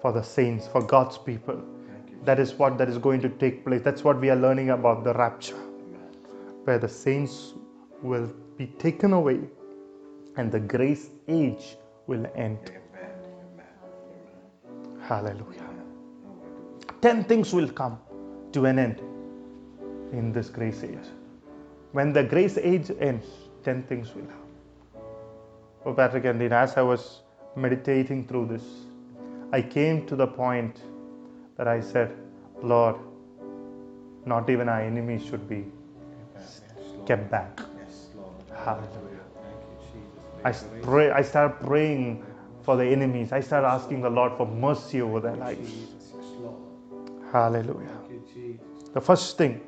for 0.00 0.12
the 0.12 0.22
saints, 0.22 0.66
for 0.68 0.82
God's 0.82 1.18
people. 1.18 1.60
That 2.24 2.38
is 2.38 2.54
what 2.54 2.78
that 2.78 2.88
is 2.88 2.98
going 2.98 3.20
to 3.22 3.28
take 3.28 3.64
place. 3.64 3.82
That's 3.82 4.04
what 4.04 4.20
we 4.20 4.30
are 4.30 4.36
learning 4.36 4.70
about 4.70 5.02
the 5.04 5.12
rapture, 5.14 5.58
where 6.64 6.78
the 6.78 6.88
saints 6.88 7.54
will 8.02 8.32
be 8.56 8.66
taken 8.66 9.12
away 9.12 9.40
and 10.36 10.50
the 10.50 10.60
grace 10.60 11.10
age 11.28 11.76
will 12.06 12.26
end. 12.36 12.58
Hallelujah. 15.00 15.61
Ten 17.02 17.24
things 17.24 17.52
will 17.52 17.68
come 17.68 17.98
to 18.52 18.64
an 18.66 18.78
end 18.78 19.00
in 20.12 20.32
this 20.32 20.48
grace 20.48 20.84
age. 20.84 21.08
When 21.90 22.12
the 22.12 22.22
grace 22.22 22.56
age 22.58 22.92
ends, 23.00 23.26
ten 23.64 23.82
things 23.82 24.14
will 24.14 24.22
happen. 24.22 24.38
Oh, 25.84 25.94
Patrick 25.94 26.26
and 26.26 26.38
Dean, 26.38 26.52
as 26.52 26.76
I 26.76 26.82
was 26.82 27.22
meditating 27.56 28.28
through 28.28 28.46
this, 28.46 28.62
I 29.52 29.62
came 29.62 30.06
to 30.06 30.14
the 30.14 30.28
point 30.28 30.80
that 31.56 31.66
I 31.66 31.80
said, 31.80 32.16
Lord, 32.62 32.94
not 34.24 34.48
even 34.48 34.68
our 34.68 34.80
enemies 34.80 35.24
should 35.24 35.48
be 35.48 35.66
kept 37.04 37.28
back. 37.32 37.60
Hallelujah. 38.54 39.18
I 40.44 40.52
pray. 40.82 41.10
I 41.10 41.22
started 41.22 41.58
praying 41.66 42.24
for 42.62 42.76
the 42.76 42.86
enemies. 42.86 43.32
I 43.32 43.40
started 43.40 43.66
asking 43.66 44.02
the 44.02 44.10
Lord 44.10 44.36
for 44.36 44.46
mercy 44.46 45.02
over 45.02 45.18
their 45.18 45.34
lives. 45.34 45.72
Jesus. 47.32 47.54
Yes, 47.54 47.68
Lord. 47.68 47.88
Hallelujah. 47.88 47.98
You, 48.10 48.60
The 48.94 49.00
first 49.00 49.38
thing, 49.38 49.62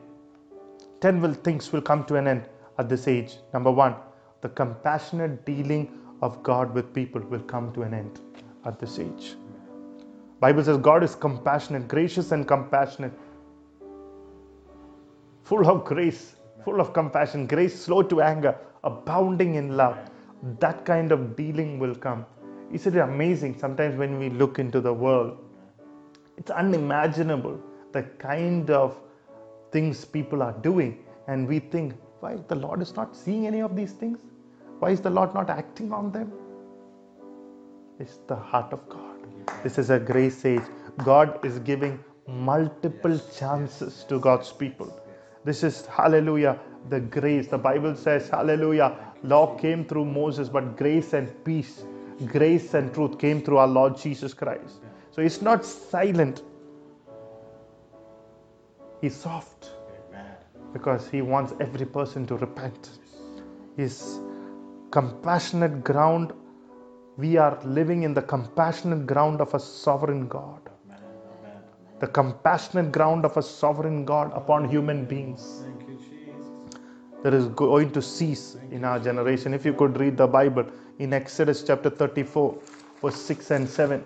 ten 1.01 1.21
will 1.21 1.35
things 1.35 1.73
will 1.73 1.83
come 1.83 2.05
to 2.07 2.17
an 2.17 2.29
end 2.29 2.49
at 2.79 2.89
this 2.89 3.09
age. 3.09 3.39
Number 3.55 3.71
one, 3.71 3.97
the 4.43 4.51
compassionate 4.51 5.45
dealing 5.47 5.91
of 6.23 6.43
God 6.43 6.75
with 6.75 6.95
people 6.95 7.23
will 7.23 7.43
come 7.43 7.73
to 7.75 7.83
an 7.83 7.95
end 7.95 8.21
at 8.65 8.81
this 8.81 8.99
age. 8.99 9.37
Bible 10.41 10.65
says 10.65 10.79
God 10.79 11.05
is 11.05 11.15
compassionate, 11.15 11.89
gracious 11.89 12.33
and 12.33 12.47
compassionate, 12.47 13.13
full 15.45 15.69
of 15.69 15.85
grace, 15.85 16.37
full 16.65 16.81
of 16.81 16.93
compassion, 16.93 17.47
grace 17.47 17.79
slow 17.81 18.03
to 18.03 18.23
anger, 18.23 18.57
abounding 18.85 19.57
in 19.57 19.77
love. 19.77 19.99
That 20.61 20.85
kind 20.85 21.13
of 21.13 21.37
dealing 21.37 21.79
will 21.79 21.95
come. 21.95 22.27
Isn't 22.73 22.95
it 22.97 23.01
amazing 23.01 23.59
sometimes 23.59 23.97
when 23.97 24.19
we 24.19 24.31
look 24.31 24.59
into 24.59 24.81
the 24.81 24.93
world? 24.93 25.39
It's 26.37 26.51
unimaginable 26.51 27.61
the 27.93 28.03
kind 28.19 28.71
of 28.71 29.01
things 29.71 30.05
people 30.05 30.43
are 30.43 30.53
doing, 30.53 31.05
and 31.29 31.47
we 31.47 31.59
think, 31.59 31.95
why 32.21 32.37
the 32.49 32.55
Lord 32.55 32.83
is 32.83 32.95
not 32.97 33.17
seeing 33.17 33.47
any 33.47 33.61
of 33.61 33.77
these 33.77 33.93
things? 33.93 34.19
Why 34.79 34.91
is 34.91 35.01
the 35.01 35.11
Lord 35.11 35.35
not 35.35 35.51
acting 35.51 35.93
on 35.93 36.11
them? 36.13 36.33
It's 37.99 38.19
the 38.27 38.37
heart 38.37 38.73
of 38.73 38.89
God. 38.89 39.17
This 39.63 39.79
is 39.79 39.91
a 39.91 39.99
grace 39.99 40.45
age 40.45 40.63
God 41.05 41.45
is 41.45 41.59
giving 41.61 42.03
multiple 42.27 43.19
chances 43.37 44.05
to 44.09 44.19
God's 44.19 44.53
people. 44.53 45.01
This 45.45 45.63
is 45.63 45.87
hallelujah, 45.87 46.59
the 46.89 47.01
grace. 47.01 47.49
The 47.49 47.59
Bible 47.59 47.95
says, 47.97 48.29
hallelujah, 48.29 48.97
law 49.23 49.57
came 49.57 49.85
through 49.85 50.07
Moses, 50.07 50.49
but 50.49 50.77
grace 50.77 51.13
and 51.13 51.45
peace, 51.45 51.85
grace 52.27 52.75
and 52.75 52.93
truth 52.95 53.19
came 53.19 53.43
through 53.43 53.59
our 53.59 53.69
Lord 53.69 53.97
Jesus 53.97 54.35
Christ. 54.35 54.81
So 55.15 55.23
he's 55.23 55.41
not 55.41 55.65
silent, 55.65 56.43
He's 59.01 59.15
soft 59.15 59.71
because 60.73 61.09
He 61.09 61.23
wants 61.23 61.53
every 61.61 61.87
person 61.87 62.27
to 62.27 62.37
repent. 62.37 62.89
His 63.77 64.19
compassionate 64.91 65.85
ground, 65.85 66.33
we 67.17 67.37
are 67.37 67.61
living 67.65 68.03
in 68.03 68.13
the 68.15 68.23
compassionate 68.23 69.07
ground 69.07 69.41
of 69.41 69.55
a 69.55 69.61
sovereign 69.61 70.27
God. 70.27 70.69
The 72.01 72.09
compassionate 72.09 72.91
ground 72.91 73.25
of 73.25 73.37
a 73.37 73.43
sovereign 73.43 74.05
God 74.05 74.33
upon 74.35 74.69
human 74.69 75.05
beings 75.05 75.63
Thank 75.63 75.89
you, 75.89 75.97
Jesus. 75.97 76.47
that 77.23 77.35
is 77.35 77.47
going 77.49 77.93
to 77.93 78.03
cease 78.03 78.57
in 78.73 78.85
our 78.85 78.99
generation. 78.99 79.55
If 79.55 79.65
you 79.65 79.75
could 79.75 79.97
read 80.01 80.17
the 80.17 80.27
Bible 80.27 80.67
in 80.99 81.13
Exodus 81.13 81.63
chapter 81.63 81.89
34, 81.89 82.59
verse 83.01 83.23
6 83.23 83.51
and 83.53 83.69
7. 83.69 84.05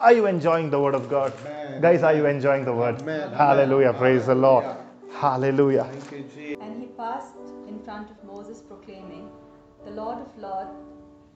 Are 0.00 0.12
you 0.12 0.26
enjoying 0.26 0.70
the 0.70 0.80
word 0.80 0.94
of 0.94 1.08
God? 1.08 1.32
Amen. 1.40 1.80
Guys, 1.80 2.02
are 2.02 2.14
you 2.14 2.26
enjoying 2.26 2.64
the 2.64 2.72
word? 2.72 3.00
Amen. 3.00 3.32
Hallelujah. 3.32 3.88
Amen. 3.88 4.00
Praise 4.00 4.26
the 4.26 4.34
Lord. 4.34 4.64
Hallelujah. 4.64 5.84
Hallelujah. 5.84 5.84
Thank 5.84 6.12
you, 6.12 6.28
Jesus. 6.34 6.62
And 6.62 6.80
he 6.80 6.88
passed 6.88 7.36
in 7.68 7.78
front 7.84 8.10
of 8.10 8.22
Moses, 8.24 8.60
proclaiming, 8.60 9.30
The 9.84 9.92
Lord 9.92 10.18
of 10.18 10.36
Lords, 10.36 10.76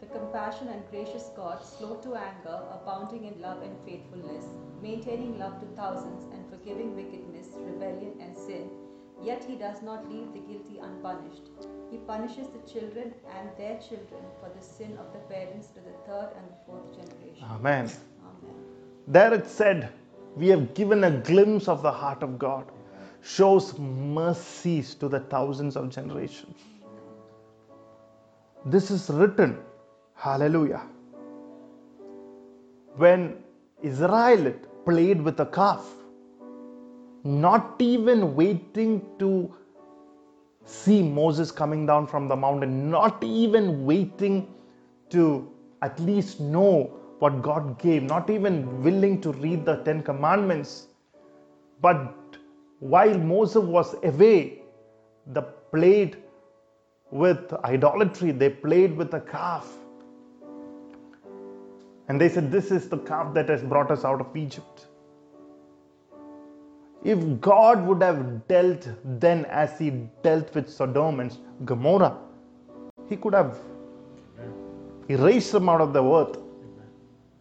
the 0.01 0.07
compassionate 0.07 0.75
and 0.75 0.90
gracious 0.90 1.31
God, 1.37 1.64
slow 1.64 1.97
to 1.97 2.14
anger, 2.16 2.61
abounding 2.73 3.25
in 3.25 3.40
love 3.40 3.62
and 3.62 3.77
faithfulness, 3.85 4.44
maintaining 4.83 5.38
love 5.38 5.61
to 5.61 5.66
thousands, 5.77 6.25
and 6.33 6.44
forgiving 6.51 6.97
wickedness, 6.97 7.49
rebellion, 7.55 8.14
and 8.21 8.37
sin. 8.37 8.71
Yet 9.23 9.42
he 9.42 9.57
does 9.57 9.83
not 9.83 10.09
leave 10.09 10.33
the 10.33 10.40
guilty 10.40 10.79
unpunished. 10.79 11.51
He 11.90 11.97
punishes 11.99 12.47
the 12.49 12.71
children 12.71 13.14
and 13.37 13.49
their 13.57 13.79
children 13.79 14.23
for 14.40 14.51
the 14.55 14.64
sin 14.64 14.97
of 14.99 15.12
the 15.12 15.18
parents 15.33 15.68
to 15.68 15.81
the 15.81 15.97
third 16.07 16.31
and 16.37 16.47
the 16.49 16.59
fourth 16.66 16.92
generation. 16.94 17.44
Amen. 17.51 17.90
There 19.11 19.33
it 19.33 19.47
said, 19.47 19.88
we 20.37 20.49
have 20.49 20.75
given 20.75 21.03
a 21.05 21.11
glimpse 21.11 21.66
of 21.66 21.81
the 21.83 21.90
heart 21.90 22.23
of 22.23 22.38
God, 22.38 22.71
shows 23.23 23.79
mercies 23.79 24.94
to 24.97 25.09
the 25.09 25.21
thousands 25.21 25.77
of 25.77 25.88
generations. 25.88 26.59
This 28.66 28.90
is 28.90 29.09
written, 29.09 29.59
hallelujah. 30.14 30.83
When 32.97 33.42
Israel 33.83 34.53
played 34.85 35.23
with 35.23 35.40
a 35.40 35.47
calf, 35.47 35.88
not 37.25 37.77
even 37.79 38.37
waiting 38.37 39.07
to 39.18 39.55
see 40.66 41.03
Moses 41.03 41.51
coming 41.51 41.87
down 41.87 42.07
from 42.07 42.29
the 42.29 42.37
mountain, 42.37 42.90
not 42.90 43.25
even 43.25 43.87
waiting 43.87 44.49
to 45.09 45.51
at 45.81 45.99
least 45.99 46.40
know 46.40 46.97
what 47.18 47.42
God 47.42 47.78
gave, 47.78 48.02
not 48.02 48.31
even 48.31 48.83
willing 48.83 49.20
to 49.22 49.33
read 49.33 49.64
the 49.64 49.76
Ten 49.76 50.02
Commandments. 50.02 50.88
But 51.81 52.14
while 52.81 53.18
Moses 53.18 53.64
was 53.64 53.94
away, 54.02 54.62
they 55.26 55.42
played 55.72 56.16
with 57.11 57.52
idolatry, 57.64 58.31
they 58.33 58.50
played 58.50 58.96
with 58.96 59.14
a 59.14 59.20
calf. 59.20 59.68
And 62.09 62.20
they 62.20 62.28
said, 62.28 62.50
This 62.50 62.70
is 62.70 62.88
the 62.88 62.98
calf 62.98 63.35
that 63.35 63.48
has 63.48 63.62
brought 63.62 63.90
us 63.90 64.04
out 64.04 64.20
of 64.20 64.37
Egypt. 64.37 64.87
If 67.04 67.40
God 67.40 67.87
would 67.87 68.02
have 68.02 68.48
dealt 68.48 68.88
then 69.04 69.44
as 69.46 69.78
he 69.78 69.90
dealt 70.22 70.52
with 70.54 70.68
Sodom 70.68 71.20
and 71.20 71.37
Gomorrah, 71.64 72.18
he 73.09 73.16
could 73.16 73.35
have 73.35 73.59
erased 75.09 75.52
them 75.52 75.68
out 75.68 75.81
of 75.81 75.92
the 75.92 76.02
earth. 76.02 76.38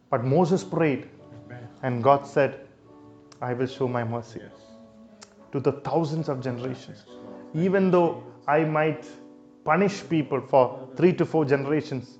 But 0.09 0.23
Moses 0.23 0.63
prayed, 0.63 1.09
and 1.83 2.03
God 2.03 2.25
said, 2.25 2.61
I 3.41 3.53
will 3.53 3.67
show 3.67 3.87
my 3.87 4.03
mercy 4.03 4.41
to 5.51 5.59
the 5.59 5.73
thousands 5.73 6.29
of 6.29 6.41
generations. 6.41 7.05
Even 7.53 7.91
though 7.91 8.23
I 8.47 8.63
might 8.63 9.05
punish 9.63 10.07
people 10.07 10.41
for 10.41 10.87
three 10.95 11.13
to 11.13 11.25
four 11.25 11.45
generations, 11.45 12.17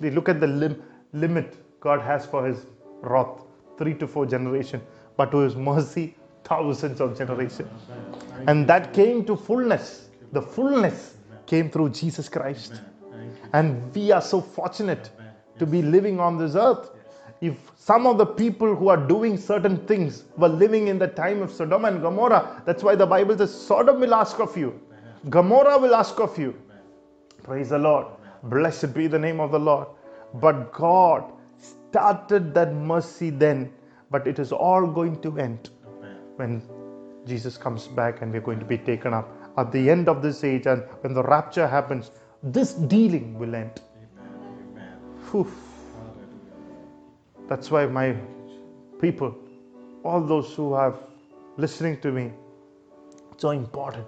look 0.00 0.28
at 0.28 0.40
the 0.40 0.46
lim- 0.46 0.82
limit 1.12 1.56
God 1.80 2.00
has 2.00 2.26
for 2.26 2.46
his 2.46 2.66
wrath 3.02 3.40
three 3.78 3.94
to 3.94 4.06
four 4.06 4.26
generations, 4.26 4.82
but 5.16 5.30
to 5.30 5.38
his 5.38 5.56
mercy, 5.56 6.16
thousands 6.44 7.00
of 7.00 7.16
generations. 7.16 7.70
And 8.46 8.66
that 8.68 8.92
came 8.92 9.24
to 9.26 9.36
fullness. 9.36 10.08
The 10.32 10.42
fullness 10.42 11.14
came 11.46 11.70
through 11.70 11.90
Jesus 11.90 12.28
Christ. 12.28 12.80
And 13.52 13.94
we 13.94 14.12
are 14.12 14.20
so 14.22 14.40
fortunate 14.40 15.10
to 15.58 15.66
be 15.66 15.82
living 15.82 16.20
on 16.20 16.38
this 16.38 16.54
earth. 16.54 16.90
If 17.40 17.72
some 17.76 18.06
of 18.06 18.18
the 18.18 18.26
people 18.26 18.74
who 18.74 18.88
are 18.88 18.96
doing 18.96 19.36
certain 19.36 19.76
things 19.86 20.24
were 20.36 20.48
living 20.48 20.88
in 20.88 20.98
the 20.98 21.08
time 21.08 21.42
of 21.42 21.50
Sodom 21.50 21.84
and 21.84 22.00
Gomorrah, 22.00 22.62
that's 22.64 22.82
why 22.82 22.94
the 22.94 23.06
Bible 23.06 23.36
says 23.36 23.52
Sodom 23.52 24.00
will 24.00 24.14
ask 24.14 24.38
of 24.38 24.56
you, 24.56 24.80
Gomorrah 25.30 25.78
will 25.78 25.94
ask 25.94 26.18
of 26.20 26.38
you. 26.38 26.54
Praise 27.42 27.70
the 27.70 27.78
Lord. 27.78 28.06
Blessed 28.44 28.94
be 28.94 29.06
the 29.06 29.18
name 29.18 29.40
of 29.40 29.50
the 29.50 29.58
Lord. 29.58 29.88
But 30.34 30.72
God 30.72 31.32
started 31.58 32.54
that 32.54 32.74
mercy 32.74 33.30
then, 33.30 33.72
but 34.10 34.26
it 34.26 34.38
is 34.38 34.52
all 34.52 34.86
going 34.86 35.20
to 35.22 35.38
end 35.38 35.70
when 36.36 36.62
Jesus 37.26 37.56
comes 37.56 37.86
back 37.86 38.22
and 38.22 38.32
we're 38.32 38.40
going 38.40 38.58
to 38.58 38.64
be 38.64 38.78
taken 38.78 39.14
up. 39.14 39.30
At 39.56 39.72
the 39.72 39.88
end 39.88 40.08
of 40.08 40.20
this 40.20 40.42
age, 40.42 40.66
and 40.66 40.82
when 41.00 41.14
the 41.14 41.22
rapture 41.22 41.66
happens, 41.66 42.10
this 42.42 42.74
dealing 42.74 43.38
will 43.38 43.54
end. 43.54 43.80
Phew. 45.30 45.50
That's 47.48 47.70
why 47.70 47.86
my 47.86 48.16
people, 49.00 49.34
all 50.02 50.20
those 50.20 50.54
who 50.54 50.72
are 50.72 50.98
listening 51.56 52.00
to 52.00 52.10
me, 52.10 52.32
it's 53.32 53.42
so 53.42 53.50
important 53.50 54.06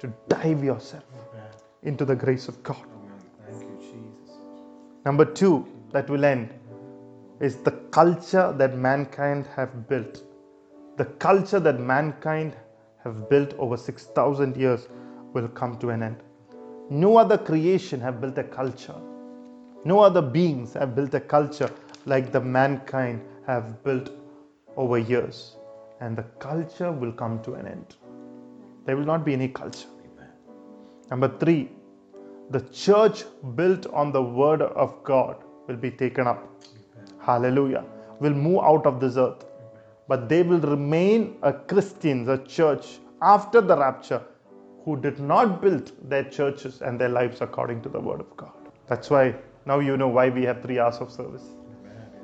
to 0.00 0.12
dive 0.28 0.62
yourself 0.62 1.04
into 1.82 2.04
the 2.04 2.14
grace 2.14 2.48
of 2.48 2.62
God. 2.62 2.84
Thank 3.46 3.62
you, 3.62 3.76
Jesus. 3.80 4.36
Number 5.04 5.24
two, 5.24 5.66
that 5.92 6.10
will 6.10 6.24
end, 6.24 6.52
is 7.40 7.56
the 7.56 7.72
culture 7.90 8.54
that 8.58 8.76
mankind 8.76 9.46
have 9.56 9.88
built. 9.88 10.22
The 10.96 11.06
culture 11.06 11.60
that 11.60 11.80
mankind 11.80 12.54
have 13.02 13.28
built 13.28 13.54
over 13.58 13.76
6,000 13.76 14.56
years 14.56 14.88
will 15.32 15.48
come 15.48 15.78
to 15.78 15.90
an 15.90 16.02
end. 16.02 16.16
No 16.90 17.16
other 17.16 17.38
creation 17.38 18.00
have 18.00 18.20
built 18.20 18.36
a 18.38 18.44
culture. 18.44 18.94
No 19.84 20.00
other 20.00 20.22
beings 20.22 20.74
have 20.74 20.94
built 20.94 21.14
a 21.14 21.20
culture 21.20 21.70
like 22.06 22.32
the 22.32 22.40
mankind 22.40 23.22
have 23.46 23.82
built 23.84 24.10
over 24.76 24.98
years. 24.98 25.56
And 26.00 26.16
the 26.16 26.24
culture 26.40 26.90
will 26.90 27.12
come 27.12 27.42
to 27.42 27.54
an 27.54 27.66
end. 27.66 27.96
There 28.84 28.96
will 28.96 29.04
not 29.04 29.24
be 29.24 29.32
any 29.32 29.48
culture. 29.48 29.88
Number 31.10 31.28
three, 31.38 31.70
the 32.50 32.60
church 32.60 33.24
built 33.54 33.86
on 33.86 34.12
the 34.12 34.22
word 34.22 34.62
of 34.62 35.02
God 35.04 35.36
will 35.68 35.76
be 35.76 35.90
taken 35.90 36.26
up. 36.26 36.48
Hallelujah. 37.20 37.84
Will 38.18 38.34
move 38.34 38.64
out 38.64 38.86
of 38.86 39.00
this 39.00 39.16
earth. 39.16 39.44
But 40.08 40.28
they 40.28 40.42
will 40.42 40.60
remain 40.60 41.38
a 41.42 41.52
Christians, 41.52 42.28
a 42.28 42.38
church 42.38 42.98
after 43.20 43.60
the 43.60 43.76
rapture 43.76 44.22
who 44.84 45.00
did 45.00 45.20
not 45.20 45.62
build 45.62 45.92
their 46.08 46.24
churches 46.24 46.82
and 46.82 47.00
their 47.00 47.08
lives 47.08 47.40
according 47.40 47.82
to 47.82 47.88
the 47.88 48.00
word 48.00 48.20
of 48.20 48.36
God. 48.36 48.52
That's 48.88 49.08
why 49.08 49.36
now 49.64 49.78
you 49.78 49.96
know 49.96 50.08
why 50.08 50.28
we 50.28 50.42
have 50.44 50.62
three 50.62 50.80
hours 50.80 50.96
of 50.96 51.12
service. 51.12 51.44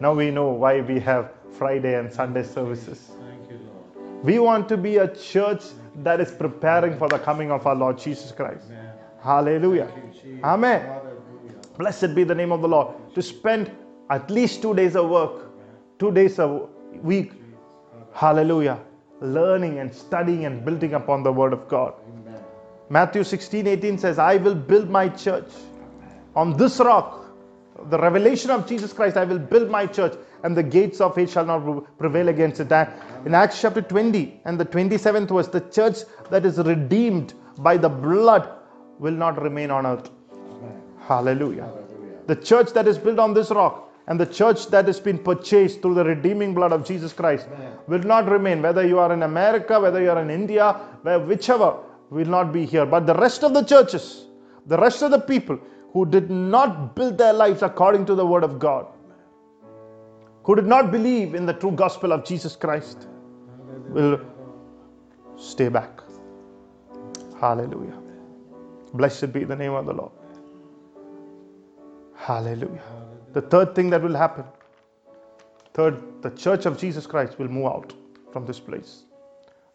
Now 0.01 0.15
we 0.15 0.31
know 0.31 0.49
why 0.49 0.81
we 0.81 1.01
have 1.01 1.33
Friday 1.53 1.99
and 1.99 2.13
Sunday 2.13 2.43
services. 2.43 3.11
You, 3.51 3.59
We 4.23 4.39
want 4.39 4.69
to 4.69 4.77
be 4.77 4.97
a 4.99 5.09
church 5.15 5.65
that 5.97 6.21
is 6.21 6.31
preparing 6.31 6.97
for 6.99 7.09
the 7.09 7.19
coming 7.19 7.51
of 7.51 7.67
our 7.67 7.75
Lord 7.75 7.99
Jesus 7.99 8.33
Christ. 8.33 8.67
Amen. 8.67 8.93
Hallelujah. 9.23 9.91
You, 10.25 10.41
Amen. 10.45 10.83
Hallelujah. 10.83 11.19
Blessed 11.79 12.15
be 12.15 12.25
the 12.25 12.35
name 12.35 12.53
of 12.53 12.63
the 12.63 12.69
Lord. 12.69 12.95
To 13.15 13.23
spend 13.23 13.71
at 14.11 14.31
least 14.31 14.63
two 14.63 14.75
days 14.75 14.97
of 14.97 15.09
work, 15.09 15.51
two 15.99 16.13
days 16.13 16.39
a 16.39 16.67
week, 17.03 17.33
hallelujah, 18.13 18.79
learning 19.21 19.79
and 19.79 19.93
studying 19.95 20.45
and 20.45 20.65
building 20.65 20.95
upon 20.95 21.23
the 21.23 21.33
word 21.33 21.53
of 21.53 21.69
God. 21.69 21.95
Amen. 22.09 22.41
Matthew 22.89 23.25
16 23.25 23.67
18 23.67 23.99
says, 23.99 24.19
I 24.19 24.37
will 24.37 24.55
build 24.55 24.89
my 24.89 25.09
church 25.09 25.51
on 26.37 26.57
this 26.57 26.79
rock, 26.79 27.28
the 27.87 27.99
revelation 27.99 28.51
of 28.51 28.67
Jesus 28.67 28.93
Christ. 28.93 29.17
I 29.17 29.25
will 29.25 29.39
build 29.39 29.71
my 29.71 29.87
church, 29.87 30.15
and 30.45 30.57
the 30.57 30.63
gates 30.63 31.01
of 31.01 31.17
hate 31.17 31.31
shall 31.31 31.47
not 31.47 31.99
prevail 31.99 32.29
against 32.29 32.61
it. 32.61 32.73
In 33.25 33.35
Acts 33.35 33.61
chapter 33.61 33.83
20 33.83 34.41
and 34.45 34.59
the 34.59 34.65
27th 34.65 35.29
verse, 35.29 35.49
the 35.49 35.61
church 35.61 35.99
that 36.31 36.45
is 36.45 36.59
redeemed 36.59 37.35
by 37.59 37.77
the 37.77 37.89
blood 37.89 38.51
will 38.99 39.13
not 39.15 39.41
remain 39.41 39.71
on 39.71 39.87
earth. 39.87 40.11
Hallelujah. 41.01 41.65
Hallelujah. 41.65 42.19
The 42.27 42.37
church 42.37 42.73
that 42.73 42.87
is 42.87 42.99
built 42.99 43.19
on 43.19 43.35
this 43.35 43.51
rock 43.51 43.89
And 44.09 44.19
the 44.19 44.25
church 44.27 44.69
that 44.69 44.87
has 44.87 44.99
been 44.99 45.19
purchased 45.19 45.83
through 45.83 45.95
the 45.95 46.05
redeeming 46.05 46.55
blood 46.55 46.73
of 46.73 46.87
Jesus 46.87 47.13
Christ 47.13 47.47
will 47.89 47.99
not 47.99 48.27
remain, 48.27 48.63
whether 48.63 48.87
you 48.87 48.99
are 48.99 49.13
in 49.13 49.23
America, 49.23 49.79
whether 49.79 50.01
you 50.01 50.11
are 50.11 50.23
in 50.23 50.31
India, 50.31 50.73
where, 51.03 51.19
whichever, 51.19 51.77
will 52.09 52.27
not 52.27 52.51
be 52.51 52.65
here. 52.65 52.87
But 52.87 53.07
the 53.07 53.15
rest 53.15 53.45
of 53.45 53.53
the 53.53 53.63
churches, 53.63 54.25
the 54.65 54.79
rest 54.79 55.03
of 55.03 55.11
the 55.11 55.19
people 55.21 55.59
who 55.93 56.05
did 56.07 56.31
not 56.31 56.95
build 56.95 57.19
their 57.19 57.33
lives 57.33 57.63
according 57.63 58.07
to 58.07 58.15
the 58.15 58.27
word 58.27 58.45
of 58.45 58.59
God, 58.59 58.87
who 60.45 60.55
did 60.55 60.67
not 60.67 60.91
believe 60.91 61.35
in 61.35 61.47
the 61.47 61.53
true 61.53 61.73
gospel 61.73 62.13
of 62.13 62.25
Jesus 62.25 62.57
Christ, 62.57 63.07
will 63.89 64.21
stay 65.37 65.69
back. 65.69 66.01
Hallelujah. 67.41 67.99
Blessed 68.95 69.33
be 69.33 69.45
the 69.45 69.57
name 69.57 69.73
of 69.73 69.87
the 69.87 69.93
Lord. 69.93 70.13
Hallelujah. 72.17 72.83
The 73.33 73.43
third 73.43 73.75
thing 73.75 73.91
that 73.91 74.03
will 74.03 74.17
happen, 74.17 74.45
third, 75.75 76.23
the 76.23 76.31
church 76.31 76.67
of 76.67 76.79
Jesus 76.79 77.07
Christ 77.07 77.39
will 77.39 77.49
move 77.49 77.67
out 77.67 77.93
from 78.33 78.45
this 78.45 78.59
place. 78.59 79.05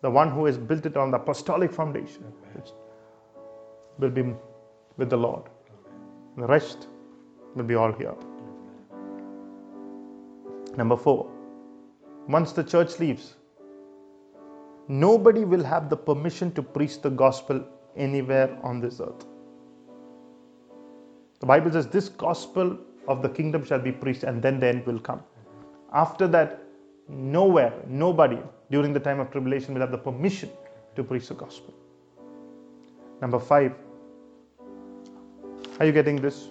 The 0.02 0.10
one 0.10 0.30
who 0.30 0.46
has 0.46 0.58
built 0.58 0.86
it 0.86 0.98
on 0.98 1.12
the 1.12 1.18
apostolic 1.18 1.72
foundation 1.72 2.26
will 3.98 4.10
be 4.10 4.34
with 4.98 5.10
the 5.10 5.18
Lord. 5.18 5.44
The 6.38 6.48
rest 6.48 6.88
will 7.56 7.64
be 7.64 7.76
all 7.76 7.92
here. 7.92 8.16
Number 10.76 10.98
four, 10.98 11.30
once 12.28 12.54
the 12.54 12.64
church 12.64 13.00
leaves, 13.00 13.36
nobody 14.88 15.46
will 15.46 15.64
have 15.64 15.90
the 15.90 15.98
permission 15.98 16.52
to 16.54 16.64
preach 16.64 17.02
the 17.02 17.10
gospel 17.10 17.64
anywhere 17.96 18.58
on 18.64 18.80
this 18.80 19.00
earth. 19.00 19.26
The 21.40 21.46
Bible 21.46 21.72
says, 21.72 21.88
This 21.88 22.10
gospel 22.10 22.80
of 23.08 23.22
the 23.22 23.30
kingdom 23.30 23.64
shall 23.64 23.80
be 23.80 23.92
preached, 23.92 24.24
and 24.24 24.42
then 24.42 24.60
the 24.60 24.68
end 24.68 24.86
will 24.88 25.00
come. 25.00 25.22
After 25.94 26.28
that, 26.30 26.64
nowhere, 27.08 27.74
nobody 27.86 28.40
during 28.72 28.94
the 28.94 29.00
time 29.00 29.20
of 29.20 29.30
tribulation 29.30 29.74
will 29.74 29.82
have 29.82 29.92
the 29.92 29.98
permission 29.98 30.50
to 30.96 31.04
preach 31.04 31.28
the 31.28 31.36
gospel. 31.36 31.74
Number 33.22 33.40
five, 33.40 33.76
are 35.80 35.86
you 35.86 35.92
getting 35.92 36.18
this? 36.18 36.50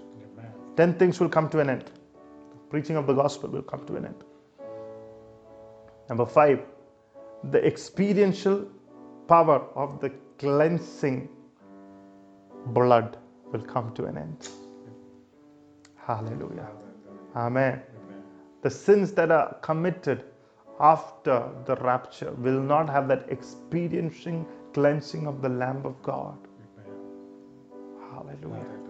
Ten 0.76 0.94
things 0.94 1.20
will 1.20 1.28
come 1.28 1.48
to 1.50 1.60
an 1.60 1.70
end. 1.70 1.90
preaching 2.70 2.96
of 2.96 3.06
the 3.06 3.12
gospel 3.12 3.50
will 3.50 3.62
come 3.62 3.84
to 3.86 3.96
an 3.96 4.06
end. 4.06 4.24
Number 6.08 6.24
five, 6.26 6.60
the 7.50 7.64
experiential 7.66 8.66
power 9.28 9.58
of 9.74 10.00
the 10.00 10.10
cleansing 10.38 11.28
blood 12.66 13.18
will 13.52 13.62
come 13.62 13.92
to 13.94 14.06
an 14.06 14.16
end. 14.16 14.48
Hallelujah. 15.96 16.68
Amen. 17.36 17.82
The 18.62 18.70
sins 18.70 19.12
that 19.12 19.30
are 19.30 19.54
committed 19.60 20.24
after 20.80 21.50
the 21.66 21.76
rapture 21.76 22.32
will 22.32 22.60
not 22.60 22.88
have 22.88 23.08
that 23.08 23.26
experiencing 23.28 24.46
cleansing 24.72 25.26
of 25.26 25.42
the 25.42 25.48
Lamb 25.48 25.82
of 25.84 26.02
God. 26.02 26.38
Hallelujah. 28.12 28.81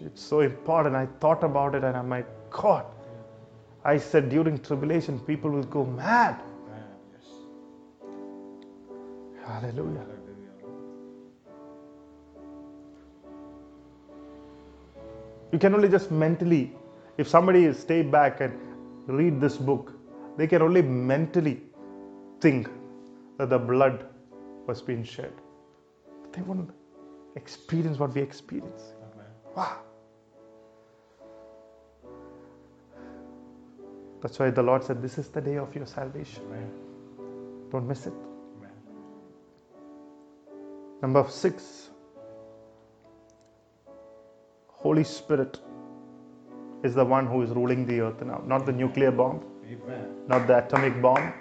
It's 0.00 0.20
so 0.20 0.40
important. 0.40 0.94
I 0.94 1.06
thought 1.20 1.42
about 1.42 1.74
it 1.74 1.84
and 1.84 1.96
I'm 1.96 2.10
like, 2.10 2.26
God, 2.50 2.84
I 3.84 3.98
said 3.98 4.28
during 4.28 4.58
tribulation, 4.58 5.18
people 5.20 5.50
will 5.50 5.62
go 5.62 5.84
mad. 5.84 6.40
Hallelujah. 9.44 10.04
You 15.52 15.58
can 15.58 15.74
only 15.74 15.88
just 15.88 16.10
mentally, 16.10 16.72
if 17.16 17.28
somebody 17.28 17.72
stay 17.72 18.02
back 18.02 18.40
and 18.40 18.58
read 19.06 19.40
this 19.40 19.56
book, 19.56 19.92
they 20.36 20.46
can 20.46 20.60
only 20.60 20.82
mentally 20.82 21.62
think 22.40 22.68
that 23.38 23.48
the 23.48 23.58
blood 23.58 24.06
was 24.66 24.82
being 24.82 25.04
shed. 25.04 25.32
But 26.22 26.32
they 26.32 26.42
won't 26.42 26.70
experience 27.36 27.98
what 27.98 28.14
we 28.14 28.20
experience. 28.20 28.92
Wow. 29.56 29.85
That's 34.20 34.38
why 34.38 34.50
the 34.50 34.62
Lord 34.62 34.84
said, 34.84 35.02
This 35.02 35.18
is 35.18 35.28
the 35.28 35.40
day 35.40 35.56
of 35.56 35.74
your 35.74 35.86
salvation. 35.86 36.42
Don't 37.70 37.86
miss 37.86 38.06
it. 38.06 38.14
Number 41.02 41.26
six, 41.28 41.90
Holy 44.68 45.04
Spirit 45.04 45.60
is 46.82 46.94
the 46.94 47.04
one 47.04 47.26
who 47.26 47.42
is 47.42 47.50
ruling 47.50 47.86
the 47.86 48.00
earth 48.00 48.22
now, 48.22 48.42
not 48.46 48.64
the 48.64 48.72
nuclear 48.72 49.10
bomb, 49.10 49.44
Amen. 49.64 50.06
not 50.26 50.46
the 50.46 50.56
atomic 50.58 51.00
bomb, 51.02 51.32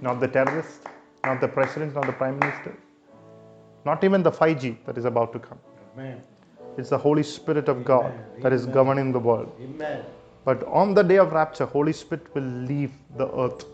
not 0.00 0.20
the 0.20 0.28
terrorist, 0.28 0.80
not 1.24 1.40
the 1.40 1.48
president, 1.48 1.94
not 1.94 2.06
the 2.06 2.12
prime 2.12 2.38
minister, 2.38 2.74
not 3.84 4.02
even 4.04 4.22
the 4.22 4.32
5G 4.32 4.78
that 4.86 4.96
is 4.96 5.04
about 5.04 5.32
to 5.34 5.38
come. 5.38 5.58
Amen. 5.94 6.22
It's 6.78 6.90
the 6.90 6.98
Holy 6.98 7.22
Spirit 7.22 7.68
of 7.68 7.84
God 7.84 8.12
that 8.40 8.52
is 8.52 8.66
governing 8.66 9.12
the 9.12 9.20
world. 9.20 9.52
Amen. 9.60 10.04
But 10.44 10.64
on 10.64 10.94
the 10.94 11.02
day 11.02 11.18
of 11.18 11.32
rapture, 11.32 11.66
Holy 11.66 11.92
Spirit 11.92 12.34
will 12.34 12.42
leave 12.42 12.92
the 13.16 13.30
earth. 13.32 13.64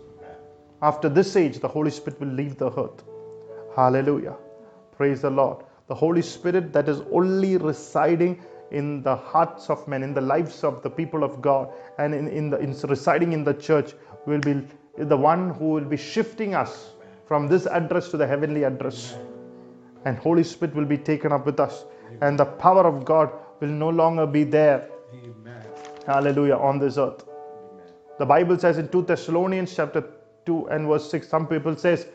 After 0.82 1.08
this 1.08 1.36
age, 1.36 1.58
the 1.58 1.68
Holy 1.68 1.90
Spirit 1.90 2.20
will 2.20 2.28
leave 2.28 2.56
the 2.58 2.70
earth. 2.70 3.02
Hallelujah. 3.74 4.36
Praise 4.96 5.22
the 5.22 5.30
Lord. 5.30 5.64
The 5.88 5.94
Holy 5.94 6.22
Spirit 6.22 6.72
that 6.72 6.88
is 6.88 7.00
only 7.12 7.56
residing 7.56 8.42
in 8.70 9.02
the 9.02 9.16
hearts 9.16 9.68
of 9.68 9.86
men, 9.88 10.02
in 10.02 10.14
the 10.14 10.20
lives 10.20 10.62
of 10.62 10.82
the 10.82 10.90
people 10.90 11.24
of 11.24 11.42
God, 11.42 11.72
and 11.98 12.14
in, 12.14 12.28
in 12.28 12.50
the 12.50 12.58
in 12.58 12.76
residing 12.88 13.32
in 13.32 13.42
the 13.42 13.54
church 13.54 13.92
will 14.26 14.40
be 14.40 14.62
the 14.96 15.16
one 15.16 15.50
who 15.54 15.70
will 15.70 15.84
be 15.84 15.96
shifting 15.96 16.54
us 16.54 16.92
from 17.26 17.48
this 17.48 17.66
address 17.66 18.10
to 18.10 18.16
the 18.16 18.26
heavenly 18.26 18.64
address. 18.64 19.16
And 20.04 20.18
Holy 20.18 20.44
Spirit 20.44 20.74
will 20.74 20.84
be 20.84 20.98
taken 20.98 21.32
up 21.32 21.46
with 21.46 21.60
us. 21.60 21.84
And 22.20 22.38
the 22.38 22.44
power 22.44 22.86
of 22.86 23.04
God 23.04 23.30
will 23.60 23.68
no 23.68 23.88
longer 23.88 24.26
be 24.26 24.44
there. 24.44 24.89
Hallelujah 26.10 26.56
on 26.56 26.78
this 26.78 26.98
earth. 26.98 27.24
The 28.18 28.26
bible 28.26 28.58
says 28.58 28.78
in 28.78 28.88
2 28.88 29.02
thessalonians 29.02 29.74
chapter 29.74 30.04
2 30.46 30.68
and 30.68 30.88
verse 30.88 31.10
6 31.10 31.28
some 31.28 31.46
people 31.46 31.76
says 31.76 32.06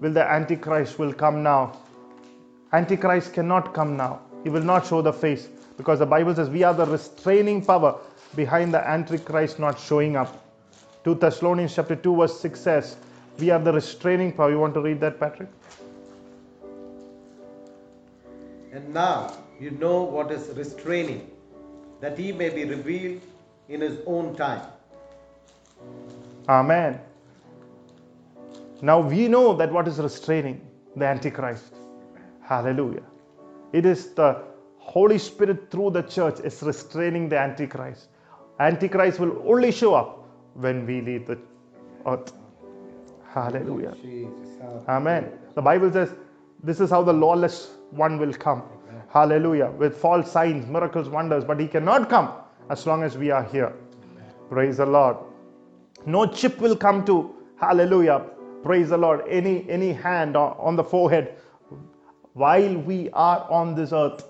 will 0.00 0.12
the 0.12 0.24
antichrist 0.24 0.98
will 0.98 1.12
come 1.12 1.42
now? 1.42 1.78
Antichrist 2.72 3.32
cannot 3.32 3.74
come 3.74 3.96
now. 3.96 4.20
He 4.42 4.50
will 4.50 4.62
not 4.62 4.86
show 4.86 5.02
the 5.02 5.12
face 5.12 5.48
because 5.76 5.98
the 5.98 6.06
bible 6.06 6.34
says 6.34 6.48
we 6.48 6.62
are 6.62 6.74
the 6.74 6.86
restraining 6.86 7.64
power 7.64 7.98
behind 8.36 8.74
the 8.74 8.86
antichrist 8.88 9.58
not 9.58 9.78
showing 9.78 10.16
up. 10.16 10.40
2 11.04 11.16
thessalonians 11.16 11.74
chapter 11.74 11.96
2 11.96 12.16
verse 12.16 12.40
6 12.40 12.60
says 12.60 12.96
we 13.38 13.50
are 13.50 13.58
the 13.58 13.72
restraining 13.72 14.32
power. 14.32 14.50
You 14.50 14.58
want 14.58 14.74
to 14.74 14.80
read 14.80 15.00
that 15.00 15.18
patrick? 15.18 15.48
And 18.72 18.92
now 18.92 19.32
you 19.60 19.70
know 19.70 20.02
what 20.02 20.32
is 20.32 20.48
restraining, 20.56 21.30
that 22.04 22.18
he 22.18 22.32
may 22.32 22.50
be 22.50 22.64
revealed 22.64 23.22
in 23.68 23.80
his 23.80 23.98
own 24.06 24.36
time. 24.36 24.62
Amen. 26.48 27.00
Now 28.82 28.98
we 29.00 29.28
know 29.34 29.56
that 29.56 29.72
what 29.72 29.88
is 29.88 29.98
restraining 29.98 30.60
the 30.96 31.06
Antichrist. 31.06 31.72
Hallelujah. 32.42 33.04
It 33.72 33.86
is 33.86 34.08
the 34.20 34.42
Holy 34.78 35.16
Spirit 35.16 35.70
through 35.70 35.92
the 35.92 36.02
church 36.02 36.40
is 36.40 36.62
restraining 36.62 37.30
the 37.30 37.38
Antichrist. 37.38 38.08
Antichrist 38.60 39.18
will 39.18 39.34
only 39.48 39.72
show 39.72 39.94
up 39.94 40.28
when 40.52 40.84
we 40.86 41.00
leave 41.00 41.26
the 41.26 41.38
earth. 42.06 42.34
Hallelujah. 43.32 43.94
Amen. 44.88 45.32
The 45.54 45.62
Bible 45.62 45.90
says 45.90 46.14
this 46.62 46.80
is 46.80 46.90
how 46.90 47.02
the 47.02 47.14
lawless 47.14 47.70
one 47.92 48.18
will 48.18 48.34
come. 48.34 48.62
Hallelujah. 49.14 49.70
With 49.70 49.96
false 49.96 50.30
signs, 50.30 50.66
miracles, 50.66 51.08
wonders. 51.08 51.44
But 51.44 51.60
he 51.60 51.68
cannot 51.68 52.10
come 52.10 52.32
as 52.68 52.86
long 52.86 53.04
as 53.04 53.16
we 53.16 53.30
are 53.30 53.44
here. 53.44 53.72
Praise 54.50 54.78
the 54.78 54.86
Lord. 54.86 55.16
No 56.06 56.26
chip 56.26 56.58
will 56.60 56.76
come 56.76 57.04
to, 57.06 57.34
hallelujah. 57.60 58.22
Praise 58.62 58.90
the 58.90 58.96
Lord. 58.98 59.22
Any 59.28 59.64
any 59.70 59.92
hand 59.92 60.36
on 60.36 60.76
the 60.76 60.84
forehead 60.84 61.36
while 62.32 62.76
we 62.90 63.10
are 63.12 63.46
on 63.50 63.74
this 63.74 63.92
earth. 63.92 64.24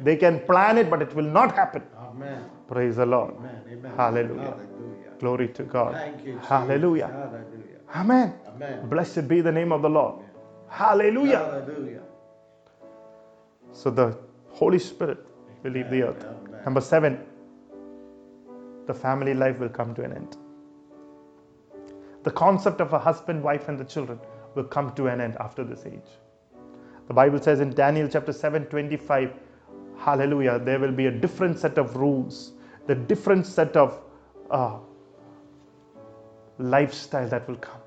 They 0.00 0.16
can 0.16 0.40
plan 0.40 0.78
it, 0.78 0.90
but 0.90 1.02
it 1.02 1.14
will 1.14 1.30
not 1.38 1.54
happen. 1.54 1.82
Amen. 1.98 2.44
Praise 2.68 2.96
the 2.96 3.06
Lord. 3.06 3.34
Amen. 3.36 3.62
Amen. 3.72 3.92
Hallelujah. 3.96 4.42
Hallelujah. 4.42 5.12
Glory 5.20 5.48
to 5.48 5.62
God. 5.62 5.94
Thank 5.94 6.24
you. 6.24 6.38
Hallelujah. 6.38 7.06
Hallelujah. 7.08 7.80
Amen. 7.94 8.34
Amen. 8.48 8.88
Blessed 8.88 9.28
be 9.28 9.40
the 9.40 9.52
name 9.52 9.72
of 9.72 9.82
the 9.82 9.88
Lord. 9.90 10.22
Hallelujah. 10.68 11.38
Hallelujah. 11.38 12.02
So 13.76 13.90
the 13.90 14.18
Holy 14.48 14.78
Spirit 14.78 15.18
will 15.62 15.72
leave 15.72 15.90
the 15.90 16.02
earth. 16.04 16.26
Number 16.64 16.80
seven, 16.80 17.20
the 18.86 18.94
family 18.94 19.34
life 19.34 19.58
will 19.58 19.68
come 19.68 19.94
to 19.96 20.02
an 20.02 20.14
end. 20.14 20.36
The 22.22 22.30
concept 22.30 22.80
of 22.80 22.94
a 22.94 22.98
husband, 22.98 23.42
wife, 23.42 23.68
and 23.68 23.78
the 23.78 23.84
children 23.84 24.18
will 24.54 24.64
come 24.64 24.94
to 24.94 25.08
an 25.08 25.20
end 25.20 25.36
after 25.38 25.62
this 25.62 25.84
age. 25.84 26.08
The 27.08 27.12
Bible 27.12 27.38
says 27.38 27.60
in 27.60 27.74
Daniel 27.74 28.08
chapter 28.08 28.32
7 28.32 28.64
25, 28.64 29.34
hallelujah, 29.98 30.58
there 30.58 30.78
will 30.78 30.92
be 30.92 31.06
a 31.06 31.10
different 31.10 31.58
set 31.58 31.76
of 31.76 31.96
rules, 31.96 32.52
the 32.86 32.94
different 32.94 33.46
set 33.46 33.76
of 33.76 34.00
uh, 34.50 34.78
lifestyle 36.58 37.28
that 37.28 37.46
will 37.46 37.56
come. 37.56 37.80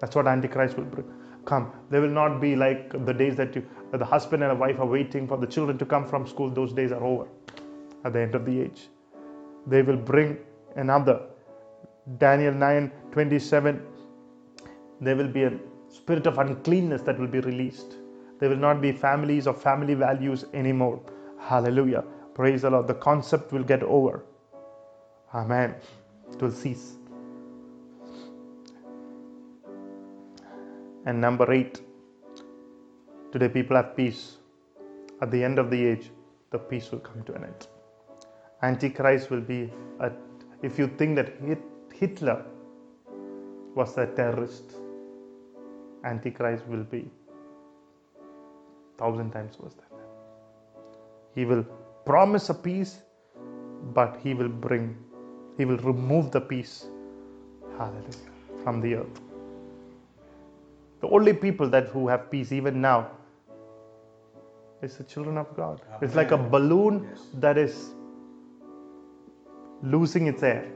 That's 0.00 0.14
what 0.14 0.28
Antichrist 0.28 0.76
will 0.76 0.84
bring. 0.84 1.12
Come. 1.48 1.72
There 1.88 2.02
will 2.02 2.10
not 2.10 2.40
be 2.42 2.56
like 2.56 2.90
the 3.06 3.14
days 3.14 3.34
that 3.36 3.56
you, 3.56 3.66
that 3.90 3.98
the 3.98 4.04
husband 4.04 4.42
and 4.42 4.52
a 4.52 4.54
wife 4.54 4.78
are 4.80 4.86
waiting 4.86 5.26
for 5.26 5.38
the 5.38 5.46
children 5.46 5.78
to 5.78 5.86
come 5.86 6.06
from 6.06 6.26
school. 6.26 6.50
Those 6.50 6.74
days 6.74 6.92
are 6.92 7.02
over 7.02 7.26
at 8.04 8.12
the 8.12 8.20
end 8.20 8.34
of 8.34 8.44
the 8.44 8.60
age. 8.60 8.88
They 9.66 9.80
will 9.80 9.96
bring 9.96 10.36
another. 10.76 11.22
Daniel 12.18 12.52
9 12.52 12.92
27. 13.12 13.82
There 15.00 15.16
will 15.16 15.28
be 15.28 15.44
a 15.44 15.52
spirit 15.88 16.26
of 16.26 16.38
uncleanness 16.38 17.00
that 17.02 17.18
will 17.18 17.32
be 17.38 17.40
released. 17.40 17.96
There 18.40 18.50
will 18.50 18.64
not 18.68 18.82
be 18.82 18.92
families 18.92 19.46
or 19.46 19.54
family 19.54 19.94
values 19.94 20.44
anymore. 20.52 21.00
Hallelujah. 21.40 22.04
Praise 22.34 22.60
the 22.62 22.70
Lord. 22.70 22.88
The 22.88 22.94
concept 23.08 23.52
will 23.52 23.64
get 23.64 23.82
over. 23.82 24.22
Amen. 25.34 25.76
It 26.30 26.42
will 26.42 26.52
cease. 26.52 26.97
And 31.06 31.20
number 31.20 31.52
eight, 31.52 31.80
today 33.32 33.48
people 33.48 33.76
have 33.76 33.96
peace. 33.96 34.36
At 35.22 35.30
the 35.30 35.42
end 35.42 35.58
of 35.58 35.70
the 35.70 35.84
age, 35.84 36.10
the 36.50 36.58
peace 36.58 36.90
will 36.90 37.00
come 37.00 37.22
to 37.24 37.34
an 37.34 37.44
end. 37.44 37.66
Antichrist 38.62 39.30
will 39.30 39.40
be 39.40 39.72
a, 40.00 40.10
if 40.62 40.78
you 40.78 40.88
think 40.98 41.16
that 41.16 41.32
Hitler 41.92 42.44
was 43.74 43.96
a 43.96 44.06
terrorist, 44.06 44.76
Antichrist 46.04 46.66
will 46.66 46.84
be 46.84 47.10
thousand 48.96 49.30
times 49.30 49.58
worse 49.58 49.74
than 49.74 49.98
that. 49.98 50.08
He 51.34 51.44
will 51.44 51.64
promise 52.04 52.48
a 52.48 52.54
peace, 52.54 52.98
but 53.94 54.18
he 54.22 54.34
will 54.34 54.48
bring, 54.48 54.96
he 55.56 55.64
will 55.64 55.78
remove 55.78 56.32
the 56.32 56.40
peace, 56.40 56.86
hallelujah, 57.76 58.32
from 58.64 58.80
the 58.80 58.96
earth. 58.96 59.27
The 61.00 61.08
only 61.08 61.32
people 61.32 61.68
that 61.70 61.88
who 61.88 62.08
have 62.08 62.30
peace 62.30 62.52
even 62.52 62.80
now 62.80 63.10
is 64.82 64.96
the 64.96 65.04
children 65.04 65.38
of 65.38 65.54
God. 65.56 65.80
Amen. 65.88 65.98
It's 66.02 66.14
like 66.14 66.30
a 66.32 66.36
balloon 66.36 67.08
yes. 67.10 67.26
that 67.34 67.58
is 67.58 67.94
losing 69.82 70.26
its 70.26 70.42
air. 70.42 70.68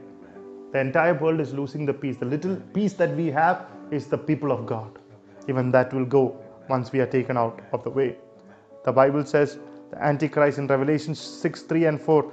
The 0.71 0.79
entire 0.79 1.13
world 1.13 1.39
is 1.39 1.53
losing 1.53 1.85
the 1.85 1.93
peace. 1.93 2.17
The 2.17 2.25
little 2.25 2.55
peace 2.73 2.93
that 2.93 3.15
we 3.15 3.27
have 3.27 3.67
is 3.91 4.07
the 4.07 4.17
people 4.17 4.51
of 4.51 4.65
God. 4.65 4.97
Even 5.47 5.71
that 5.71 5.93
will 5.93 6.05
go 6.05 6.37
once 6.69 6.91
we 6.91 6.99
are 6.99 7.05
taken 7.05 7.37
out 7.37 7.61
of 7.73 7.83
the 7.83 7.89
way. 7.89 8.15
The 8.85 8.91
Bible 8.91 9.25
says 9.25 9.59
the 9.91 10.03
Antichrist 10.03 10.57
in 10.57 10.67
Revelation 10.67 11.15
6 11.15 11.61
3 11.63 11.85
and 11.85 12.01
4, 12.01 12.31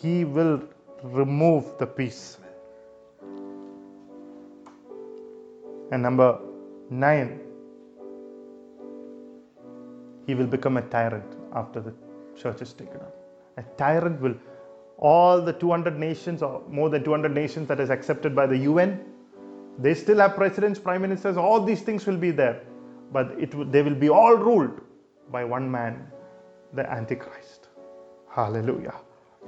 he 0.00 0.24
will 0.24 0.62
remove 1.02 1.76
the 1.78 1.86
peace. 1.86 2.38
And 5.90 6.02
number 6.02 6.38
9, 6.92 7.40
he 10.26 10.34
will 10.34 10.46
become 10.46 10.76
a 10.76 10.82
tyrant 10.82 11.36
after 11.54 11.80
the 11.80 11.94
church 12.36 12.60
is 12.60 12.72
taken 12.72 12.96
up. 12.96 13.14
A 13.56 13.62
tyrant 13.76 14.20
will, 14.20 14.34
all 14.98 15.40
the 15.40 15.52
200 15.52 15.98
nations 15.98 16.42
or 16.42 16.62
more 16.68 16.90
than 16.90 17.02
200 17.02 17.34
nations 17.34 17.66
that 17.68 17.80
is 17.80 17.90
accepted 17.90 18.36
by 18.36 18.46
the 18.46 18.56
UN, 18.58 19.00
they 19.78 19.94
still 19.94 20.18
have 20.18 20.36
presidents, 20.36 20.78
prime 20.78 21.02
ministers, 21.02 21.36
all 21.36 21.64
these 21.64 21.80
things 21.82 22.06
will 22.06 22.18
be 22.18 22.30
there. 22.30 22.62
But 23.10 23.32
it, 23.38 23.72
they 23.72 23.82
will 23.82 23.94
be 23.94 24.10
all 24.10 24.36
ruled 24.36 24.80
by 25.30 25.44
one 25.44 25.70
man, 25.70 26.06
the 26.74 26.90
Antichrist. 26.90 27.68
Hallelujah. 28.30 28.94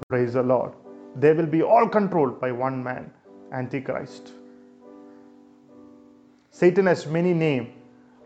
Praise 0.08 0.32
the 0.32 0.42
Lord. 0.42 0.72
They 1.16 1.32
will 1.32 1.46
be 1.46 1.62
all 1.62 1.88
controlled 1.88 2.40
by 2.40 2.52
one 2.52 2.82
man, 2.82 3.12
Antichrist. 3.52 4.32
Satan 6.54 6.86
has 6.86 7.06
many 7.06 7.34
names. 7.34 7.68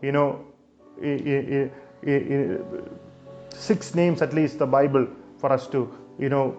You 0.03 0.11
know, 0.11 0.45
six 3.53 3.95
names 3.95 4.21
at 4.21 4.33
least 4.33 4.59
the 4.59 4.67
Bible 4.67 5.07
for 5.39 5.51
us 5.51 5.67
to, 5.69 5.91
you 6.19 6.29
know, 6.29 6.55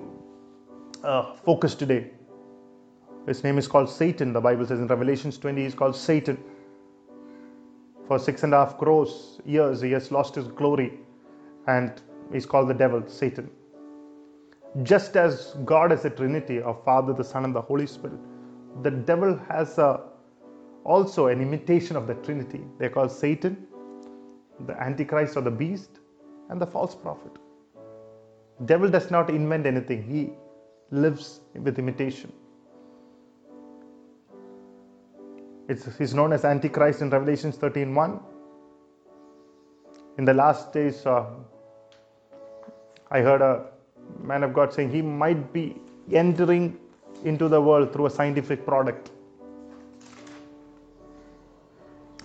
uh, 1.04 1.34
focus 1.44 1.76
today. 1.76 2.10
His 3.26 3.44
name 3.44 3.56
is 3.56 3.68
called 3.68 3.88
Satan. 3.88 4.32
The 4.32 4.40
Bible 4.40 4.66
says 4.66 4.80
in 4.80 4.88
Revelations 4.88 5.38
20, 5.38 5.62
he's 5.62 5.74
called 5.76 5.94
Satan. 5.94 6.38
For 8.08 8.18
six 8.18 8.42
and 8.42 8.52
a 8.52 8.58
half 8.58 8.76
crores 8.76 9.40
years, 9.46 9.80
he 9.80 9.92
has 9.92 10.10
lost 10.10 10.34
his 10.34 10.48
glory 10.48 10.94
and 11.68 12.02
he's 12.32 12.46
called 12.46 12.68
the 12.68 12.74
devil, 12.74 13.04
Satan. 13.06 13.48
Just 14.82 15.16
as 15.16 15.56
God 15.64 15.92
is 15.92 16.04
a 16.04 16.10
Trinity 16.10 16.60
of 16.60 16.84
Father, 16.84 17.12
the 17.12 17.24
Son, 17.24 17.44
and 17.44 17.54
the 17.54 17.62
Holy 17.62 17.86
Spirit, 17.86 18.18
the 18.82 18.90
devil 18.90 19.38
has 19.48 19.78
a, 19.78 20.00
also 20.84 21.26
an 21.26 21.40
imitation 21.40 21.96
of 21.96 22.06
the 22.06 22.14
Trinity. 22.14 22.60
They're 22.78 22.90
called 22.90 23.12
Satan, 23.12 23.66
the 24.66 24.80
Antichrist 24.80 25.36
or 25.36 25.42
the 25.42 25.50
beast, 25.50 26.00
and 26.48 26.60
the 26.60 26.66
false 26.66 26.94
prophet. 26.94 27.32
Devil 28.64 28.90
does 28.90 29.10
not 29.10 29.30
invent 29.30 29.66
anything. 29.66 30.02
He 30.02 30.30
lives 30.90 31.40
with 31.54 31.78
imitation. 31.78 32.32
It's, 35.68 35.86
he's 35.96 36.14
known 36.14 36.32
as 36.32 36.44
Antichrist 36.44 37.00
in 37.00 37.10
Revelations 37.10 37.56
13.1. 37.56 38.20
In 40.18 40.24
the 40.24 40.34
last 40.34 40.72
days, 40.72 41.06
uh, 41.06 41.26
I 43.10 43.20
heard 43.20 43.40
a 43.40 43.66
man 44.20 44.42
of 44.42 44.52
God 44.52 44.72
saying 44.72 44.90
he 44.90 45.00
might 45.00 45.52
be 45.52 45.76
entering 46.12 46.78
into 47.24 47.48
the 47.48 47.60
world 47.60 47.92
through 47.92 48.06
a 48.06 48.10
scientific 48.10 48.66
product. 48.66 49.10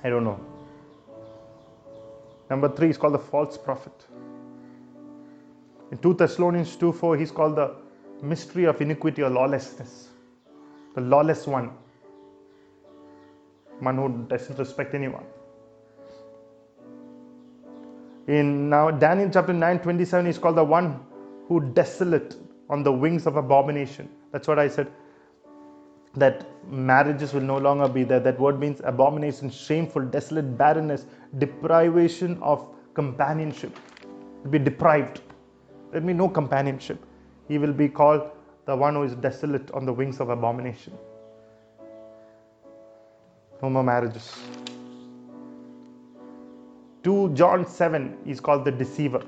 I 0.05 0.09
don't 0.09 0.23
know. 0.23 0.39
Number 2.47 2.69
three 2.69 2.91
is 2.91 2.97
called 2.97 3.15
the 3.15 3.19
false 3.27 3.57
prophet. 3.57 4.05
In 5.91 5.97
2 5.97 6.13
Thessalonians 6.13 6.75
2 6.75 6.91
4, 6.93 7.17
he's 7.17 7.31
called 7.31 7.55
the 7.55 7.75
mystery 8.21 8.65
of 8.65 8.79
iniquity 8.81 9.23
or 9.23 9.31
lawlessness. 9.31 10.09
The 10.93 11.01
lawless 11.01 11.47
one. 11.47 11.71
One 13.79 13.95
who 13.95 14.27
doesn't 14.29 14.59
respect 14.59 14.93
anyone. 14.93 15.25
In 18.27 18.69
now 18.69 18.91
Daniel 18.91 19.31
chapter 19.33 19.53
9 19.53 19.79
27, 19.79 20.27
he's 20.27 20.37
called 20.37 20.57
the 20.57 20.63
one 20.63 20.99
who 21.47 21.59
desolate 21.73 22.35
on 22.69 22.83
the 22.83 22.91
wings 22.91 23.25
of 23.25 23.37
abomination. 23.37 24.07
That's 24.31 24.47
what 24.47 24.59
I 24.59 24.67
said. 24.67 24.91
That 26.16 26.45
marriages 26.70 27.34
will 27.34 27.41
no 27.41 27.57
longer 27.57 27.88
be 27.88 28.03
there. 28.03 28.20
That 28.20 28.39
word 28.39 28.59
means 28.59 28.82
abomination, 28.84 29.49
shameful, 29.49 30.03
desolate, 30.03 30.57
barrenness, 30.57 31.05
deprivation 31.38 32.41
of 32.41 32.68
companionship. 32.93 33.78
He'll 34.41 34.51
be 34.51 34.59
deprived. 34.59 35.22
There 35.91 36.01
will 36.01 36.07
be 36.07 36.13
no 36.13 36.30
companionship. 36.30 37.03
He 37.47 37.57
will 37.57 37.74
be 37.74 37.89
called 37.89 38.30
the 38.66 38.76
one 38.76 38.95
who 38.95 39.03
is 39.03 39.16
desolate 39.16 39.70
on 39.72 39.86
the 39.86 39.93
wings 39.93 40.20
of 40.20 40.30
abomination. 40.30 40.93
No 43.61 43.70
more 43.70 43.84
marriages. 43.84 44.34
2 47.03 47.34
John 47.34 47.68
7 47.68 48.18
is 48.26 48.39
called 48.39 48.66
the 48.66 48.72
deceiver. 48.72 49.24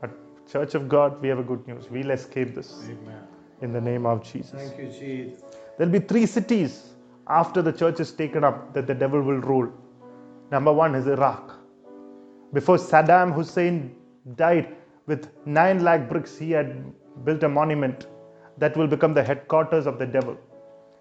But 0.00 0.10
Church 0.50 0.74
of 0.74 0.88
God, 0.88 1.20
we 1.20 1.28
have 1.28 1.40
a 1.40 1.42
good 1.42 1.66
news. 1.66 1.90
We'll 1.90 2.12
escape 2.12 2.54
this. 2.54 2.84
Amen. 2.84 3.35
In 3.62 3.72
the 3.72 3.80
name 3.80 4.06
of 4.06 4.22
Jesus. 4.22 4.50
Thank 4.50 4.78
you, 4.78 4.88
Jesus. 4.88 5.42
There'll 5.76 5.92
be 5.92 6.00
three 6.00 6.26
cities 6.26 6.90
after 7.26 7.62
the 7.62 7.72
church 7.72 8.00
is 8.00 8.12
taken 8.12 8.44
up 8.44 8.72
that 8.74 8.86
the 8.86 8.94
devil 8.94 9.22
will 9.22 9.40
rule. 9.40 9.72
Number 10.50 10.72
one 10.72 10.94
is 10.94 11.06
Iraq. 11.06 11.58
Before 12.52 12.76
Saddam 12.76 13.32
Hussein 13.34 13.94
died 14.36 14.76
with 15.06 15.28
9 15.46 15.82
lakh 15.82 16.08
bricks, 16.08 16.38
he 16.38 16.50
had 16.50 16.92
built 17.24 17.42
a 17.42 17.48
monument 17.48 18.06
that 18.58 18.76
will 18.76 18.86
become 18.86 19.14
the 19.14 19.22
headquarters 19.22 19.86
of 19.86 19.98
the 19.98 20.06
devil. 20.06 20.36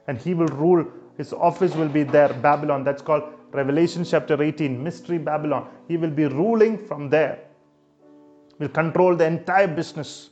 And 0.07 0.17
he 0.17 0.33
will 0.33 0.47
rule, 0.47 0.85
his 1.17 1.33
office 1.33 1.75
will 1.75 1.89
be 1.89 2.03
there, 2.03 2.33
Babylon. 2.33 2.83
That's 2.83 3.01
called 3.01 3.23
Revelation 3.51 4.03
chapter 4.03 4.41
18, 4.41 4.83
Mystery 4.83 5.17
Babylon. 5.17 5.69
He 5.87 5.97
will 5.97 6.09
be 6.09 6.25
ruling 6.25 6.77
from 6.77 7.09
there, 7.09 7.39
will 8.59 8.69
control 8.69 9.15
the 9.15 9.25
entire 9.25 9.67
business. 9.67 10.29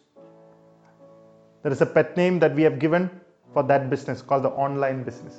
There 1.64 1.72
is 1.72 1.82
a 1.82 1.86
pet 1.86 2.18
name 2.18 2.40
that 2.40 2.56
we 2.56 2.64
have 2.64 2.80
given 2.80 3.10
for 3.54 3.64
that 3.64 3.90
business 3.90 4.22
called 4.22 4.44
the 4.44 4.50
online 4.50 5.04
business. 5.04 5.36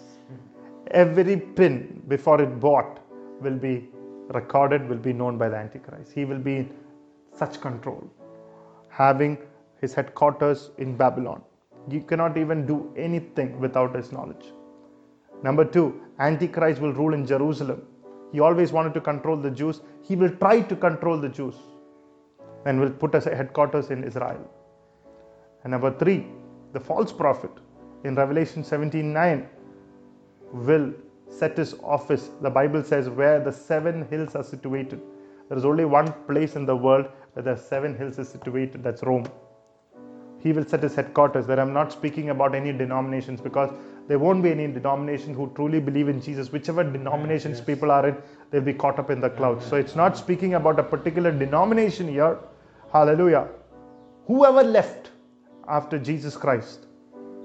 Every 0.91 1.37
pin 1.39 2.03
before 2.09 2.41
it 2.43 2.61
bought 2.61 3.01
will 3.43 3.59
be 3.59 3.89
recorded, 4.29 4.89
will 4.89 4.99
be 4.99 5.13
known 5.13 5.39
by 5.39 5.49
the 5.51 5.57
Antichrist. 5.57 6.13
He 6.13 6.25
will 6.25 6.39
be 6.39 6.57
in 6.57 6.75
such 7.37 7.61
control, 7.61 8.03
having 8.89 9.39
his 9.81 9.95
headquarters 9.95 10.71
in 10.79 10.97
Babylon. 10.97 11.43
You 11.89 12.01
cannot 12.01 12.39
even 12.39 12.67
do 12.67 12.93
anything 12.97 13.61
without 13.61 13.95
his 13.95 14.13
knowledge. 14.13 14.47
Number 15.43 15.65
two, 15.65 16.01
Antichrist 16.19 16.81
will 16.81 16.93
rule 16.93 17.15
in 17.15 17.27
Jerusalem. 17.27 17.83
He 18.33 18.41
always 18.41 18.73
wanted 18.73 18.95
to 18.95 19.01
control 19.01 19.37
the 19.37 19.51
Jews. 19.51 19.83
He 20.03 20.17
will 20.17 20.31
try 20.31 20.61
to 20.63 20.77
control 20.77 21.19
the 21.21 21.29
Jews. 21.29 21.57
and 22.67 22.81
will 22.81 22.91
put 22.91 23.15
us 23.15 23.25
headquarters 23.25 23.91
in 23.91 24.05
Israel. 24.05 24.51
And 25.65 25.71
number 25.71 25.91
three, 25.91 26.27
the 26.73 26.81
false 26.81 27.13
prophet 27.13 27.51
in 28.05 28.15
Revelation 28.15 28.63
17:9 28.63 29.47
will 30.53 30.93
set 31.29 31.57
his 31.57 31.75
office. 31.83 32.31
The 32.43 32.51
Bible 32.51 32.83
says 32.83 33.09
where 33.09 33.41
the 33.41 33.53
seven 33.53 34.07
hills 34.11 34.35
are 34.35 34.45
situated. 34.45 35.01
There 35.49 35.59
is 35.59 35.65
only 35.65 35.85
one 35.85 36.13
place 36.29 36.57
in 36.57 36.67
the 36.67 36.77
world 36.77 37.07
where 37.33 37.43
the 37.43 37.57
seven 37.57 37.97
hills 37.97 38.19
is 38.19 38.29
situated. 38.29 38.83
That's 38.83 39.03
Rome. 39.03 39.27
He 40.39 40.53
will 40.53 40.67
set 40.67 40.83
his 40.83 40.95
headquarters 40.95 41.47
there. 41.47 41.59
I'm 41.59 41.73
not 41.73 41.91
speaking 41.91 42.29
about 42.29 42.55
any 42.55 42.73
denominations 42.73 43.41
because 43.41 43.71
there 44.09 44.19
won't 44.19 44.43
be 44.43 44.51
any 44.51 44.67
denomination 44.67 45.33
who 45.33 45.51
truly 45.55 45.81
believe 45.81 46.09
in 46.09 46.21
Jesus. 46.21 46.53
Whichever 46.53 46.85
denominations 46.85 47.63
people 47.63 47.91
are 47.91 48.09
in, 48.09 48.17
they'll 48.51 48.61
be 48.61 48.75
caught 48.75 48.99
up 48.99 49.11
in 49.11 49.21
the 49.21 49.31
clouds. 49.31 49.65
So 49.65 49.77
it's 49.77 49.97
not 49.97 50.19
speaking 50.19 50.55
about 50.55 50.79
a 50.79 50.83
particular 50.83 51.33
denomination 51.33 52.09
here. 52.09 52.39
Hallelujah. 52.93 53.49
Whoever 54.27 54.63
left 54.63 55.11
after 55.69 55.99
Jesus 55.99 56.37
Christ 56.37 56.87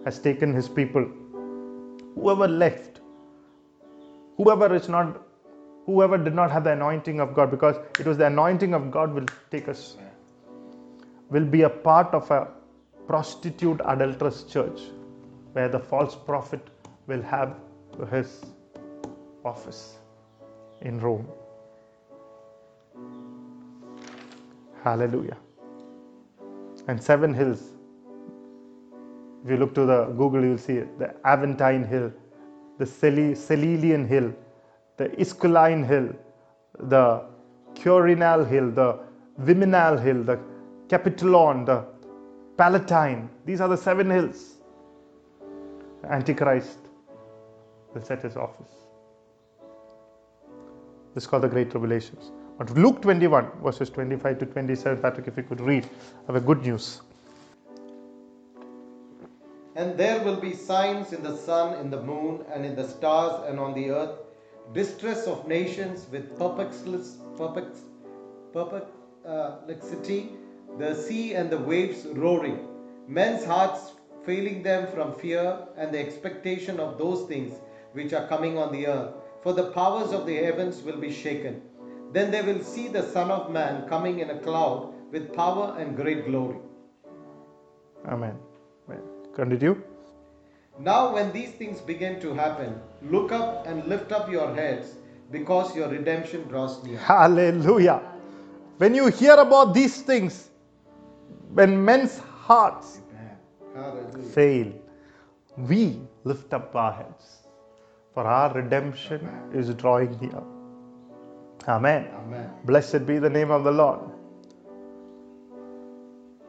has 0.05 0.19
taken 0.19 0.53
his 0.53 0.69
people. 0.69 1.05
Whoever 2.15 2.47
left, 2.47 3.01
whoever 4.37 4.73
is 4.73 4.89
not, 4.89 5.21
whoever 5.85 6.17
did 6.17 6.33
not 6.33 6.51
have 6.51 6.63
the 6.63 6.71
anointing 6.71 7.19
of 7.19 7.33
God, 7.33 7.51
because 7.51 7.75
it 7.99 8.05
was 8.05 8.17
the 8.17 8.27
anointing 8.27 8.73
of 8.73 8.91
God 8.91 9.13
will 9.13 9.25
take 9.51 9.67
us, 9.67 9.97
will 11.29 11.45
be 11.45 11.63
a 11.63 11.69
part 11.69 12.13
of 12.13 12.29
a 12.31 12.47
prostitute 13.07 13.81
adulterous 13.85 14.43
church 14.43 14.79
where 15.53 15.67
the 15.69 15.79
false 15.79 16.15
prophet 16.15 16.61
will 17.07 17.21
have 17.21 17.55
his 18.11 18.45
office 19.43 19.97
in 20.81 20.99
Rome. 20.99 21.27
Hallelujah. 24.83 25.37
And 26.87 27.01
seven 27.01 27.33
hills. 27.33 27.68
If 29.43 29.49
you 29.49 29.57
look 29.57 29.73
to 29.75 29.85
the 29.85 30.05
Google, 30.05 30.43
you'll 30.43 30.57
see. 30.57 30.79
The 30.97 31.15
Aventine 31.23 31.87
Hill, 31.87 32.11
the 32.77 32.85
Celilian 32.85 34.07
Hill, 34.07 34.33
the 34.97 35.09
Esquiline 35.19 35.85
Hill, 35.85 36.13
the 36.79 37.23
Quirinal 37.75 38.47
Hill, 38.47 38.71
the 38.71 38.99
Viminal 39.41 40.01
Hill, 40.01 40.23
the 40.23 40.39
Capitoline, 40.89 41.65
the 41.65 41.85
Palatine. 42.57 43.29
These 43.45 43.61
are 43.61 43.69
the 43.69 43.77
seven 43.77 44.09
hills. 44.09 44.55
Antichrist 46.03 46.79
will 47.93 48.03
set 48.03 48.21
his 48.21 48.35
office. 48.35 48.71
This 51.13 51.23
is 51.23 51.27
called 51.27 51.43
the 51.43 51.47
Great 51.47 51.71
Tribulations. 51.71 52.31
But 52.57 52.71
Luke 52.71 53.01
21, 53.01 53.49
verses 53.63 53.89
25 53.89 54.39
to 54.39 54.45
27, 54.45 55.01
Patrick, 55.01 55.27
if 55.27 55.37
you 55.37 55.43
could 55.43 55.61
read, 55.61 55.89
have 56.27 56.35
a 56.35 56.41
good 56.41 56.61
news. 56.61 57.01
And 59.75 59.97
there 59.97 60.23
will 60.23 60.35
be 60.35 60.53
signs 60.53 61.13
in 61.13 61.23
the 61.23 61.37
sun, 61.37 61.79
in 61.79 61.89
the 61.89 62.01
moon, 62.01 62.43
and 62.53 62.65
in 62.65 62.75
the 62.75 62.87
stars, 62.87 63.47
and 63.47 63.59
on 63.59 63.73
the 63.73 63.91
earth, 63.91 64.17
distress 64.73 65.27
of 65.27 65.47
nations 65.47 66.07
with 66.11 66.37
perplexity, 66.37 66.97
perplex, 67.37 67.79
perplexity, 68.53 70.29
the 70.77 70.95
sea 70.95 71.33
and 71.33 71.49
the 71.49 71.57
waves 71.57 72.05
roaring, 72.05 72.67
men's 73.07 73.45
hearts 73.45 73.93
failing 74.25 74.61
them 74.63 74.87
from 74.87 75.13
fear 75.13 75.67
and 75.77 75.93
the 75.93 75.99
expectation 75.99 76.79
of 76.79 76.97
those 76.97 77.27
things 77.27 77.53
which 77.93 78.13
are 78.13 78.27
coming 78.27 78.57
on 78.57 78.71
the 78.71 78.87
earth. 78.87 79.13
For 79.41 79.53
the 79.53 79.71
powers 79.71 80.11
of 80.11 80.25
the 80.25 80.35
heavens 80.35 80.81
will 80.81 80.97
be 80.97 81.11
shaken. 81.11 81.61
Then 82.11 82.31
they 82.31 82.41
will 82.41 82.61
see 82.61 82.87
the 82.87 83.03
Son 83.03 83.31
of 83.31 83.51
Man 83.51 83.87
coming 83.87 84.19
in 84.19 84.29
a 84.29 84.39
cloud 84.39 84.93
with 85.11 85.33
power 85.33 85.75
and 85.79 85.95
great 85.95 86.25
glory. 86.25 86.57
Amen. 88.05 88.37
Amen. 89.37 89.49
Continue. 89.49 89.81
Now, 90.79 91.13
when 91.13 91.31
these 91.33 91.51
things 91.51 91.81
begin 91.81 92.21
to 92.21 92.33
happen, 92.33 92.79
look 93.01 93.31
up 93.31 93.67
and 93.67 93.85
lift 93.85 94.11
up 94.11 94.29
your 94.31 94.55
heads 94.55 94.95
because 95.31 95.75
your 95.75 95.89
redemption 95.89 96.47
draws 96.47 96.83
near. 96.83 96.97
Hallelujah. 96.97 98.01
When 98.77 98.95
you 98.95 99.07
hear 99.07 99.33
about 99.35 99.73
these 99.73 100.01
things, 100.01 100.49
when 101.53 101.83
men's 101.83 102.17
hearts 102.19 103.01
Hallelujah. 103.75 104.29
fail, 104.29 104.73
we 105.57 105.99
lift 106.23 106.53
up 106.53 106.73
our 106.75 106.93
heads, 106.93 107.47
for 108.13 108.23
our 108.23 108.53
redemption 108.53 109.29
is 109.53 109.73
drawing 109.73 110.17
near. 110.19 110.41
Amen. 111.67 112.07
Amen. 112.15 112.49
Blessed 112.63 113.05
be 113.05 113.19
the 113.19 113.29
name 113.29 113.51
of 113.51 113.65
the 113.65 113.71
Lord. 113.71 113.99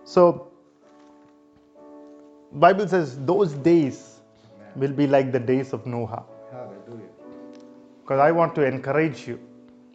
So, 0.05 0.50
Bible 2.53 2.89
says 2.89 3.19
those 3.25 3.53
days 3.53 4.21
will 4.75 4.93
be 4.93 5.07
like 5.07 5.33
the 5.33 5.39
days 5.39 5.73
of 5.73 5.87
Noah. 5.87 6.25
Hallelujah. 6.51 7.07
Because 8.03 8.19
I 8.19 8.33
want 8.33 8.55
to 8.57 8.65
encourage 8.65 9.27
you 9.29 9.39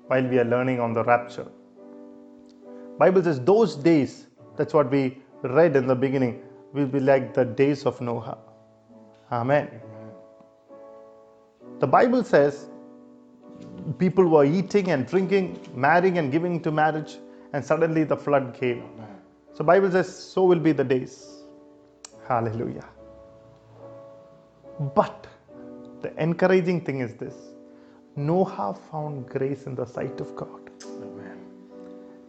while 0.08 0.26
we 0.26 0.40
are 0.40 0.46
learning 0.46 0.80
on 0.80 0.94
the 0.94 1.04
rapture. 1.04 1.48
Bible 2.98 3.24
says 3.24 3.42
those 3.42 3.76
days, 3.76 4.28
that's 4.56 4.74
what 4.74 4.90
we 4.90 5.18
read 5.42 5.76
in 5.76 5.86
the 5.88 5.96
beginning, 5.96 6.42
will 6.72 6.88
be 6.88 7.00
like 7.00 7.34
the 7.34 7.44
days 7.44 7.86
of 7.86 8.00
Noah. 8.00 8.38
Amen. 9.32 9.70
The 11.80 11.88
Bible 11.88 12.24
says 12.24 12.68
people 13.98 14.26
were 14.26 14.46
eating 14.46 14.92
and 14.92 15.06
drinking, 15.06 15.60
marrying 15.76 16.18
and 16.20 16.32
giving 16.32 16.62
to 16.62 16.72
marriage, 16.72 17.18
and 17.52 17.64
suddenly 17.64 18.06
the 18.06 18.16
flood 18.16 18.54
came. 18.54 18.84
So 19.54 19.64
Bible 19.64 19.92
says 19.92 20.14
so 20.14 20.46
will 20.46 20.60
be 20.60 20.72
the 20.72 20.84
days. 20.84 21.35
Hallelujah. 22.28 22.88
But 24.96 25.28
the 26.02 26.14
encouraging 26.22 26.82
thing 26.82 27.00
is 27.00 27.14
this 27.14 27.36
Noah 28.16 28.76
found 28.92 29.28
grace 29.28 29.64
in 29.66 29.76
the 29.76 29.86
sight 29.86 30.20
of 30.20 30.36
God. 30.36 30.72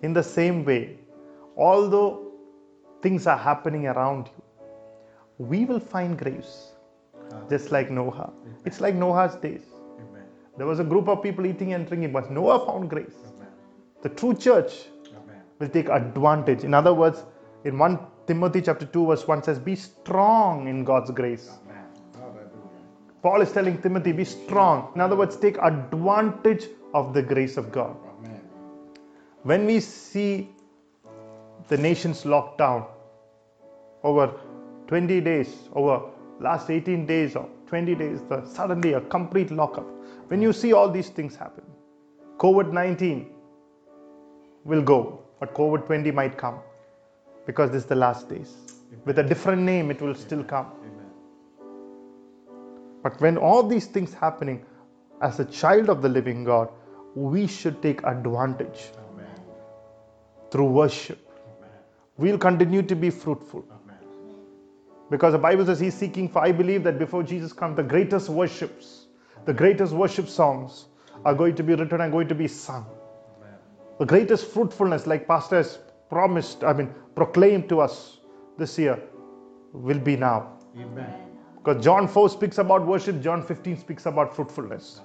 In 0.03 0.12
the 0.12 0.22
same 0.22 0.64
way, 0.64 0.99
although 1.57 2.32
things 3.03 3.26
are 3.26 3.38
happening 3.38 3.86
around 3.86 4.28
you, 4.28 4.42
we 5.38 5.64
will 5.64 5.80
find 5.80 6.18
grace 6.18 6.72
just 7.49 7.72
like 7.72 7.90
Noah. 7.90 8.32
It's 8.64 8.80
like 8.80 8.94
Noah's 8.94 9.36
days. 9.36 9.62
There 10.57 10.66
was 10.66 10.78
a 10.80 10.84
group 10.84 11.09
of 11.09 11.22
people 11.22 11.47
eating 11.47 11.72
and 11.74 11.86
drinking, 11.86 12.12
but 12.12 12.30
Noah 12.30 12.64
found 12.66 12.90
grace. 12.90 13.32
The 14.03 14.09
true 14.11 14.34
church 14.34 14.86
will 15.59 15.68
take 15.68 15.88
advantage. 15.88 16.64
In 16.64 16.74
other 16.74 16.94
words, 16.94 17.24
in 17.64 17.78
1 17.78 17.99
Timothy 18.26 18.60
chapter 18.60 18.86
2, 18.86 19.06
verse 19.06 19.26
1 19.26 19.42
says, 19.44 19.58
Be 19.58 19.76
strong 19.76 20.66
in 20.66 20.84
God's 20.84 21.10
grace. 21.10 21.50
Paul 23.22 23.40
is 23.40 23.52
telling 23.52 23.80
Timothy, 23.80 24.12
Be 24.12 24.24
strong. 24.24 24.90
In 24.94 25.00
other 25.00 25.16
words, 25.16 25.36
take 25.36 25.56
advantage 25.58 26.66
of 26.92 27.14
the 27.14 27.22
grace 27.22 27.56
of 27.56 27.70
God. 27.70 27.96
When 29.42 29.66
we 29.66 29.78
see 29.78 30.50
the 31.68 31.76
nations 31.76 32.26
locked 32.26 32.58
down 32.58 32.86
over 34.02 34.32
20 34.88 35.20
days, 35.20 35.68
over 35.74 36.10
last 36.40 36.68
18 36.68 37.06
days 37.06 37.36
or 37.36 37.48
20 37.68 37.94
days, 37.94 38.20
the, 38.28 38.44
suddenly 38.44 38.94
a 38.94 39.00
complete 39.02 39.50
lockup. 39.52 39.86
When 40.28 40.42
you 40.42 40.52
see 40.52 40.72
all 40.72 40.90
these 40.90 41.10
things 41.10 41.36
happen, 41.36 41.64
COVID 42.38 42.72
19 42.72 43.30
will 44.64 44.82
go, 44.82 45.22
but 45.38 45.54
COVID 45.54 45.86
20 45.86 46.10
might 46.10 46.36
come 46.36 46.58
because 47.47 47.70
this 47.70 47.82
is 47.84 47.88
the 47.88 47.94
last 47.97 48.28
days. 48.28 48.55
With 49.05 49.18
a 49.18 49.22
different 49.22 49.62
name, 49.62 49.90
it 49.90 50.01
will 50.01 50.14
still 50.14 50.44
come. 50.44 50.72
But 53.03 53.20
when 53.20 53.36
all 53.36 53.62
these 53.62 53.86
things 53.86 54.12
happening, 54.12 54.64
as 55.22 55.38
a 55.38 55.44
child 55.44 55.88
of 55.88 56.03
the 56.03 56.09
living 56.09 56.44
God, 56.44 56.68
we 57.14 57.47
should 57.47 57.80
take 57.80 58.03
advantage 58.03 58.90
through 60.51 60.70
worship. 60.70 61.18
We'll 62.18 62.38
continue 62.38 62.82
to 62.82 62.94
be 62.94 63.11
fruitful. 63.11 63.64
Because 65.11 65.32
the 65.32 65.38
Bible 65.38 65.64
says 65.64 65.78
he's 65.78 65.94
seeking 65.94 66.28
for, 66.28 66.42
I 66.44 66.51
believe 66.51 66.82
that 66.84 66.99
before 66.99 67.22
Jesus 67.22 67.53
comes, 67.53 67.76
the 67.76 67.82
greatest 67.82 68.28
worships, 68.28 69.07
the 69.44 69.55
greatest 69.55 69.92
worship 69.92 70.28
songs 70.28 70.86
are 71.24 71.34
going 71.34 71.55
to 71.55 71.62
be 71.62 71.74
written 71.74 72.01
and 72.01 72.11
going 72.11 72.28
to 72.28 72.34
be 72.34 72.49
sung. 72.49 72.86
The 73.99 74.05
greatest 74.05 74.47
fruitfulness, 74.47 75.07
like 75.07 75.28
Pastor 75.28 75.57
has 75.57 75.78
promised, 76.09 76.64
I 76.64 76.72
mean, 76.72 76.94
proclaimed 77.14 77.68
to 77.68 77.80
us 77.80 78.18
this 78.59 78.78
year, 78.78 79.00
will 79.72 79.98
be 79.98 80.16
now. 80.16 80.52
Amen. 80.78 81.12
Because 81.57 81.82
John 81.82 82.07
4 82.07 82.28
speaks 82.28 82.59
about 82.59 82.86
worship, 82.86 83.20
John 83.20 83.42
15 83.42 83.78
speaks 83.78 84.07
about 84.07 84.34
fruitfulness. 84.34 85.00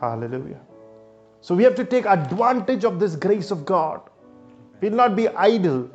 Hallelujah. 0.00 0.60
So 1.40 1.54
we 1.54 1.62
have 1.64 1.74
to 1.76 1.84
take 1.84 2.06
advantage 2.06 2.84
of 2.84 2.98
this 2.98 3.14
grace 3.16 3.50
of 3.50 3.64
God. 3.64 4.00
We'll 4.80 4.92
not 4.92 5.16
be 5.16 5.28
idle. 5.28 5.90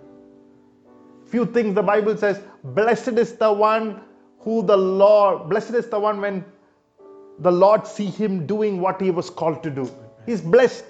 Few 1.25 1.45
things 1.45 1.75
the 1.75 1.83
Bible 1.83 2.15
says, 2.17 2.41
blessed 2.63 3.17
is 3.19 3.35
the 3.35 3.51
one 3.51 4.01
who 4.39 4.61
the 4.63 4.77
Lord, 4.77 5.49
blessed 5.49 5.73
is 5.73 5.87
the 5.87 5.99
one 5.99 6.21
when 6.21 6.45
the 7.39 7.51
Lord 7.51 7.87
see 7.87 8.05
him 8.05 8.45
doing 8.45 8.79
what 8.79 9.01
he 9.01 9.09
was 9.11 9.29
called 9.29 9.63
to 9.63 9.69
do. 9.69 9.89
He's 10.25 10.41
blessed. 10.41 10.85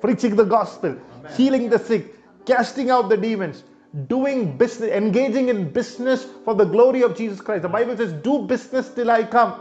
Preaching 0.00 0.36
the 0.36 0.44
gospel, 0.44 0.94
healing 1.34 1.68
the 1.70 1.78
sick, 1.78 2.14
casting 2.46 2.90
out 2.90 3.08
the 3.08 3.16
demons, 3.16 3.64
doing 4.06 4.56
business, 4.56 4.90
engaging 4.90 5.48
in 5.48 5.70
business 5.70 6.26
for 6.44 6.54
the 6.54 6.64
glory 6.64 7.02
of 7.02 7.16
Jesus 7.16 7.40
Christ. 7.40 7.62
The 7.62 7.68
Bible 7.68 7.96
says, 7.96 8.12
Do 8.12 8.46
business 8.46 8.90
till 8.90 9.10
I 9.10 9.24
come. 9.24 9.60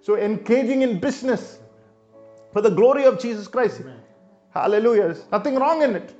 So, 0.00 0.16
engaging 0.16 0.82
in 0.82 0.98
business 1.00 1.60
for 2.52 2.60
the 2.60 2.70
glory 2.70 3.04
of 3.04 3.20
Jesus 3.20 3.48
Christ. 3.48 3.82
Hallelujah. 4.50 5.02
There's 5.02 5.24
nothing 5.30 5.56
wrong 5.56 5.82
in 5.82 5.96
it. 5.96 6.14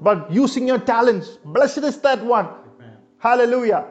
But 0.00 0.30
using 0.30 0.66
your 0.66 0.78
talents, 0.78 1.38
blessed 1.44 1.78
is 1.78 2.00
that 2.00 2.24
one. 2.24 2.48
Hallelujah. 3.18 3.86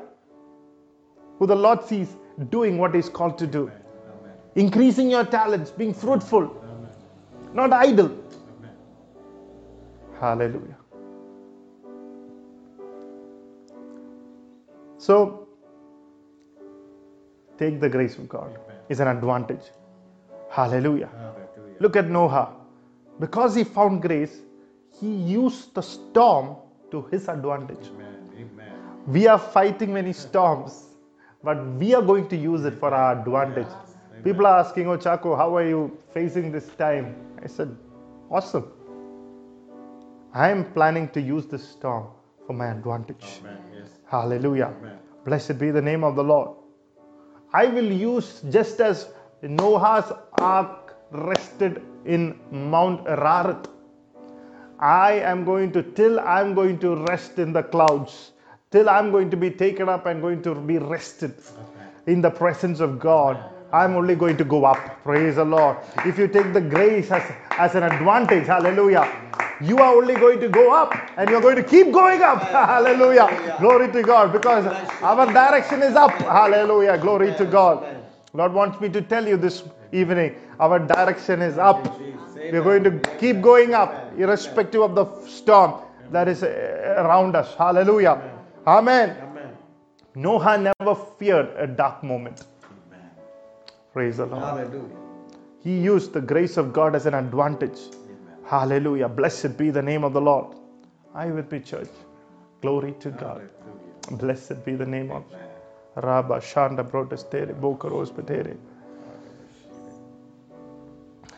Who 1.40 1.48
the 1.48 1.56
Lord 1.56 1.84
sees 1.84 2.16
doing 2.50 2.78
what 2.78 2.96
He's 2.96 3.10
called 3.10 3.38
to 3.40 3.48
do. 3.48 3.72
Increasing 4.56 5.10
your 5.10 5.26
talents, 5.26 5.72
being 5.72 5.94
fruitful, 5.94 6.64
not 7.54 7.74
idle. 7.74 8.18
Hallelujah. 10.20 10.78
So, 14.98 15.48
take 17.58 17.80
the 17.80 17.90
grace 17.90 18.18
of 18.18 18.28
God. 18.28 18.58
It's 18.90 19.00
an 19.00 19.08
advantage. 19.08 19.62
Hallelujah. 20.50 21.10
Look 21.80 21.96
at 21.96 22.10
Noah. 22.10 22.54
Because 23.20 23.56
he 23.56 23.64
found 23.64 24.02
grace, 24.02 24.42
he 25.00 25.08
used 25.08 25.74
the 25.76 25.82
storm 25.82 26.56
to 26.92 27.04
his 27.12 27.28
advantage. 27.28 27.92
We 29.08 29.28
are 29.28 29.40
fighting 29.40 29.94
many 29.94 30.14
storms, 30.14 30.86
but 31.44 31.64
we 31.76 31.94
are 31.94 32.02
going 32.02 32.28
to 32.30 32.36
use 32.36 32.66
it 32.66 32.74
for 32.76 32.94
our 32.94 33.20
advantage. 33.20 33.68
People 34.24 34.48
are 34.48 34.60
asking, 34.60 34.88
Oh, 34.88 34.98
Chaco, 34.98 35.36
how 35.36 35.56
are 35.56 35.68
you 35.68 35.98
facing 36.14 36.52
this 36.52 36.68
time? 36.70 37.16
I 37.44 37.48
said, 37.48 37.76
Awesome. 38.30 38.72
I 40.38 40.52
am 40.52 40.72
planning 40.72 41.10
to 41.16 41.20
use 41.20 41.48
this 41.48 41.68
storm 41.68 42.10
for 42.46 42.54
my 42.54 42.68
advantage. 42.68 43.42
Hallelujah. 44.06 44.72
Blessed 45.26 45.58
be 45.58 45.72
the 45.72 45.82
name 45.82 46.04
of 46.04 46.16
the 46.16 46.24
Lord. 46.24 46.50
I 47.54 47.66
will 47.66 47.92
use 47.92 48.44
just 48.52 48.80
as 48.80 49.10
Noah's 49.42 50.12
ark 50.34 50.96
rested 51.10 51.82
in 52.06 52.40
Mount 52.52 53.08
Ararat. 53.08 53.68
I 54.80 55.14
am 55.14 55.44
going 55.44 55.72
to, 55.72 55.82
till 55.82 56.20
I'm 56.20 56.54
going 56.54 56.78
to 56.86 57.04
rest 57.08 57.40
in 57.40 57.52
the 57.52 57.64
clouds, 57.64 58.34
till 58.70 58.92
I'm 58.92 59.10
going 59.10 59.32
to 59.32 59.38
be 59.38 59.50
taken 59.50 59.90
up 59.90 60.06
and 60.06 60.22
going 60.22 60.44
to 60.44 60.54
be 60.54 60.78
rested 60.78 61.34
in 62.06 62.22
the 62.22 62.30
presence 62.30 62.80
of 62.80 63.00
God. 63.00 63.44
I'm 63.74 63.96
only 63.96 64.14
going 64.14 64.38
to 64.38 64.44
go 64.44 64.66
up. 64.66 65.02
Praise 65.04 65.38
the 65.38 65.46
Lord. 65.46 65.78
If 66.06 66.20
you 66.20 66.28
take 66.28 66.54
the 66.54 66.62
grace 66.62 67.10
as, 67.10 67.24
as 67.58 67.76
an 67.76 67.84
advantage, 67.84 68.48
hallelujah, 68.48 69.28
you 69.62 69.78
are 69.80 69.96
only 69.96 70.14
going 70.14 70.40
to 70.40 70.50
go 70.50 70.74
up 70.74 70.94
and 71.18 71.30
you're 71.30 71.42
going 71.42 71.56
to 71.56 71.64
keep 71.64 71.92
going 71.92 72.22
up. 72.22 72.44
Hallelujah. 72.52 73.58
Glory 73.60 73.92
to 73.92 74.04
God 74.04 74.32
because 74.32 74.66
our 75.02 75.26
direction 75.34 75.82
is 75.82 75.96
up. 75.96 76.12
Hallelujah. 76.12 76.98
Glory 76.98 77.34
to 77.36 77.46
God. 77.46 77.86
Lord 78.34 78.54
wants 78.54 78.80
me 78.80 78.90
to 78.90 79.02
tell 79.02 79.28
you 79.28 79.36
this 79.36 79.64
evening 79.92 80.36
our 80.60 80.78
direction 80.80 81.42
is 81.42 81.58
up. 81.58 82.00
We're 82.36 82.64
going 82.64 82.84
to 82.84 83.00
keep 83.18 83.42
going 83.42 83.74
up, 83.74 84.14
irrespective 84.18 84.82
of 84.82 84.94
the 84.96 85.06
storm 85.28 85.82
that 86.12 86.28
is 86.28 86.44
uh, 86.44 86.96
around 87.00 87.36
us. 87.36 87.56
Hallelujah. 87.56 88.22
Amen. 88.66 89.18
Noah 90.14 90.58
never 90.58 90.96
feared 91.18 91.50
a 91.58 91.68
dark 91.68 92.04
moment. 92.04 92.46
Praise 93.92 94.18
the 94.18 94.28
Lord. 94.28 94.44
Hallelujah. 94.44 95.07
He 95.68 95.78
used 95.78 96.14
the 96.14 96.22
grace 96.22 96.56
of 96.56 96.72
God 96.72 96.96
as 96.96 97.06
an 97.08 97.14
advantage. 97.14 97.80
Hallelujah. 98.46 99.10
Blessed 99.10 99.58
be 99.58 99.70
the 99.70 99.82
name 99.82 100.06
of 100.06 100.14
the 100.14 100.22
Lord. 100.22 100.56
I 101.14 101.26
with 101.28 101.52
me, 101.52 101.60
church. 101.60 101.90
Glory 102.62 102.94
to 103.02 103.12
God. 103.12 103.50
Blessed 104.12 104.64
be 104.64 104.76
the 104.76 104.86
name 104.86 105.12
of 105.12 105.26
Rabba 105.96 106.36
Shanda 106.36 106.90
Protestere 106.90 107.54
Bokaros 107.54 108.14
Petere. 108.14 108.56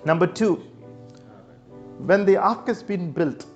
Number 0.05 0.27
two, 0.27 0.57
when 1.97 2.23
the 2.23 2.38
ark 2.38 2.67
has 2.67 2.84
been 2.84 3.11
built, 3.11 3.47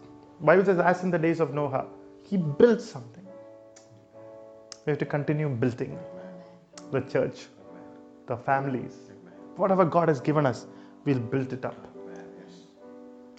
Bible 0.41 0.65
says, 0.65 0.79
as 0.79 1.03
in 1.03 1.11
the 1.11 1.19
days 1.19 1.39
of 1.39 1.53
Noah, 1.53 1.85
he 2.23 2.37
built 2.37 2.81
something. 2.81 3.27
We 4.87 4.91
have 4.91 4.97
to 4.97 5.05
continue 5.05 5.49
building 5.49 5.99
the 6.91 7.01
church, 7.01 7.45
the 8.25 8.37
families, 8.37 9.12
whatever 9.57 9.85
God 9.85 10.07
has 10.07 10.19
given 10.19 10.45
us, 10.45 10.67
we'll 11.05 11.19
build 11.19 11.53
it 11.53 11.65
up. 11.65 11.87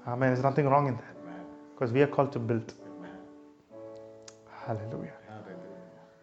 Amen. 0.07 0.31
There's 0.31 0.43
nothing 0.43 0.69
wrong 0.69 0.89
in 0.89 0.97
that 0.97 1.17
because 1.75 1.93
we 1.93 2.03
are 2.03 2.07
called 2.07 2.33
to 2.33 2.39
build. 2.39 2.75
Hallelujah. 4.67 5.13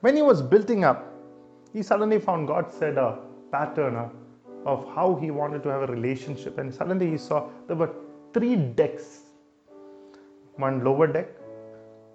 When 0.01 0.15
he 0.15 0.21
was 0.21 0.41
building 0.41 0.83
up, 0.83 1.05
he 1.73 1.83
suddenly 1.83 2.19
found 2.19 2.47
God 2.47 2.71
said 2.71 2.97
a 2.97 3.19
pattern 3.51 3.95
of- 3.95 4.11
of 4.65 4.87
how 4.95 5.15
he 5.15 5.31
wanted 5.31 5.63
to 5.63 5.69
have 5.69 5.83
a 5.83 5.91
relationship, 5.91 6.57
and 6.57 6.73
suddenly 6.73 7.09
he 7.09 7.17
saw 7.17 7.49
there 7.67 7.75
were 7.75 7.91
three 8.33 8.55
decks 8.55 9.25
one 10.57 10.83
lower 10.83 11.07
deck, 11.07 11.29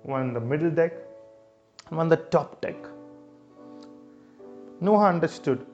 one 0.03 0.33
the 0.33 0.41
middle 0.41 0.71
deck, 0.71 0.93
and 1.89 1.97
one 1.97 2.09
the 2.09 2.17
top 2.17 2.61
deck. 2.61 2.77
Noah 4.81 5.07
understood 5.07 5.67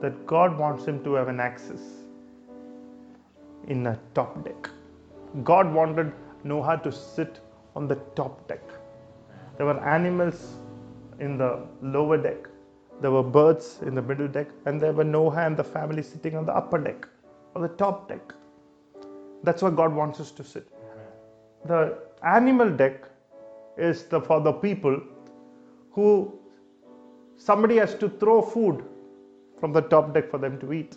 that 0.00 0.26
God 0.26 0.58
wants 0.58 0.84
him 0.84 1.02
to 1.04 1.14
have 1.14 1.28
an 1.28 1.40
access 1.40 1.80
in 3.66 3.86
a 3.86 3.98
top 4.14 4.44
deck. 4.44 4.70
God 5.44 5.72
wanted 5.72 6.12
Noah 6.44 6.80
to 6.84 6.92
sit 6.92 7.40
on 7.74 7.88
the 7.88 7.96
top 8.14 8.46
deck. 8.48 8.62
There 9.56 9.66
were 9.66 9.80
animals 9.80 10.56
in 11.18 11.38
the 11.38 11.66
lower 11.82 12.18
deck, 12.18 12.48
there 13.00 13.10
were 13.10 13.22
birds 13.22 13.78
in 13.82 13.94
the 13.94 14.02
middle 14.02 14.28
deck, 14.28 14.48
and 14.66 14.80
there 14.80 14.92
were 14.92 15.04
Noah 15.04 15.46
and 15.46 15.56
the 15.56 15.64
family 15.64 16.02
sitting 16.02 16.36
on 16.36 16.46
the 16.46 16.54
upper 16.54 16.78
deck 16.78 17.08
or 17.54 17.62
the 17.62 17.74
top 17.74 18.08
deck. 18.08 18.34
That's 19.42 19.62
where 19.62 19.70
God 19.72 19.94
wants 19.94 20.20
us 20.20 20.30
to 20.32 20.44
sit. 20.44 20.68
The 21.66 21.98
animal 22.22 22.70
deck 22.70 23.04
is 23.76 24.04
the, 24.04 24.20
for 24.20 24.40
the 24.40 24.52
people 24.52 25.00
who 25.90 26.38
somebody 27.36 27.76
has 27.76 27.94
to 27.96 28.08
throw 28.08 28.42
food 28.42 28.84
from 29.60 29.72
the 29.72 29.82
top 29.82 30.14
deck 30.14 30.30
for 30.30 30.38
them 30.38 30.58
to 30.60 30.72
eat. 30.72 30.96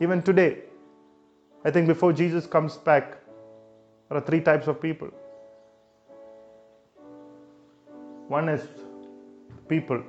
Even 0.00 0.22
today, 0.22 0.62
I 1.64 1.70
think 1.70 1.86
before 1.86 2.12
Jesus 2.12 2.46
comes 2.46 2.76
back, 2.76 3.18
there 4.08 4.18
are 4.18 4.20
three 4.20 4.40
types 4.40 4.68
of 4.68 4.80
people. 4.80 5.10
One 8.28 8.48
is 8.48 8.66
people 9.68 10.02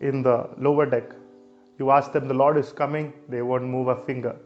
in 0.00 0.22
the 0.22 0.48
lower 0.58 0.86
deck. 0.86 1.12
You 1.78 1.90
ask 1.90 2.12
them, 2.12 2.28
the 2.28 2.34
Lord 2.34 2.56
is 2.58 2.72
coming, 2.72 3.12
they 3.28 3.42
won't 3.42 3.64
move 3.64 3.88
a 3.88 3.96
finger. 4.04 4.36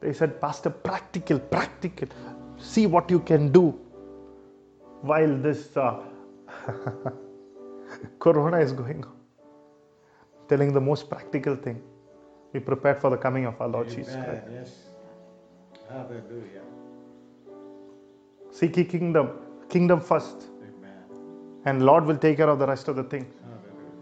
They 0.00 0.12
said, 0.12 0.40
Pastor, 0.40 0.70
practical, 0.70 1.38
practical. 1.38 2.08
See 2.58 2.86
what 2.86 3.10
you 3.10 3.20
can 3.20 3.50
do 3.50 3.78
while 5.02 5.36
this 5.36 5.76
uh, 5.76 6.00
corona 8.18 8.58
is 8.58 8.72
going 8.72 9.04
on. 9.04 9.16
Telling 10.48 10.72
the 10.72 10.80
most 10.80 11.08
practical 11.10 11.56
thing. 11.56 11.82
Be 12.52 12.60
prepared 12.60 13.00
for 13.00 13.10
the 13.10 13.16
coming 13.16 13.44
of 13.44 13.60
our 13.60 13.68
Lord 13.68 13.88
Jesus 13.88 14.14
Christ. 14.14 14.42
Amen. 14.46 14.52
Yes. 14.52 14.74
Hallelujah. 15.90 16.62
Seek 18.50 18.76
ye 18.76 18.84
kingdom, 18.84 19.30
kingdom 19.68 20.00
first, 20.00 20.46
Amen. 20.62 21.02
and 21.66 21.82
Lord 21.84 22.04
will 22.06 22.16
take 22.16 22.38
care 22.38 22.48
of 22.48 22.58
the 22.58 22.66
rest 22.66 22.88
of 22.88 22.96
the 22.96 23.04
things. 23.04 23.34
Hallelujah. 23.42 23.92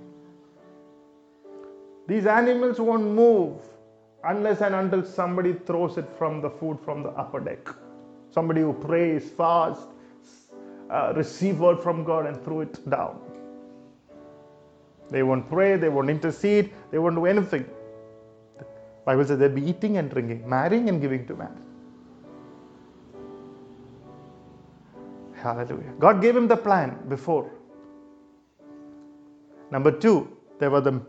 These 2.06 2.26
animals 2.26 2.80
won't 2.80 3.04
move 3.04 3.60
unless 4.24 4.60
and 4.60 4.74
until 4.74 5.04
somebody 5.04 5.52
throws 5.52 5.98
it 5.98 6.08
from 6.16 6.40
the 6.40 6.50
food 6.50 6.78
from 6.84 7.02
the 7.02 7.10
upper 7.10 7.40
deck. 7.40 7.68
Somebody 8.30 8.60
who 8.60 8.72
prays, 8.72 9.30
fast, 9.30 9.88
uh, 10.90 11.12
receive 11.16 11.60
word 11.60 11.82
from 11.82 12.04
God 12.04 12.26
and 12.26 12.42
throw 12.44 12.60
it 12.60 12.88
down. 12.88 13.20
They 15.10 15.22
won't 15.22 15.48
pray, 15.48 15.76
they 15.76 15.88
won't 15.90 16.10
intercede, 16.10 16.72
they 16.90 16.98
won't 16.98 17.16
do 17.16 17.26
anything. 17.26 17.66
Bible 19.06 19.24
says 19.24 19.38
they'll 19.38 19.50
be 19.50 19.68
eating 19.68 19.98
and 19.98 20.10
drinking, 20.10 20.48
marrying 20.48 20.88
and 20.88 21.00
giving 21.00 21.26
to 21.28 21.36
man. 21.36 21.56
Hallelujah. 25.34 25.92
God 26.00 26.22
gave 26.22 26.36
him 26.36 26.48
the 26.48 26.56
plan 26.56 26.98
before. 27.08 27.50
Number 29.70 29.92
two, 29.92 30.36
there 30.60 30.70
were 30.70 30.80
the 30.80 31.00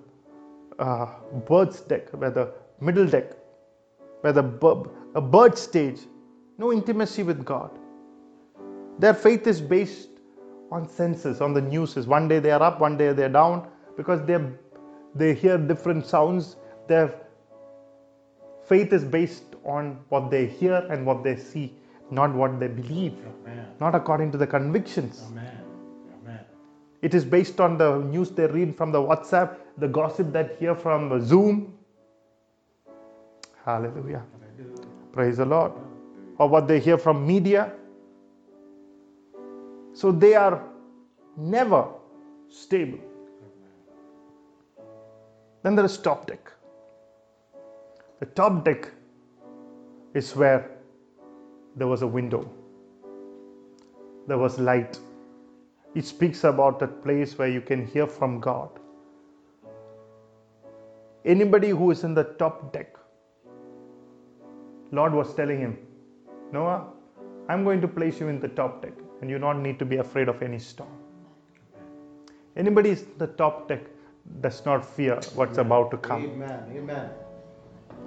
uh, 0.79 1.07
bird's 1.47 1.81
deck, 1.81 2.09
where 2.11 2.31
the 2.31 2.53
middle 2.81 3.07
deck, 3.07 3.33
where 4.21 4.33
the 4.33 4.43
bu- 4.43 4.89
a 5.15 5.21
bird 5.21 5.57
stage, 5.57 6.01
no 6.57 6.73
intimacy 6.73 7.23
with 7.23 7.45
God. 7.45 7.71
Their 8.99 9.13
faith 9.13 9.47
is 9.47 9.61
based 9.61 10.09
on 10.71 10.89
senses, 10.89 11.41
on 11.41 11.53
the 11.53 11.61
newses. 11.61 12.07
One 12.07 12.27
day 12.27 12.39
they 12.39 12.51
are 12.51 12.63
up, 12.63 12.79
one 12.81 12.97
day 12.97 13.13
they 13.13 13.23
are 13.25 13.29
down, 13.29 13.67
because 13.97 14.25
they 14.25 14.39
they 15.15 15.33
hear 15.33 15.57
different 15.57 16.05
sounds. 16.05 16.55
Their 16.87 17.13
faith 18.65 18.93
is 18.93 19.03
based 19.03 19.55
on 19.65 19.99
what 20.09 20.29
they 20.31 20.45
hear 20.45 20.85
and 20.89 21.05
what 21.05 21.23
they 21.23 21.35
see, 21.35 21.73
not 22.11 22.33
what 22.33 22.59
they 22.59 22.67
believe, 22.67 23.13
Amen. 23.45 23.65
not 23.79 23.95
according 23.95 24.31
to 24.33 24.37
the 24.37 24.47
convictions. 24.47 25.23
Amen. 25.31 25.57
Amen. 26.21 26.39
It 27.01 27.13
is 27.13 27.25
based 27.25 27.59
on 27.59 27.77
the 27.77 27.99
news 27.99 28.29
they 28.31 28.47
read 28.47 28.75
from 28.77 28.91
the 28.91 28.99
WhatsApp, 28.99 29.57
the 29.77 29.87
gossip 29.87 30.31
that 30.33 30.57
hear 30.57 30.75
from 30.75 31.25
Zoom. 31.25 31.73
Hallelujah. 33.65 34.23
Praise 35.11 35.37
the 35.37 35.45
Lord. 35.45 35.71
Or 36.37 36.47
what 36.47 36.67
they 36.67 36.79
hear 36.79 36.97
from 36.97 37.25
media. 37.25 37.73
So 39.93 40.11
they 40.11 40.35
are 40.35 40.63
never 41.35 41.87
stable. 42.49 42.99
Then 45.63 45.75
there 45.75 45.85
is 45.85 45.97
top 45.97 46.27
deck. 46.27 46.51
The 48.19 48.25
top 48.25 48.63
deck 48.65 48.89
is 50.13 50.35
where 50.35 50.71
there 51.75 51.87
was 51.87 52.01
a 52.01 52.07
window, 52.07 52.49
there 54.27 54.37
was 54.37 54.59
light. 54.59 54.99
It 55.95 56.05
speaks 56.05 56.43
about 56.43 56.79
that 56.79 57.03
place 57.03 57.37
where 57.37 57.47
you 57.47 57.61
can 57.61 57.85
hear 57.85 58.07
from 58.07 58.39
God. 58.39 58.69
Anybody 61.25 61.69
who 61.69 61.91
is 61.91 62.03
in 62.03 62.13
the 62.13 62.23
top 62.23 62.71
deck, 62.73 62.95
Lord 64.91 65.13
was 65.13 65.33
telling 65.33 65.59
him, 65.59 65.77
Noah, 66.51 66.87
I'm 67.49 67.63
going 67.63 67.81
to 67.81 67.87
place 67.87 68.19
you 68.19 68.27
in 68.27 68.39
the 68.39 68.47
top 68.47 68.81
deck, 68.81 68.93
and 69.21 69.29
you 69.29 69.39
don't 69.39 69.63
need 69.63 69.79
to 69.79 69.85
be 69.85 69.97
afraid 69.97 70.29
of 70.29 70.41
any 70.41 70.59
storm. 70.59 70.91
Anybody 72.55 72.91
is 72.91 73.03
in 73.03 73.17
the 73.17 73.27
top 73.27 73.67
deck 73.67 73.81
does 74.41 74.65
not 74.65 74.85
fear 74.85 75.19
what's 75.35 75.57
about 75.57 75.91
to 75.91 75.97
come. 75.97 76.23
Amen. 76.23 76.63
Amen. 76.75 77.09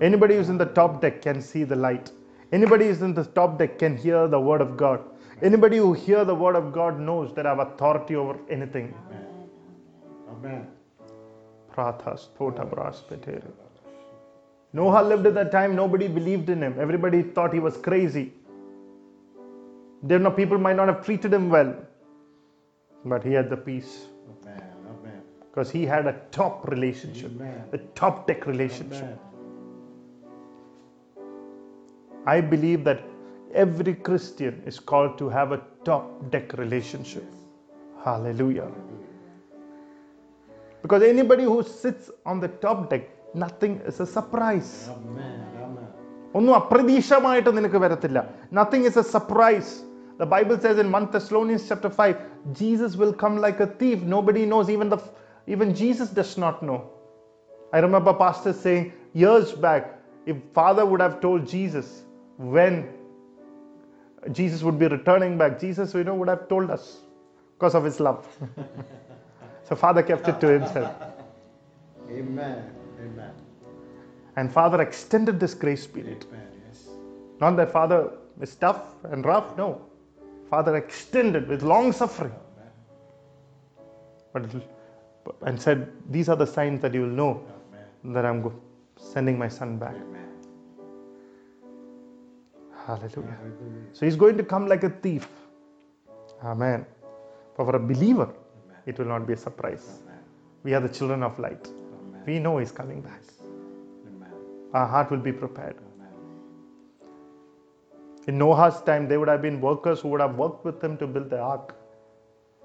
Anybody 0.00 0.36
who's 0.36 0.48
in 0.48 0.58
the 0.58 0.66
top 0.66 1.00
deck 1.00 1.20
can 1.22 1.40
see 1.42 1.64
the 1.64 1.76
light. 1.76 2.10
Anybody 2.52 2.86
who's 2.86 3.02
in 3.02 3.14
the 3.14 3.24
top 3.24 3.58
deck 3.58 3.78
can 3.78 3.96
hear 3.96 4.28
the 4.28 4.40
word 4.40 4.60
of 4.60 4.76
God. 4.76 5.00
Anybody 5.42 5.78
who 5.78 5.92
hear 5.92 6.24
the 6.24 6.34
word 6.34 6.56
of 6.56 6.72
God 6.72 6.98
knows 6.98 7.34
that 7.34 7.46
I 7.46 7.50
have 7.50 7.58
authority 7.60 8.16
over 8.16 8.38
anything. 8.48 8.94
Amen. 10.30 10.66
Bras, 11.74 12.28
Noah 14.72 15.02
lived 15.02 15.26
at 15.26 15.34
that 15.34 15.50
time, 15.50 15.74
nobody 15.74 16.08
believed 16.08 16.48
in 16.50 16.62
him. 16.62 16.76
Everybody 16.78 17.22
thought 17.22 17.52
he 17.52 17.60
was 17.60 17.76
crazy. 17.76 18.32
There 20.02 20.18
no 20.18 20.30
people 20.30 20.58
might 20.58 20.76
not 20.76 20.88
have 20.88 21.04
treated 21.04 21.32
him 21.32 21.50
well. 21.50 21.74
But 23.04 23.24
he 23.24 23.32
had 23.32 23.50
the 23.50 23.56
peace 23.56 24.06
Amen. 24.10 24.10
Amen 24.10 24.19
because 25.49 25.71
he 25.71 25.86
had 25.86 26.05
a 26.07 26.15
top 26.32 26.67
relationship, 26.67 27.32
Amen. 27.36 27.63
a 27.73 27.78
top 28.01 28.28
deck 28.28 28.45
relationship. 28.45 29.03
Amen. 29.03 29.19
I 32.28 32.41
believe 32.41 32.84
that 32.84 33.01
every 33.53 33.93
Christian 34.07 34.61
is 34.65 34.80
called 34.80 35.17
to 35.19 35.30
have 35.30 35.51
a 35.51 35.61
top 35.84 36.05
deck 36.32 36.53
relationship. 36.57 37.23
Hallelujah. 38.03 38.69
Because 40.82 41.03
anybody 41.03 41.43
who 41.43 41.63
sits 41.63 42.11
on 42.26 42.39
the 42.39 42.49
top 42.65 42.89
deck, 42.89 43.03
nothing 43.34 43.80
is 43.91 43.99
a 43.99 44.05
surprise. 44.17 44.71
Amen. 44.97 45.39
Amen. 45.65 45.82
ഒന്നും 46.38 46.53
അപ്രതീക്ഷമായിട്ട് 46.59 47.51
നിനക്ക് 47.57 47.80
വരത്തില്ല 47.84 48.19
nothing 48.57 48.88
is 48.89 48.99
a 49.01 49.05
surprise 49.15 49.69
the 50.21 50.26
Bible 50.34 50.55
says 50.65 50.80
in 50.84 50.89
1 50.99 51.07
Thessalonians 51.13 51.63
chapter 51.69 51.91
5 52.05 52.15
Jesus 52.61 52.91
will 53.01 53.13
come 53.23 53.36
like 53.45 53.59
a 53.67 53.69
thief 53.82 53.99
nobody 54.15 54.43
knows 54.51 54.67
even 54.76 54.89
the 54.93 54.99
even 55.47 55.74
Jesus 55.74 56.11
does 56.11 56.36
not 56.38 56.62
know 56.62 56.91
I 57.72 57.78
remember 57.78 58.12
pastors 58.12 58.59
saying 58.59 58.93
years 59.12 59.53
back 59.53 59.99
if 60.26 60.36
father 60.55 60.84
would 60.84 61.01
have 61.01 61.20
told 61.20 61.49
Jesus 61.49 62.03
when 62.36 62.88
Jesus 64.32 64.62
would 64.62 64.78
be 64.78 64.86
returning 64.86 65.38
back 65.38 65.59
Jesus 65.61 65.95
you 65.95 66.05
know 66.05 66.14
would 66.14 66.28
have 66.28 66.49
told 66.49 66.70
us 66.70 66.99
because 67.55 67.74
of 67.74 67.84
his 67.84 68.01
love 68.01 68.26
so 69.68 69.76
father 69.76 70.03
kept 70.03 70.28
it 70.28 70.41
to 70.41 70.49
himself 70.49 70.95
Amen. 72.11 72.64
Amen. 73.01 73.32
and 74.36 74.53
father 74.53 74.80
extended 74.82 75.38
this 75.41 75.55
grace 75.55 75.86
period 75.86 76.26
Amen. 76.28 76.47
Yes. 76.68 76.88
Not 77.41 77.57
that 77.57 77.72
father 77.72 78.11
is 78.41 78.55
tough 78.57 78.95
and 79.05 79.24
rough, 79.24 79.57
no. 79.57 79.82
Father 80.49 80.76
extended 80.76 81.49
with 81.49 81.62
long 81.62 81.93
suffering. 81.93 82.32
But 84.32 84.51
and 85.42 85.60
said, 85.60 85.90
These 86.10 86.28
are 86.28 86.36
the 86.36 86.46
signs 86.46 86.80
that 86.80 86.94
you 86.94 87.02
will 87.02 87.08
know 87.08 87.44
Amen. 88.04 88.14
that 88.14 88.24
I'm 88.24 88.52
sending 88.96 89.38
my 89.38 89.48
son 89.48 89.78
back. 89.78 89.94
Amen. 89.94 90.28
Hallelujah. 92.86 93.36
Hallelujah. 93.38 93.86
So 93.92 94.06
he's 94.06 94.16
going 94.16 94.36
to 94.36 94.44
come 94.44 94.66
like 94.66 94.84
a 94.84 94.90
thief. 94.90 95.28
Amen. 96.42 96.86
But 97.56 97.64
for 97.64 97.76
a 97.76 97.78
believer, 97.78 98.32
it 98.86 98.98
will 98.98 99.06
not 99.06 99.26
be 99.26 99.34
a 99.34 99.36
surprise. 99.36 100.00
Amen. 100.04 100.18
We 100.62 100.74
are 100.74 100.80
the 100.80 100.88
children 100.88 101.22
of 101.22 101.38
light. 101.38 101.68
Amen. 101.68 102.22
We 102.26 102.38
know 102.38 102.58
he's 102.58 102.72
coming 102.72 103.00
back. 103.02 103.22
Amen. 104.06 104.32
Our 104.72 104.86
heart 104.86 105.10
will 105.10 105.18
be 105.18 105.32
prepared. 105.32 105.76
Amen. 105.76 106.12
In 108.26 108.38
Noah's 108.38 108.82
time, 108.82 109.08
there 109.08 109.20
would 109.20 109.28
have 109.28 109.42
been 109.42 109.60
workers 109.60 110.00
who 110.00 110.08
would 110.08 110.20
have 110.20 110.36
worked 110.36 110.64
with 110.64 110.82
him 110.82 110.96
to 110.98 111.06
build 111.06 111.30
the 111.30 111.38
ark, 111.38 111.76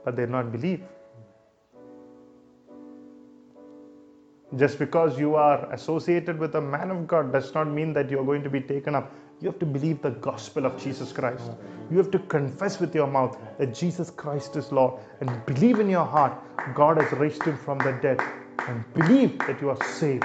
but 0.04 0.16
they 0.16 0.24
did 0.24 0.32
not 0.32 0.52
believe. 0.52 0.82
Just 4.58 4.80
because 4.80 5.20
you 5.20 5.36
are 5.36 5.72
associated 5.74 6.40
with 6.40 6.56
a 6.56 6.62
man 6.62 6.92
of 6.92 7.08
God 7.08 7.34
does 7.34 7.54
not 7.54 7.68
mean 7.68 7.94
that 7.94 8.10
you 8.10 8.20
are 8.20 8.24
going 8.24 8.44
to 8.44 8.50
be 8.50 8.62
taken 8.62 8.96
up. 8.96 9.12
You 9.42 9.50
have 9.50 9.60
to 9.60 9.66
believe 9.66 10.02
the 10.02 10.12
gospel 10.12 10.66
of 10.66 10.82
Jesus 10.82 11.12
Christ. 11.12 11.52
You 11.92 11.98
have 11.98 12.10
to 12.12 12.20
confess 12.20 12.80
with 12.80 12.96
your 12.96 13.08
mouth 13.08 13.38
that 13.58 13.74
Jesus 13.74 14.10
Christ 14.10 14.56
is 14.56 14.72
Lord 14.72 14.94
and 15.20 15.46
believe 15.46 15.80
in 15.80 15.90
your 15.90 16.06
heart 16.06 16.34
God 16.74 17.02
has 17.02 17.12
raised 17.14 17.44
him 17.44 17.58
from 17.58 17.78
the 17.80 17.92
dead 18.02 18.22
and 18.68 18.84
believe 18.94 19.38
that 19.40 19.62
you 19.62 19.70
are 19.70 19.84
saved. 19.84 20.24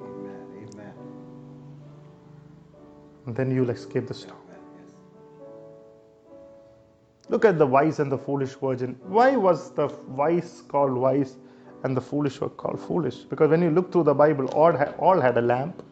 Amen. 0.00 0.46
Amen. 0.72 0.92
And 3.26 3.36
then 3.36 3.50
you 3.50 3.62
will 3.62 3.70
escape 3.70 4.06
the 4.06 4.14
storm. 4.14 4.38
Look 7.28 7.44
at 7.44 7.58
the 7.58 7.66
wise 7.66 8.00
and 8.00 8.12
the 8.12 8.18
foolish 8.18 8.54
virgin. 8.54 8.98
Why 9.02 9.36
was 9.36 9.72
the 9.72 9.88
wise 10.08 10.62
called 10.68 10.92
wise 10.92 11.36
and 11.84 11.96
the 11.96 12.00
foolish 12.00 12.40
were 12.40 12.48
called 12.48 12.80
foolish? 12.80 13.18
Because 13.32 13.50
when 13.50 13.62
you 13.62 13.70
look 13.70 13.92
through 13.92 14.04
the 14.04 14.14
Bible, 14.14 14.46
all 14.48 14.76
all 14.98 15.20
had 15.20 15.38
a 15.38 15.42
lamp. 15.42 15.82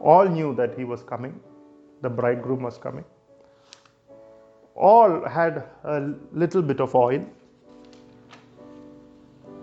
All 0.00 0.28
knew 0.28 0.54
that 0.56 0.76
he 0.76 0.84
was 0.84 1.02
coming, 1.02 1.38
the 2.02 2.10
bridegroom 2.10 2.62
was 2.62 2.76
coming. 2.76 3.04
All 4.74 5.24
had 5.28 5.62
a 5.84 6.12
little 6.32 6.62
bit 6.62 6.80
of 6.80 6.94
oil. 6.94 7.24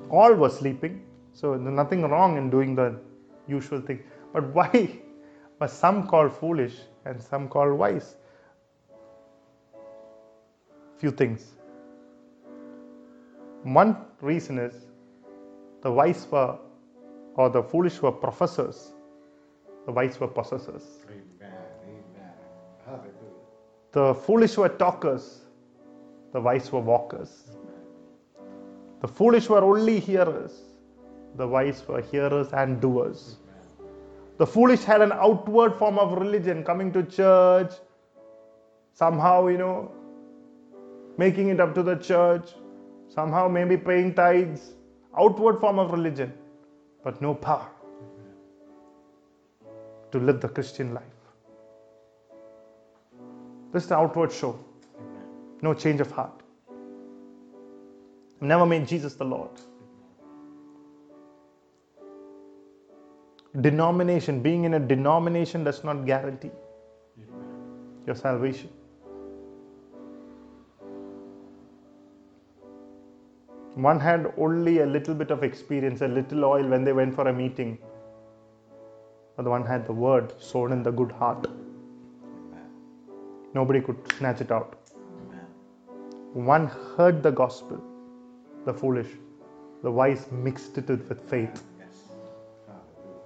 All 0.09 0.33
were 0.33 0.49
sleeping. 0.49 1.03
So 1.33 1.55
nothing 1.55 2.03
wrong 2.03 2.37
in 2.37 2.49
doing 2.49 2.73
the 2.75 2.95
usual 3.47 3.81
thing. 3.81 4.01
But 4.33 4.53
why 4.59 4.99
were 5.59 5.67
some 5.67 6.07
called 6.07 6.33
foolish 6.33 6.79
and 7.05 7.21
some 7.21 7.47
called 7.49 7.77
wise? 7.77 8.15
few 10.99 11.11
things. 11.11 11.53
One 13.63 13.95
reason 14.21 14.57
is 14.57 14.85
the 15.81 15.91
wise 15.91 16.27
were, 16.31 16.57
or 17.35 17.49
the 17.49 17.63
foolish 17.63 18.01
were 18.01 18.11
professors, 18.11 18.91
the 19.85 19.91
wise 19.91 20.19
were 20.19 20.27
possessors. 20.27 20.83
The 23.91 24.13
foolish 24.13 24.57
were 24.57 24.69
talkers, 24.69 25.45
the 26.33 26.41
wise 26.41 26.71
were 26.71 26.79
walkers. 26.79 27.57
The 29.01 29.07
foolish 29.07 29.49
were 29.49 29.63
only 29.63 29.99
hearers, 29.99 30.61
the 31.35 31.47
wise 31.47 31.87
were 31.87 32.01
hearers 32.01 32.51
and 32.53 32.81
doers. 32.81 33.37
The 34.37 34.45
foolish 34.45 34.83
had 34.83 35.01
an 35.01 35.11
outward 35.11 35.75
form 35.77 35.97
of 35.97 36.13
religion, 36.13 36.63
coming 36.63 36.91
to 36.93 37.03
church, 37.03 37.73
somehow, 38.93 39.47
you 39.47 39.57
know, 39.57 39.91
making 41.17 41.49
it 41.49 41.59
up 41.59 41.73
to 41.75 41.83
the 41.83 41.95
church, 41.95 42.53
somehow 43.09 43.47
maybe 43.47 43.75
paying 43.75 44.13
tithes, 44.13 44.73
outward 45.17 45.59
form 45.59 45.79
of 45.79 45.91
religion, 45.91 46.33
but 47.03 47.21
no 47.21 47.33
power 47.33 47.67
to 50.11 50.19
live 50.19 50.39
the 50.41 50.49
Christian 50.49 50.93
life. 50.93 51.03
This 53.73 53.83
is 53.83 53.89
the 53.89 53.95
outward 53.95 54.31
show, 54.31 54.57
no 55.61 55.73
change 55.73 56.01
of 56.01 56.11
heart. 56.11 56.41
Never 58.41 58.65
made 58.65 58.87
Jesus 58.87 59.15
the 59.15 59.25
Lord. 59.25 59.51
Denomination, 63.61 64.41
being 64.41 64.63
in 64.63 64.75
a 64.75 64.79
denomination 64.79 65.63
does 65.63 65.83
not 65.83 66.05
guarantee 66.05 66.51
your 68.05 68.15
salvation. 68.15 68.69
One 73.83 73.99
had 73.99 74.33
only 74.37 74.79
a 74.79 74.85
little 74.85 75.15
bit 75.15 75.31
of 75.31 75.43
experience, 75.43 76.01
a 76.01 76.07
little 76.07 76.45
oil 76.45 76.67
when 76.67 76.83
they 76.83 76.93
went 76.93 77.15
for 77.15 77.27
a 77.29 77.33
meeting. 77.33 77.77
but 79.35 79.43
the 79.43 79.51
one 79.51 79.65
had 79.65 79.85
the 79.87 79.93
word 79.93 80.33
sown 80.41 80.73
in 80.73 80.83
the 80.83 80.91
good 80.91 81.11
heart. 81.11 81.47
Nobody 83.53 83.81
could 83.81 83.99
snatch 84.17 84.41
it 84.41 84.51
out. 84.51 84.75
One 86.33 86.67
heard 86.97 87.23
the 87.23 87.31
gospel, 87.31 87.81
the 88.65 88.73
foolish, 88.73 89.07
the 89.83 89.91
wise 89.91 90.25
mixed 90.31 90.77
it 90.77 90.89
with 90.89 91.21
faith. 91.29 91.63
Yes. 91.79 91.97
Hallelujah. 92.67 93.21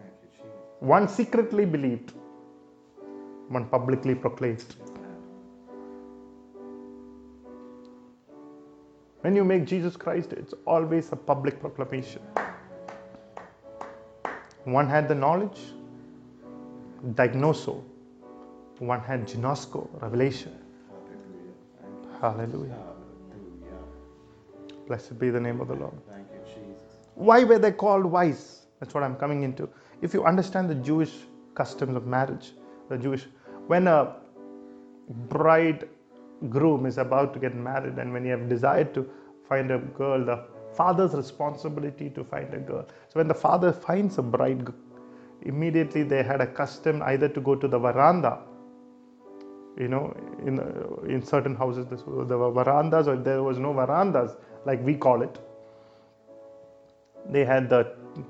Thank 0.00 0.12
you, 0.22 0.28
Jesus. 0.36 0.52
One 0.80 1.08
secretly 1.08 1.66
believed, 1.66 2.14
one 3.48 3.66
publicly 3.66 4.14
proclaimed. 4.14 4.76
When 9.24 9.34
you 9.34 9.42
make 9.42 9.64
Jesus 9.64 9.96
Christ, 9.96 10.34
it's 10.34 10.52
always 10.66 11.10
a 11.10 11.16
public 11.16 11.58
proclamation. 11.58 12.20
One 14.64 14.86
had 14.86 15.08
the 15.08 15.14
knowledge, 15.14 15.60
diagnoso. 17.12 17.82
One 18.80 19.00
had 19.00 19.26
ginosko, 19.26 19.88
revelation. 20.02 20.52
Hallelujah. 22.20 22.76
Blessed 24.86 25.18
be 25.18 25.30
the 25.30 25.40
name 25.40 25.58
of 25.62 25.68
the 25.68 25.74
Lord. 25.74 25.94
Thank 26.10 26.26
you, 26.30 26.40
Jesus. 26.44 26.98
Why 27.14 27.44
were 27.44 27.58
they 27.58 27.72
called 27.72 28.04
wise? 28.04 28.66
That's 28.78 28.92
what 28.92 29.02
I'm 29.02 29.16
coming 29.16 29.42
into. 29.42 29.70
If 30.02 30.12
you 30.12 30.26
understand 30.26 30.68
the 30.68 30.74
Jewish 30.74 31.14
customs 31.54 31.96
of 31.96 32.06
marriage, 32.06 32.52
the 32.90 32.98
Jewish, 32.98 33.26
when 33.68 33.86
a 33.86 34.16
bride 35.08 35.88
groom 36.50 36.86
is 36.86 36.98
about 36.98 37.32
to 37.34 37.40
get 37.40 37.54
married 37.54 37.98
and 37.98 38.12
when 38.12 38.24
you 38.24 38.30
have 38.32 38.48
desired 38.48 38.94
to 38.94 39.08
find 39.48 39.70
a 39.70 39.78
girl, 39.78 40.24
the 40.24 40.44
father's 40.76 41.14
responsibility 41.14 42.10
to 42.10 42.24
find 42.24 42.52
a 42.54 42.58
girl. 42.58 42.86
So 43.08 43.20
when 43.20 43.28
the 43.28 43.34
father 43.34 43.72
finds 43.72 44.18
a 44.18 44.22
bride, 44.22 44.66
immediately 45.42 46.02
they 46.02 46.22
had 46.22 46.40
a 46.40 46.46
custom 46.46 47.02
either 47.02 47.28
to 47.28 47.40
go 47.40 47.54
to 47.54 47.68
the 47.68 47.78
veranda. 47.78 48.40
You 49.78 49.88
know, 49.88 50.16
in 50.46 50.60
in 51.10 51.22
certain 51.24 51.56
houses 51.56 51.86
this, 51.86 52.02
there 52.02 52.38
were 52.38 52.52
verandas, 52.52 53.08
or 53.08 53.16
there 53.16 53.42
was 53.42 53.58
no 53.58 53.72
verandas 53.72 54.36
like 54.64 54.80
we 54.84 54.94
call 54.94 55.22
it 55.22 55.38
they 57.30 57.44
had 57.44 57.68
the 57.70 57.84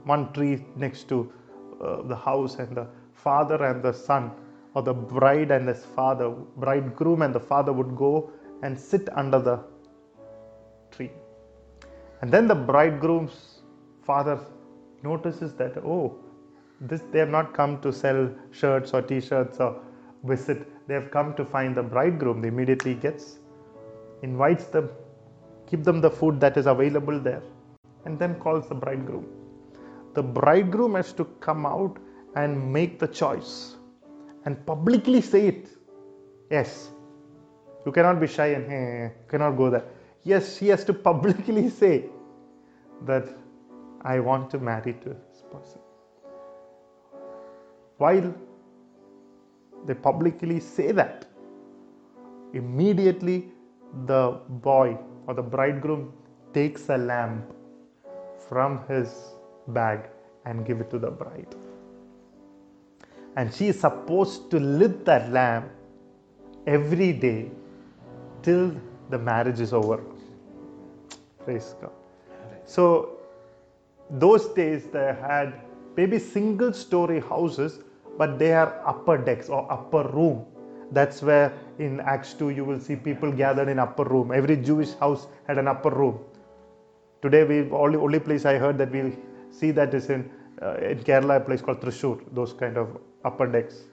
one 0.05 0.33
tree 0.33 0.65
next 0.77 1.09
to 1.09 1.33
uh, 1.81 2.03
the 2.03 2.17
house 2.17 2.57
and 2.57 2.77
the 2.77 2.87
father 3.13 3.63
and 3.65 3.83
the 3.83 3.93
son 3.93 4.31
or 4.75 4.83
the 4.83 4.93
bride 4.93 5.51
and 5.51 5.69
his 5.69 5.85
father 5.85 6.29
bridegroom 6.57 7.23
and 7.23 7.35
the 7.35 7.41
father 7.41 7.73
would 7.73 7.97
go 7.97 8.31
and 8.63 8.79
sit 8.79 9.09
under 9.17 9.39
the 9.39 9.57
tree. 10.91 11.11
And 12.21 12.33
then 12.33 12.49
the 12.49 12.55
bridegroom's 12.55 13.63
father 14.05 14.39
notices 15.03 15.55
that 15.55 15.77
oh 15.79 16.17
this 16.81 17.03
they 17.13 17.19
have 17.19 17.29
not 17.29 17.55
come 17.55 17.81
to 17.83 17.93
sell 17.93 18.29
shirts 18.51 18.93
or 18.93 19.03
t-shirts 19.03 19.59
or 19.61 19.81
visit. 20.25 20.69
They 20.89 20.95
have 20.95 21.11
come 21.11 21.35
to 21.35 21.45
find 21.45 21.75
the 21.75 21.83
bridegroom. 21.83 22.41
They 22.43 22.49
immediately 22.49 22.95
gets 22.95 23.39
invites 24.23 24.67
them 24.67 24.91
give 25.71 25.85
them 25.85 26.01
the 26.01 26.11
food 26.11 26.41
that 26.41 26.57
is 26.57 26.67
available 26.67 27.19
there 27.19 27.43
and 28.05 28.19
then 28.19 28.35
calls 28.37 28.69
the 28.69 28.75
bridegroom. 28.75 29.27
The 30.15 30.23
bridegroom 30.23 30.95
has 30.95 31.13
to 31.15 31.25
come 31.41 31.65
out 31.67 31.99
and 32.37 32.73
make 32.73 32.99
the 32.99 33.09
choice 33.09 33.77
and 34.45 34.65
publicly 34.67 35.21
say 35.21 35.47
it. 35.49 35.69
Yes, 36.51 36.91
you 37.87 37.93
cannot 37.93 38.21
be 38.21 38.27
shy 38.27 38.49
and 38.49 38.71
hey, 38.71 39.13
cannot 39.29 39.53
go 39.53 39.71
there. 39.71 39.85
Yes, 40.23 40.57
he 40.57 40.69
has 40.69 40.85
to 40.85 40.95
publicly 41.09 41.69
say 41.69 42.07
that 43.07 43.29
I 44.03 44.21
want 44.21 44.51
to 44.51 44.59
marry 44.59 44.95
to 44.95 45.09
this 45.09 45.43
person. 45.51 45.81
While 47.99 48.35
they 49.87 49.95
publicly 49.95 50.61
say 50.61 50.93
that, 50.93 51.27
immediately 52.53 53.51
the 54.07 54.41
boy 54.49 54.99
or 55.27 55.35
the 55.35 55.43
bridegroom 55.43 56.13
takes 56.53 56.89
a 56.89 56.97
lamp 56.97 57.45
from 58.49 58.81
his 58.89 59.13
bag 59.69 60.01
and 60.45 60.67
give 60.67 60.81
it 60.81 60.91
to 60.91 60.99
the 60.99 61.11
bride. 61.11 61.55
And 63.37 63.53
she 63.53 63.69
is 63.69 63.81
supposed 63.81 64.51
to 64.53 64.61
lit 64.61 65.05
that 65.05 65.31
lamp 65.31 65.71
every 66.67 67.13
day 67.13 67.51
till 68.43 68.75
the 69.11 69.19
marriage 69.19 69.61
is 69.61 69.73
over. 69.73 70.03
Praise 71.45 71.75
God. 71.81 71.91
So, 72.65 73.19
those 74.11 74.47
days 74.55 74.87
they 74.87 75.17
had 75.21 75.61
maybe 75.97 76.19
single 76.19 76.73
story 76.73 77.21
houses, 77.21 77.81
but 78.17 78.39
they 78.39 78.53
are 78.53 78.81
upper 78.87 79.19
decks 79.19 79.49
or 79.49 79.71
upper 79.71 80.09
room. 80.09 80.47
That's 80.93 81.23
where 81.23 81.53
in 81.79 82.01
Acts 82.01 82.35
2 82.35 82.51
you 82.51 82.65
will 82.65 82.79
see 82.79 82.97
people 82.97 83.33
gathered 83.33 83.69
in 83.69 83.79
upper 83.79 84.05
room. 84.05 84.31
Every 84.33 84.57
Jewish 84.57 84.95
house 84.95 85.27
had 85.47 85.59
an 85.59 85.67
upper 85.69 85.91
room. 85.91 86.21
Today, 87.23 87.45
we 87.45 87.71
only 87.71 87.99
only 87.99 88.21
place 88.21 88.45
I 88.45 88.59
heard 88.59 88.79
that 88.79 88.93
we'll 88.93 89.13
see 89.51 89.71
that 89.73 89.95
is 89.95 90.11
in 90.11 90.31
uh, 90.63 90.77
in 90.77 90.99
Kerala, 90.99 91.37
a 91.37 91.41
place 91.41 91.63
called 91.63 91.81
Thrissur. 91.81 92.21
Those 92.35 92.53
kind 92.53 92.77
of 92.77 92.99
upper 93.25 93.47
decks. 93.47 93.85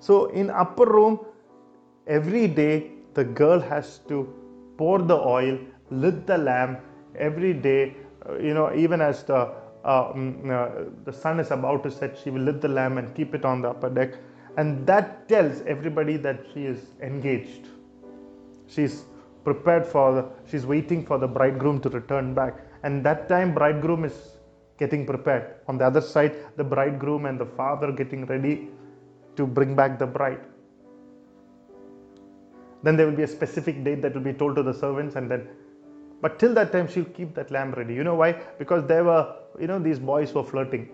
So 0.00 0.26
in 0.26 0.50
upper 0.50 0.86
room, 0.86 1.20
every 2.06 2.46
day 2.46 2.90
the 3.14 3.24
girl 3.24 3.60
has 3.60 3.98
to 4.08 4.32
pour 4.76 5.00
the 5.00 5.16
oil, 5.16 5.58
lit 5.90 6.26
the 6.26 6.38
lamp 6.38 6.80
every 7.16 7.52
day. 7.52 7.96
uh, 8.28 8.36
you 8.38 8.54
know, 8.54 8.74
even 8.74 9.00
as 9.00 9.22
the 9.24 9.52
uh, 9.84 10.12
mm, 10.12 10.50
uh, 10.50 10.90
the 11.04 11.12
sun 11.12 11.40
is 11.40 11.50
about 11.50 11.82
to 11.82 11.90
set, 11.90 12.18
she 12.18 12.30
will 12.30 12.42
lit 12.42 12.60
the 12.60 12.68
lamp 12.68 12.98
and 12.98 13.14
keep 13.14 13.34
it 13.34 13.44
on 13.44 13.62
the 13.62 13.70
upper 13.70 13.88
deck, 13.88 14.14
and 14.56 14.86
that 14.86 15.28
tells 15.28 15.62
everybody 15.62 16.16
that 16.16 16.40
she 16.52 16.64
is 16.64 16.80
engaged. 17.00 17.68
She's 18.66 19.04
prepared 19.44 19.86
for 19.86 20.14
the, 20.14 20.24
she's 20.50 20.66
waiting 20.66 21.06
for 21.06 21.18
the 21.18 21.26
bridegroom 21.26 21.80
to 21.80 21.88
return 21.88 22.34
back 22.34 22.54
and 22.82 23.04
that 23.04 23.28
time 23.28 23.54
bridegroom 23.54 24.04
is 24.04 24.37
getting 24.78 25.04
prepared. 25.06 25.56
On 25.68 25.78
the 25.78 25.84
other 25.84 26.00
side 26.00 26.34
the 26.56 26.64
bridegroom 26.64 27.26
and 27.26 27.38
the 27.38 27.46
father 27.46 27.92
getting 27.92 28.26
ready 28.26 28.68
to 29.36 29.46
bring 29.46 29.74
back 29.74 29.98
the 29.98 30.06
bride. 30.06 30.40
Then 32.82 32.96
there 32.96 33.06
will 33.06 33.16
be 33.16 33.24
a 33.24 33.28
specific 33.28 33.82
date 33.84 34.02
that 34.02 34.14
will 34.14 34.28
be 34.32 34.32
told 34.32 34.56
to 34.56 34.62
the 34.62 34.74
servants 34.74 35.16
and 35.16 35.30
then 35.30 35.48
but 36.20 36.38
till 36.38 36.54
that 36.54 36.72
time 36.72 36.88
she'll 36.88 37.04
keep 37.04 37.34
that 37.34 37.50
lamp 37.50 37.76
ready. 37.76 37.94
You 37.94 38.04
know 38.04 38.16
why? 38.16 38.32
Because 38.58 38.86
there 38.86 39.04
were 39.04 39.36
you 39.60 39.66
know 39.66 39.78
these 39.78 39.98
boys 39.98 40.34
were 40.34 40.44
flirting. 40.44 40.88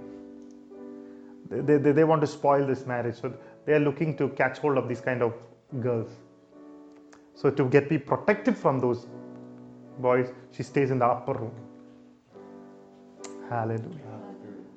They, 1.50 1.76
they, 1.76 1.92
they 1.92 2.04
want 2.04 2.20
to 2.22 2.26
spoil 2.26 2.66
this 2.66 2.86
marriage. 2.86 3.16
So 3.20 3.32
they 3.66 3.74
are 3.74 3.80
looking 3.80 4.16
to 4.16 4.28
catch 4.30 4.58
hold 4.58 4.78
of 4.78 4.88
these 4.88 5.00
kind 5.00 5.22
of 5.22 5.34
girls. 5.80 6.10
So 7.34 7.50
to 7.50 7.68
get 7.68 7.88
be 7.88 7.98
protected 7.98 8.56
from 8.56 8.80
those 8.80 9.06
boys, 9.98 10.32
she 10.52 10.62
stays 10.62 10.90
in 10.90 10.98
the 10.98 11.06
upper 11.06 11.34
room. 11.34 11.54
Hallelujah. 13.50 14.20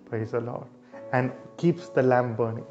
Praise 0.10 0.32
the 0.32 0.42
Lord. 0.42 0.66
And 1.14 1.32
keeps 1.58 1.90
the 1.90 2.04
lamp 2.04 2.38
burning. 2.38 2.66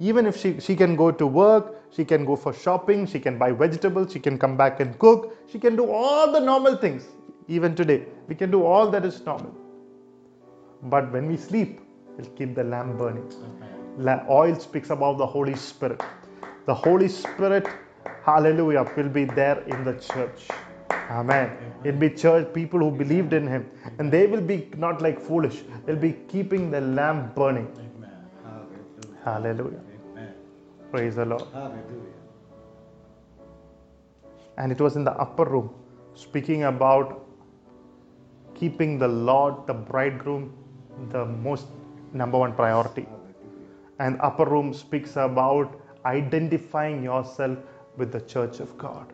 Even 0.00 0.26
if 0.26 0.36
she, 0.36 0.60
she 0.60 0.76
can 0.76 0.96
go 0.96 1.10
to 1.10 1.26
work, 1.26 1.76
she 1.90 2.04
can 2.04 2.24
go 2.24 2.36
for 2.36 2.52
shopping, 2.52 3.06
she 3.06 3.20
can 3.20 3.38
buy 3.38 3.52
vegetables, 3.52 4.12
she 4.12 4.20
can 4.20 4.38
come 4.38 4.56
back 4.56 4.80
and 4.80 4.98
cook, 4.98 5.36
she 5.50 5.58
can 5.58 5.76
do 5.76 5.90
all 5.90 6.32
the 6.32 6.40
normal 6.40 6.76
things. 6.76 7.04
Even 7.48 7.74
today, 7.74 8.06
we 8.28 8.34
can 8.34 8.50
do 8.50 8.64
all 8.64 8.90
that 8.90 9.04
is 9.04 9.24
normal. 9.26 9.54
But 10.84 11.12
when 11.12 11.28
we 11.28 11.36
sleep, 11.36 11.80
we'll 12.16 12.30
keep 12.30 12.54
the 12.54 12.64
lamp 12.64 12.98
burning. 12.98 13.30
La- 13.98 14.24
oil 14.30 14.54
speaks 14.56 14.90
about 14.90 15.18
the 15.18 15.26
Holy 15.26 15.56
Spirit. 15.56 16.02
The 16.66 16.74
Holy 16.74 17.08
Spirit, 17.08 17.68
hallelujah, 18.24 18.90
will 18.96 19.08
be 19.08 19.24
there 19.24 19.60
in 19.62 19.84
the 19.84 19.94
church. 19.94 20.48
Amen. 21.10 21.50
It'll 21.84 22.00
be 22.00 22.10
church 22.10 22.52
people 22.54 22.78
who 22.78 22.90
believed 22.90 23.32
in 23.32 23.46
Him. 23.46 23.68
And 23.98 24.12
they 24.12 24.26
will 24.26 24.40
be 24.40 24.68
not 24.76 25.02
like 25.02 25.20
foolish, 25.20 25.62
they'll 25.84 25.96
be 25.96 26.12
keeping 26.28 26.70
the 26.70 26.80
lamp 26.80 27.34
burning. 27.34 27.68
Amen. 27.76 28.10
Hallelujah. 28.44 29.24
Hallelujah. 29.24 29.80
Amen. 30.12 30.34
Praise 30.92 31.16
the 31.16 31.24
Lord. 31.24 31.46
Hallelujah. 31.52 32.14
And 34.56 34.70
it 34.70 34.80
was 34.80 34.96
in 34.96 35.04
the 35.04 35.12
upper 35.12 35.44
room, 35.44 35.70
speaking 36.14 36.64
about 36.64 37.26
keeping 38.54 38.98
the 38.98 39.08
Lord, 39.08 39.66
the 39.66 39.74
bridegroom, 39.74 40.52
the 41.10 41.24
most 41.24 41.66
number 42.12 42.38
one 42.38 42.52
priority. 42.52 43.06
And 43.98 44.20
upper 44.20 44.44
room 44.44 44.72
speaks 44.74 45.16
about 45.16 45.80
identifying 46.04 47.02
yourself 47.02 47.58
with 47.96 48.12
the 48.12 48.20
church 48.20 48.60
of 48.60 48.76
God. 48.78 49.12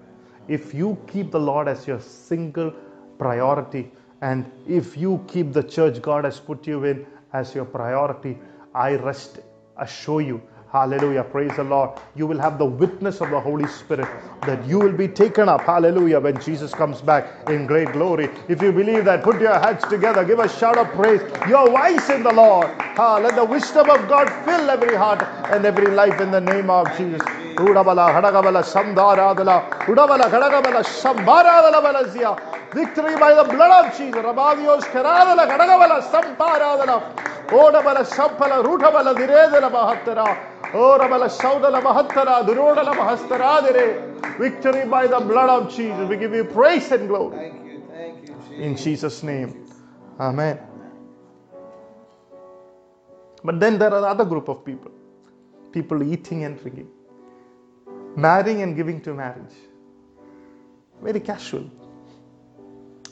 If 0.49 0.75
you 0.75 0.97
keep 1.07 1.31
the 1.31 1.41
Lord 1.41 1.69
as 1.69 1.87
your 1.87 2.01
single 2.01 2.73
priority, 3.19 3.91
and 4.21 4.51
if 4.67 4.97
you 4.97 5.25
keep 5.29 5.53
the 5.53 5.63
church 5.63 6.01
God 6.01 6.25
has 6.25 6.39
put 6.41 6.67
you 6.67 6.85
in 6.85 7.07
as 7.33 7.55
your 7.55 7.65
priority, 7.65 8.39
I 8.75 8.95
rest 8.95 9.41
assure 9.77 10.21
you, 10.21 10.41
Hallelujah. 10.77 11.25
Praise 11.25 11.57
the 11.57 11.65
Lord. 11.65 11.91
You 12.17 12.27
will 12.27 12.39
have 12.39 12.59
the 12.59 12.67
witness 12.67 13.23
of 13.23 13.31
the 13.31 13.41
Holy 13.41 13.67
Spirit 13.67 14.09
that 14.43 14.63
you 14.67 14.79
will 14.79 14.93
be 14.93 15.09
taken 15.09 15.49
up. 15.49 15.63
Hallelujah. 15.63 16.21
When 16.21 16.39
Jesus 16.43 16.75
comes 16.75 17.01
back 17.01 17.49
in 17.49 17.67
great 17.67 17.93
glory. 17.93 18.29
If 18.49 18.61
you 18.61 18.73
believe 18.73 19.07
that, 19.07 19.25
put 19.25 19.41
your 19.41 19.59
hands 19.59 19.83
together. 19.85 20.23
Give 20.23 20.39
a 20.39 20.49
shout 20.49 20.77
of 20.77 20.89
praise. 20.89 21.23
You're 21.49 21.71
wise 21.71 22.11
in 22.11 22.23
the 22.23 22.33
Lord. 22.33 22.69
Ah, 22.99 23.19
let 23.23 23.37
the 23.37 23.45
wisdom 23.45 23.89
of 23.89 24.07
God 24.07 24.29
fill 24.45 24.69
every 24.69 24.95
heart 24.95 25.23
and 25.55 25.65
every 25.65 25.87
life 25.87 26.21
in 26.21 26.31
the 26.31 26.43
name 26.43 26.69
of 26.69 26.87
Jesus. 26.99 27.23
Victory 32.75 33.17
by 33.17 33.33
the 33.35 33.45
blood 33.45 33.87
of 33.87 33.97
Jesus. 33.97 34.21
Rabadios, 34.23 34.85
Karadala, 34.93 35.49
Hadagabala, 35.49 36.03
Samparadala. 36.03 37.27
Odabala, 37.49 38.05
Sampala, 38.05 38.63
Rutabala, 38.63 39.15
Diredala, 39.15 39.71
Mahatara. 39.71 40.37
Orabala, 40.73 41.29
Saudala, 41.31 41.83
Mahatara, 41.83 42.47
Durodala, 42.47 42.95
Mahastara, 42.95 43.63
Dire. 43.73 44.15
Victory 44.39 44.87
by 44.89 45.07
the 45.07 45.21
blood 45.21 45.51
of 45.51 45.75
Jesus. 45.75 46.09
We 46.09 46.17
give 46.17 46.35
you 46.35 46.45
praise 46.45 46.93
and 46.93 47.09
glory. 47.09 47.37
Thank 47.37 47.65
you, 47.67 47.83
thank 47.91 48.29
you, 48.29 48.35
Jesus. 48.49 48.59
In 48.59 48.77
Jesus' 48.77 49.23
name. 49.23 49.67
Amen. 50.21 50.61
But 53.45 53.61
then 53.61 53.79
there 53.79 53.95
are 53.95 54.07
other 54.07 54.25
group 54.25 54.49
of 54.49 54.65
people. 54.65 54.93
People 55.73 56.03
eating 56.03 56.45
and 56.45 56.61
drinking. 56.61 56.89
Marrying 58.17 58.63
and 58.63 58.77
giving 58.77 59.01
to 59.03 59.15
marriage. 59.15 59.55
Very 61.03 61.21
casual. 61.21 61.71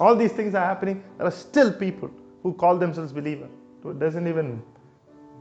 All 0.01 0.17
these 0.17 0.33
things 0.33 0.55
are 0.55 0.67
happening. 0.67 1.05
There 1.19 1.27
are 1.27 1.31
still 1.33 1.73
people 1.73 2.11
who 2.43 2.55
call 2.55 2.79
themselves 2.79 3.13
believer. 3.13 3.49
who 3.83 3.95
doesn't 3.95 4.27
even 4.29 4.63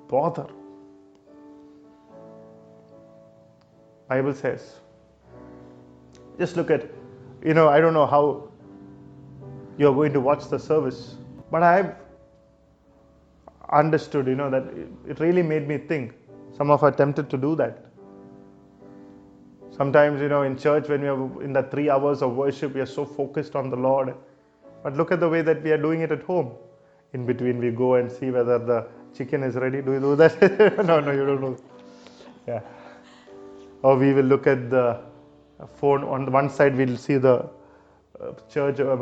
bother. 0.10 0.48
Bible 4.08 4.34
says. 4.34 4.80
Just 6.40 6.58
look 6.58 6.72
at, 6.72 6.90
you 7.44 7.54
know, 7.54 7.70
I 7.70 7.80
don't 7.80 7.94
know 7.94 8.06
how 8.06 8.50
you're 9.78 9.94
going 9.94 10.14
to 10.14 10.20
watch 10.22 10.48
the 10.50 10.60
service. 10.60 11.16
But 11.52 11.64
I've 11.64 11.96
understood, 13.72 14.28
you 14.28 14.36
know, 14.36 14.50
that 14.50 14.64
it- 15.08 15.20
really 15.20 15.44
made 15.44 15.68
me 15.68 15.78
think. 15.78 16.14
Some 16.58 16.70
of 16.72 16.84
us 16.84 16.94
are 16.94 16.96
tempted 16.96 17.30
to 17.30 17.38
do 17.38 17.56
that. 17.56 17.86
Sometimes, 19.72 20.22
you 20.22 20.30
know, 20.30 20.44
in 20.44 20.58
church, 20.58 20.88
when 20.88 21.02
we 21.02 21.08
are 21.08 21.44
in 21.44 21.54
the 21.54 21.64
three 21.64 21.90
hours 21.90 22.22
of 22.22 22.36
worship, 22.36 22.76
we 22.76 22.82
are 22.82 22.86
so 22.86 23.06
focused 23.06 23.56
on 23.56 23.70
the 23.70 23.76
Lord. 23.76 24.14
But 24.84 24.96
look 24.96 25.12
at 25.12 25.20
the 25.20 25.30
way 25.30 25.42
that 25.42 25.64
we 25.64 25.72
are 25.72 25.78
doing 25.78 26.02
it 26.02 26.12
at 26.12 26.22
home. 26.24 26.52
In 27.14 27.26
between, 27.26 27.60
we 27.60 27.72
go 27.72 27.96
and 27.96 28.12
see 28.12 28.30
whether 28.32 28.60
the 28.60 28.88
chicken 29.16 29.44
is 29.44 29.56
ready. 29.56 29.82
Do 29.82 29.94
you 29.94 30.00
do 30.00 30.16
that? 30.16 30.40
no, 30.86 31.00
no, 31.00 31.12
you 31.12 31.26
don't 31.26 31.42
do. 31.42 31.58
Yeah. 32.48 32.62
Or 33.84 33.98
we 33.98 34.14
will 34.14 34.24
look 34.24 34.48
at 34.48 34.70
the 34.70 35.02
phone. 35.76 36.04
On 36.04 36.32
one 36.32 36.50
side, 36.50 36.76
we'll 36.76 36.98
see 36.98 37.18
the 37.18 37.50
uh, 38.20 38.32
church 38.50 38.80
uh, 38.80 38.96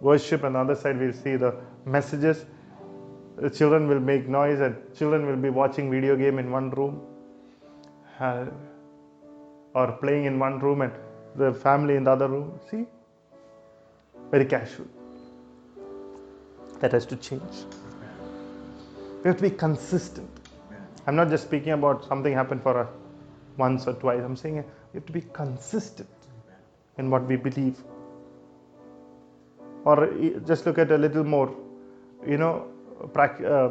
worship, 0.00 0.44
and 0.44 0.56
on 0.56 0.66
the 0.66 0.72
other 0.72 0.80
side, 0.80 0.98
we'll 0.98 1.12
see 1.12 1.36
the 1.36 1.54
messages. 1.84 2.46
The 3.36 3.50
children 3.50 3.88
will 3.88 4.00
make 4.00 4.28
noise, 4.28 4.60
and 4.60 4.76
children 4.96 5.26
will 5.26 5.36
be 5.36 5.50
watching 5.50 5.90
video 5.90 6.16
game 6.16 6.38
in 6.38 6.50
one 6.50 6.70
room, 6.70 7.02
uh, 8.20 8.46
or 9.74 9.92
playing 9.92 10.24
in 10.26 10.38
one 10.38 10.58
room, 10.60 10.82
and 10.82 10.92
the 11.34 11.52
family 11.52 11.96
in 11.96 12.04
the 12.04 12.10
other 12.10 12.28
room. 12.28 12.60
See, 12.70 12.86
very 14.30 14.44
casual. 14.44 14.86
That 16.80 16.92
has 16.92 17.06
to 17.06 17.16
change. 17.16 17.64
We 19.22 19.28
have 19.28 19.36
to 19.36 19.42
be 19.42 19.50
consistent. 19.50 20.30
I'm 21.06 21.16
not 21.16 21.28
just 21.28 21.44
speaking 21.44 21.72
about 21.72 22.04
something 22.04 22.32
happened 22.32 22.62
for 22.62 22.80
a 22.80 22.88
once 23.62 23.86
or 23.86 23.94
twice. 24.04 24.22
I'm 24.28 24.36
saying 24.42 24.56
we 24.56 24.98
have 24.98 25.06
to 25.06 25.12
be 25.12 25.24
consistent 25.32 26.08
in 26.98 27.10
what 27.10 27.26
we 27.32 27.36
believe. 27.36 27.78
Or 29.84 30.04
uh, 30.04 30.10
just 30.50 30.66
look 30.66 30.78
at 30.78 30.92
a 30.92 30.98
little 30.98 31.24
more, 31.24 31.48
you 32.26 32.38
know, 32.38 32.54
uh, 33.16 33.70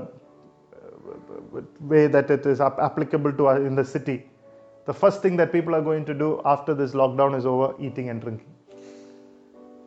way 1.79 2.07
that 2.07 2.29
it 2.29 2.45
is 2.45 2.61
applicable 2.61 3.33
to 3.33 3.47
us 3.47 3.59
in 3.59 3.75
the 3.75 3.85
city. 3.85 4.17
The 4.85 4.93
first 4.93 5.21
thing 5.21 5.37
that 5.37 5.51
people 5.51 5.75
are 5.75 5.81
going 5.81 6.05
to 6.05 6.13
do 6.13 6.41
after 6.43 6.73
this 6.73 6.91
lockdown 6.91 7.37
is 7.37 7.45
over 7.45 7.75
eating 7.79 8.09
and 8.09 8.21
drinking. 8.21 8.53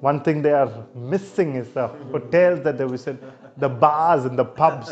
One 0.01 0.21
thing 0.23 0.43
they 0.43 0.53
are 0.53 0.87
missing 0.95 1.57
is 1.57 1.71
the 1.71 1.89
hotels 1.89 2.63
that 2.65 2.79
they 2.79 2.85
visit, 2.85 3.23
the 3.59 3.69
bars 3.69 4.25
and 4.25 4.39
the 4.39 4.45
pubs. 4.45 4.91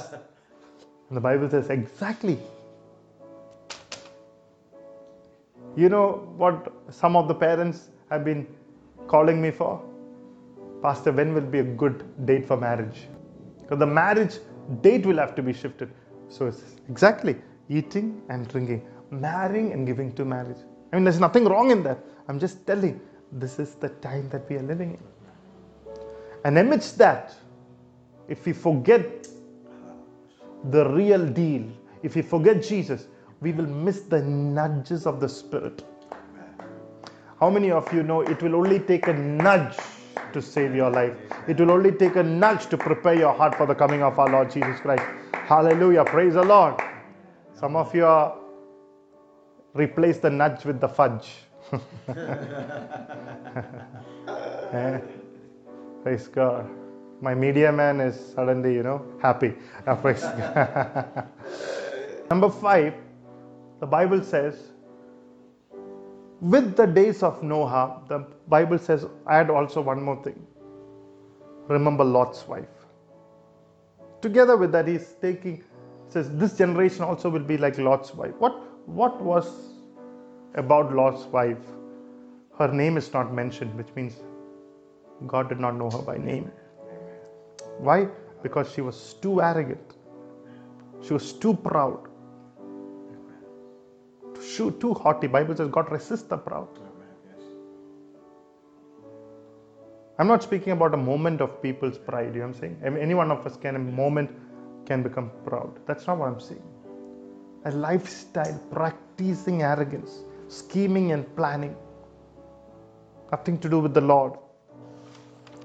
And 1.08 1.16
the 1.16 1.20
Bible 1.20 1.48
says 1.50 1.68
exactly. 1.70 2.38
You 5.74 5.88
know 5.88 6.32
what 6.36 6.72
some 6.90 7.16
of 7.16 7.28
the 7.28 7.34
parents 7.34 7.88
have 8.10 8.24
been 8.24 8.46
calling 9.06 9.40
me 9.40 9.50
for? 9.50 9.82
Pastor, 10.82 11.12
when 11.12 11.32
will 11.32 11.40
be 11.40 11.60
a 11.60 11.64
good 11.64 12.26
date 12.26 12.44
for 12.44 12.56
marriage? 12.56 13.08
Because 13.60 13.78
the 13.78 13.86
marriage 13.86 14.38
date 14.82 15.06
will 15.06 15.16
have 15.16 15.34
to 15.36 15.42
be 15.42 15.52
shifted. 15.52 15.90
So 16.28 16.46
it's 16.46 16.76
exactly 16.88 17.36
eating 17.68 18.20
and 18.28 18.46
drinking, 18.48 18.86
marrying 19.10 19.72
and 19.72 19.86
giving 19.86 20.12
to 20.14 20.24
marriage. 20.24 20.58
I 20.92 20.96
mean, 20.96 21.04
there's 21.04 21.20
nothing 21.20 21.44
wrong 21.46 21.70
in 21.70 21.82
that. 21.84 22.04
I'm 22.28 22.38
just 22.38 22.66
telling 22.66 23.00
this 23.32 23.58
is 23.58 23.74
the 23.76 23.88
time 23.88 24.28
that 24.28 24.48
we 24.50 24.56
are 24.56 24.62
living 24.62 24.92
in. 24.92 25.94
And 26.44 26.58
amidst 26.58 26.98
that, 26.98 27.34
if 28.28 28.44
we 28.44 28.52
forget 28.52 29.26
the 30.70 30.88
real 30.90 31.26
deal, 31.26 31.64
if 32.02 32.14
we 32.14 32.22
forget 32.22 32.62
Jesus, 32.62 33.06
we 33.42 33.52
will 33.52 33.66
miss 33.66 34.02
the 34.02 34.22
nudges 34.22 35.04
of 35.04 35.20
the 35.20 35.28
Spirit. 35.28 35.84
How 37.40 37.50
many 37.50 37.72
of 37.72 37.92
you 37.92 38.04
know 38.04 38.20
it 38.20 38.40
will 38.40 38.54
only 38.54 38.78
take 38.78 39.08
a 39.08 39.12
nudge 39.12 39.76
to 40.32 40.40
save 40.40 40.76
your 40.76 40.90
life? 40.90 41.16
It 41.48 41.58
will 41.58 41.72
only 41.72 41.90
take 41.90 42.14
a 42.14 42.22
nudge 42.22 42.66
to 42.66 42.78
prepare 42.78 43.14
your 43.14 43.32
heart 43.32 43.56
for 43.56 43.66
the 43.66 43.74
coming 43.74 44.02
of 44.02 44.16
our 44.20 44.30
Lord 44.30 44.50
Jesus 44.52 44.78
Christ. 44.80 45.02
Hallelujah. 45.34 46.04
Praise 46.04 46.34
the 46.34 46.44
Lord. 46.44 46.80
Some 47.54 47.74
of 47.74 47.92
you 47.94 48.06
are 48.06 48.38
replace 49.74 50.18
the 50.18 50.30
nudge 50.30 50.64
with 50.64 50.80
the 50.80 50.88
fudge. 50.88 51.32
Eh? 54.72 54.98
Praise 56.02 56.28
God. 56.28 56.66
My 57.20 57.34
media 57.34 57.70
man 57.70 58.00
is 58.00 58.18
suddenly, 58.34 58.72
you 58.72 58.82
know, 58.82 59.04
happy. 59.20 59.52
Praise 60.00 60.22
God. 60.22 61.28
Number 62.30 62.48
five, 62.48 62.94
the 63.82 63.86
Bible 63.86 64.22
says, 64.22 64.58
with 66.40 66.76
the 66.76 66.86
days 66.86 67.24
of 67.24 67.42
Noah, 67.42 68.00
the 68.06 68.20
Bible 68.46 68.78
says, 68.78 69.06
add 69.28 69.50
also 69.50 69.80
one 69.80 70.00
more 70.00 70.22
thing. 70.22 70.46
Remember 71.66 72.04
Lot's 72.04 72.46
wife. 72.46 72.76
Together 74.20 74.56
with 74.56 74.70
that, 74.70 74.86
he's 74.86 75.16
taking, 75.20 75.64
says, 76.10 76.30
this 76.36 76.56
generation 76.56 77.02
also 77.02 77.28
will 77.28 77.48
be 77.50 77.56
like 77.58 77.76
Lot's 77.76 78.14
wife. 78.14 78.34
What, 78.38 78.54
what 78.86 79.20
was 79.20 79.50
about 80.54 80.94
Lot's 80.94 81.24
wife? 81.24 81.58
Her 82.56 82.68
name 82.68 82.96
is 82.96 83.12
not 83.12 83.34
mentioned, 83.34 83.74
which 83.74 83.92
means 83.96 84.14
God 85.26 85.48
did 85.48 85.58
not 85.58 85.74
know 85.74 85.90
her 85.90 86.02
by 86.02 86.18
name. 86.18 86.52
Why? 87.78 88.06
Because 88.44 88.72
she 88.72 88.80
was 88.80 89.14
too 89.14 89.42
arrogant. 89.42 89.96
She 91.00 91.12
was 91.14 91.32
too 91.32 91.54
proud. 91.54 92.11
Too, 94.56 94.94
haughty. 94.94 95.28
Bible 95.28 95.56
says 95.56 95.68
God 95.70 95.90
resists 95.92 96.24
the 96.24 96.38
proud. 96.38 96.68
I'm 100.18 100.28
not 100.28 100.42
speaking 100.42 100.72
about 100.72 100.94
a 100.94 100.98
moment 100.98 101.40
of 101.40 101.62
people's 101.62 101.98
pride. 101.98 102.34
You 102.34 102.42
know 102.42 102.48
what 102.48 102.56
I'm 102.56 102.60
saying? 102.60 102.82
I 102.86 102.90
mean, 102.90 103.02
any 103.02 103.14
one 103.14 103.30
of 103.32 103.46
us 103.46 103.56
can, 103.56 103.76
a 103.76 103.78
moment 103.78 104.30
can 104.86 105.02
become 105.02 105.30
proud. 105.46 105.80
That's 105.86 106.06
not 106.06 106.18
what 106.18 106.28
I'm 106.28 106.40
saying. 106.40 106.62
A 107.66 107.72
lifestyle 107.72 108.60
practicing 108.72 109.62
arrogance, 109.62 110.24
scheming 110.48 111.12
and 111.12 111.34
planning. 111.36 111.76
Nothing 113.32 113.58
to 113.60 113.68
do 113.68 113.80
with 113.80 113.94
the 113.94 114.00
Lord. 114.02 114.34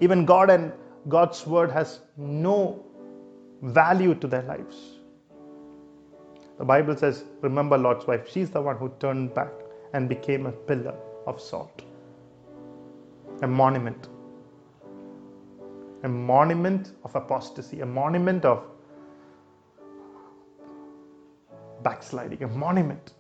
Even 0.02 0.26
God 0.26 0.50
and 0.50 0.74
God's 1.10 1.46
word 1.48 1.72
has 1.72 2.02
no 2.18 2.86
value 3.62 4.16
to 4.16 4.28
their 4.28 4.44
lives. 4.44 4.97
The 6.58 6.66
Bible 6.66 6.96
says, 6.98 7.24
remember 7.42 7.78
Lot's 7.78 8.08
wife. 8.08 8.30
She's 8.30 8.50
the 8.50 8.62
one 8.62 8.78
who 8.78 8.92
turned 9.00 9.34
back 9.34 9.52
and 9.94 10.10
became 10.10 10.48
a 10.48 10.52
pillar 10.52 10.96
of 11.28 11.40
salt, 11.40 11.84
a 13.42 13.48
monument, 13.48 14.10
a 16.04 16.10
monument 16.10 16.94
of 17.04 17.16
apostasy, 17.16 17.82
a 17.82 17.86
monument 17.86 18.44
of 18.46 18.64
backsliding, 21.84 22.42
a 22.44 22.48
monument. 22.48 23.14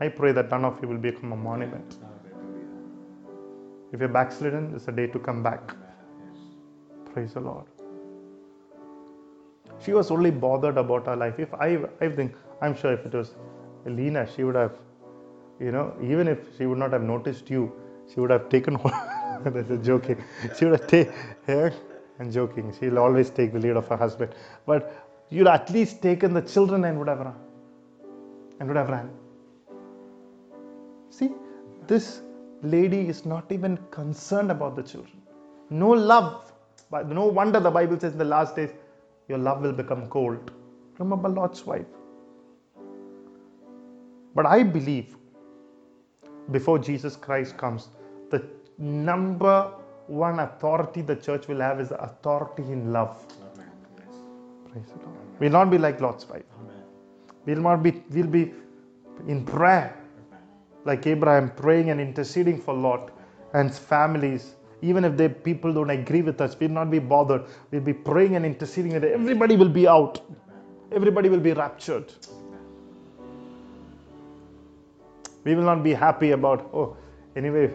I 0.00 0.08
pray 0.08 0.32
that 0.32 0.50
none 0.50 0.64
of 0.64 0.80
you 0.82 0.88
will 0.88 0.98
become 0.98 1.32
a 1.32 1.36
monument. 1.36 1.96
If 3.92 4.00
you're 4.00 4.08
backslidden, 4.08 4.74
it's 4.74 4.88
a 4.88 4.92
day 4.92 5.06
to 5.08 5.18
come 5.18 5.42
back. 5.42 5.74
Praise 7.12 7.34
the 7.34 7.40
Lord. 7.40 7.66
She 9.80 9.92
was 9.92 10.10
only 10.10 10.30
bothered 10.30 10.78
about 10.78 11.06
her 11.06 11.16
life. 11.16 11.38
If 11.38 11.54
I, 11.54 11.78
I 12.00 12.08
think, 12.08 12.34
I'm 12.62 12.76
sure 12.76 12.92
if 12.92 13.04
it 13.06 13.12
was 13.14 13.34
Lena, 13.86 14.26
she 14.34 14.44
would 14.44 14.54
have, 14.54 14.72
you 15.60 15.72
know, 15.72 15.94
even 16.02 16.28
if 16.28 16.38
she 16.56 16.66
would 16.66 16.78
not 16.78 16.92
have 16.92 17.02
noticed 17.02 17.50
you, 17.50 17.72
she 18.12 18.20
would 18.20 18.30
have 18.30 18.48
taken. 18.48 18.78
That's 19.44 19.70
a 19.70 19.78
joking. 19.78 20.22
She 20.58 20.64
would 20.64 20.80
have 20.80 20.86
taken. 20.86 21.14
I'm 22.20 22.30
joking. 22.30 22.72
She'll 22.78 22.98
always 22.98 23.30
take 23.30 23.52
the 23.52 23.58
lead 23.58 23.76
of 23.76 23.88
her 23.88 23.96
husband. 23.96 24.34
But 24.66 25.26
you'd 25.30 25.48
at 25.48 25.70
least 25.70 26.02
taken 26.02 26.32
the 26.32 26.42
children 26.42 26.84
and 26.84 26.98
would 26.98 27.08
have 27.08 27.20
run. 27.20 27.34
And 28.60 28.68
would 28.68 28.76
have. 28.76 29.10
See, 31.10 31.30
this 31.86 32.22
lady 32.62 33.08
is 33.08 33.24
not 33.26 33.50
even 33.52 33.78
concerned 33.90 34.50
about 34.50 34.76
the 34.76 34.82
children. 34.82 35.22
No 35.70 35.90
love. 35.90 36.52
No 37.06 37.26
wonder 37.26 37.60
the 37.60 37.70
Bible 37.70 37.98
says 37.98 38.12
in 38.12 38.18
the 38.18 38.24
last 38.24 38.56
days, 38.56 38.70
your 39.28 39.38
love 39.38 39.62
will 39.62 39.72
become 39.72 40.06
cold. 40.08 40.50
Remember 40.98 41.28
Lot's 41.28 41.64
wife. 41.66 41.86
But 44.34 44.46
I 44.46 44.62
believe 44.62 45.16
before 46.50 46.78
Jesus 46.78 47.16
Christ 47.16 47.56
comes, 47.56 47.88
the 48.30 48.44
number 48.78 49.72
one 50.06 50.40
authority 50.40 51.00
the 51.00 51.16
church 51.16 51.48
will 51.48 51.60
have 51.60 51.80
is 51.80 51.88
the 51.88 52.00
authority 52.02 52.62
in 52.64 52.92
love. 52.92 53.24
Amen. 53.54 53.70
Praise 54.70 54.86
the 54.86 55.04
Lord. 55.04 55.18
We'll 55.38 55.52
not 55.52 55.70
be 55.70 55.78
like 55.78 56.00
Lot's 56.00 56.28
wife. 56.28 56.44
Amen. 56.60 56.82
We'll 57.46 57.60
not 57.60 57.82
be, 57.82 58.02
we'll 58.10 58.26
be 58.26 58.52
in 59.26 59.44
prayer 59.44 59.96
like 60.84 61.06
Abraham, 61.06 61.50
praying 61.50 61.90
and 61.90 62.00
interceding 62.00 62.60
for 62.60 62.74
Lot 62.74 63.10
and 63.54 63.70
his 63.70 63.78
families. 63.78 64.54
Even 64.84 65.04
if 65.06 65.16
the 65.16 65.30
people 65.30 65.72
don't 65.72 65.88
agree 65.88 66.20
with 66.20 66.40
us, 66.42 66.56
we'll 66.60 66.68
not 66.68 66.90
be 66.90 66.98
bothered. 66.98 67.44
We'll 67.70 67.80
be 67.80 67.94
praying 67.94 68.36
and 68.36 68.44
interceding 68.44 68.92
that 68.92 69.04
everybody 69.04 69.56
will 69.56 69.70
be 69.70 69.88
out. 69.88 70.20
Everybody 70.92 71.30
will 71.30 71.40
be 71.40 71.54
raptured. 71.54 72.12
We 75.44 75.54
will 75.54 75.64
not 75.64 75.82
be 75.82 75.94
happy 75.94 76.32
about, 76.32 76.68
oh, 76.74 76.96
anyway, 77.34 77.72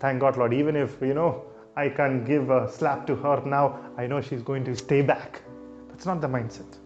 thank 0.00 0.20
God, 0.20 0.36
Lord. 0.36 0.52
Even 0.52 0.74
if, 0.74 1.00
you 1.00 1.14
know, 1.14 1.44
I 1.76 1.88
can 1.88 2.24
give 2.24 2.50
a 2.50 2.70
slap 2.70 3.06
to 3.06 3.14
her 3.14 3.40
now, 3.46 3.78
I 3.96 4.08
know 4.08 4.20
she's 4.20 4.42
going 4.42 4.64
to 4.64 4.74
stay 4.74 5.00
back. 5.00 5.42
That's 5.90 6.06
not 6.06 6.20
the 6.20 6.28
mindset. 6.28 6.76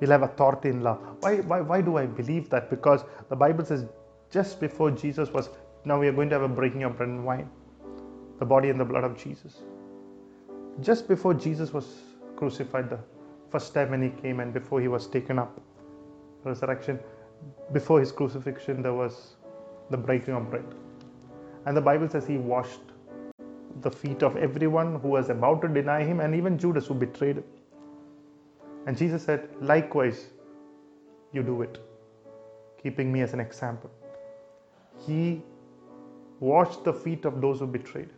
We'll 0.00 0.10
have 0.10 0.22
authority 0.22 0.70
in 0.70 0.82
love. 0.82 1.00
Why, 1.20 1.36
why, 1.36 1.60
why 1.60 1.80
do 1.80 1.96
I 1.96 2.06
believe 2.06 2.50
that? 2.50 2.70
Because 2.70 3.04
the 3.28 3.36
Bible 3.36 3.64
says 3.64 3.86
just 4.32 4.58
before 4.58 4.90
Jesus 4.90 5.30
was, 5.30 5.48
now 5.84 5.98
we 5.98 6.06
are 6.06 6.12
going 6.12 6.28
to 6.28 6.34
have 6.34 6.42
a 6.42 6.54
breaking 6.54 6.84
of 6.84 6.96
bread 6.96 7.08
and 7.08 7.24
wine, 7.24 7.48
the 8.38 8.44
body 8.44 8.70
and 8.70 8.78
the 8.78 8.84
blood 8.84 9.04
of 9.04 9.16
Jesus. 9.16 9.62
Just 10.80 11.08
before 11.08 11.34
Jesus 11.34 11.72
was 11.72 11.86
crucified, 12.36 12.88
the 12.88 12.98
first 13.50 13.74
time 13.74 13.90
when 13.90 14.02
he 14.02 14.10
came 14.22 14.40
and 14.40 14.52
before 14.52 14.80
he 14.80 14.88
was 14.88 15.06
taken 15.06 15.38
up, 15.38 15.60
resurrection, 16.44 16.98
before 17.72 18.00
his 18.00 18.12
crucifixion, 18.12 18.82
there 18.82 18.94
was 18.94 19.36
the 19.90 19.96
breaking 19.96 20.34
of 20.34 20.48
bread. 20.50 20.64
And 21.66 21.76
the 21.76 21.80
Bible 21.80 22.08
says 22.08 22.26
he 22.26 22.38
washed 22.38 22.80
the 23.80 23.90
feet 23.90 24.22
of 24.22 24.36
everyone 24.36 25.00
who 25.00 25.08
was 25.08 25.30
about 25.30 25.62
to 25.62 25.68
deny 25.68 26.04
him 26.04 26.20
and 26.20 26.34
even 26.34 26.58
Judas 26.58 26.86
who 26.86 26.94
betrayed 26.94 27.38
him. 27.38 27.44
And 28.86 28.96
Jesus 28.96 29.24
said, 29.24 29.48
Likewise, 29.60 30.26
you 31.32 31.42
do 31.42 31.62
it, 31.62 31.78
keeping 32.82 33.12
me 33.12 33.22
as 33.22 33.32
an 33.32 33.40
example. 33.40 33.90
He 35.06 35.42
washed 36.50 36.84
the 36.84 36.92
feet 36.92 37.24
of 37.24 37.40
those 37.40 37.60
who 37.60 37.66
betrayed. 37.66 38.10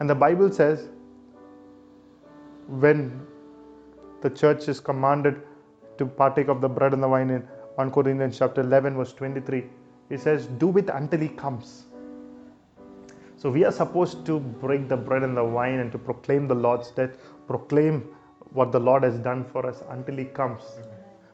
And 0.00 0.08
the 0.08 0.14
Bible 0.14 0.50
says, 0.50 0.88
when 2.66 3.26
the 4.22 4.30
church 4.30 4.68
is 4.68 4.80
commanded 4.80 5.42
to 5.98 6.06
partake 6.06 6.48
of 6.48 6.60
the 6.60 6.68
bread 6.68 6.92
and 6.94 7.02
the 7.02 7.08
wine 7.08 7.30
in 7.30 7.42
1 7.76 7.90
Corinthians 7.90 8.38
chapter 8.38 8.60
11, 8.60 8.96
verse 8.96 9.12
23, 9.12 9.64
it 10.10 10.20
says, 10.20 10.46
Do 10.46 10.76
it 10.78 10.88
until 10.88 11.20
he 11.20 11.28
comes. 11.28 11.84
So 13.36 13.50
we 13.50 13.64
are 13.64 13.72
supposed 13.72 14.24
to 14.26 14.40
break 14.40 14.88
the 14.88 14.96
bread 14.96 15.22
and 15.22 15.36
the 15.36 15.44
wine 15.44 15.80
and 15.80 15.92
to 15.92 15.98
proclaim 15.98 16.48
the 16.48 16.54
Lord's 16.54 16.90
death, 16.92 17.16
proclaim 17.46 18.08
what 18.54 18.72
the 18.72 18.80
Lord 18.80 19.02
has 19.02 19.18
done 19.18 19.44
for 19.44 19.66
us 19.66 19.82
until 19.90 20.16
He 20.16 20.24
comes. 20.24 20.62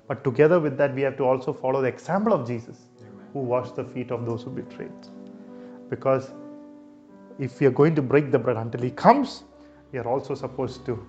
But 0.08 0.24
together 0.24 0.58
with 0.58 0.76
that, 0.78 0.94
we 0.94 1.02
have 1.02 1.16
to 1.18 1.24
also 1.24 1.52
follow 1.52 1.80
the 1.80 1.88
example 1.88 2.32
of 2.32 2.48
Jesus, 2.48 2.88
who 3.32 3.40
washed 3.40 3.76
the 3.76 3.84
feet 3.84 4.10
of 4.10 4.26
those 4.26 4.42
who 4.42 4.50
betrayed. 4.50 4.90
Because 5.88 6.32
if 7.38 7.60
we 7.60 7.66
are 7.66 7.70
going 7.72 7.94
to 7.94 8.02
break 8.02 8.30
the 8.30 8.38
bread 8.38 8.56
until 8.56 8.82
He 8.82 8.90
comes, 8.90 9.44
we 9.92 9.98
are 9.98 10.08
also 10.08 10.34
supposed 10.34 10.84
to 10.86 11.06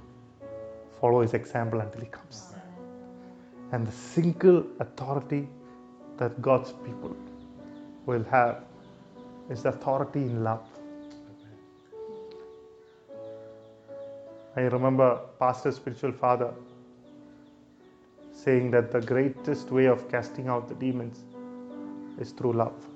follow 1.00 1.22
His 1.22 1.34
example 1.34 1.80
until 1.80 2.02
He 2.02 2.08
comes. 2.08 2.54
And 3.72 3.88
the 3.88 3.92
single 3.92 4.66
authority 4.80 5.48
that 6.18 6.42
God's 6.42 6.74
people 6.86 7.16
will 8.06 8.24
have 8.26 8.64
is 9.50 9.64
the 9.64 9.70
authority 9.70 10.22
in 10.22 10.44
love. 10.44 10.66
I 14.56 14.62
remember 14.62 15.20
pastor 15.40 15.72
spiritual 15.72 16.12
father 16.12 16.54
saying 18.34 18.72
that 18.72 18.92
the 18.92 19.00
greatest 19.02 19.72
way 19.72 19.86
of 19.86 20.10
casting 20.12 20.48
out 20.48 20.68
the 20.68 20.76
demons 20.76 21.24
is 22.22 22.32
through 22.32 22.54
love. 22.54 22.88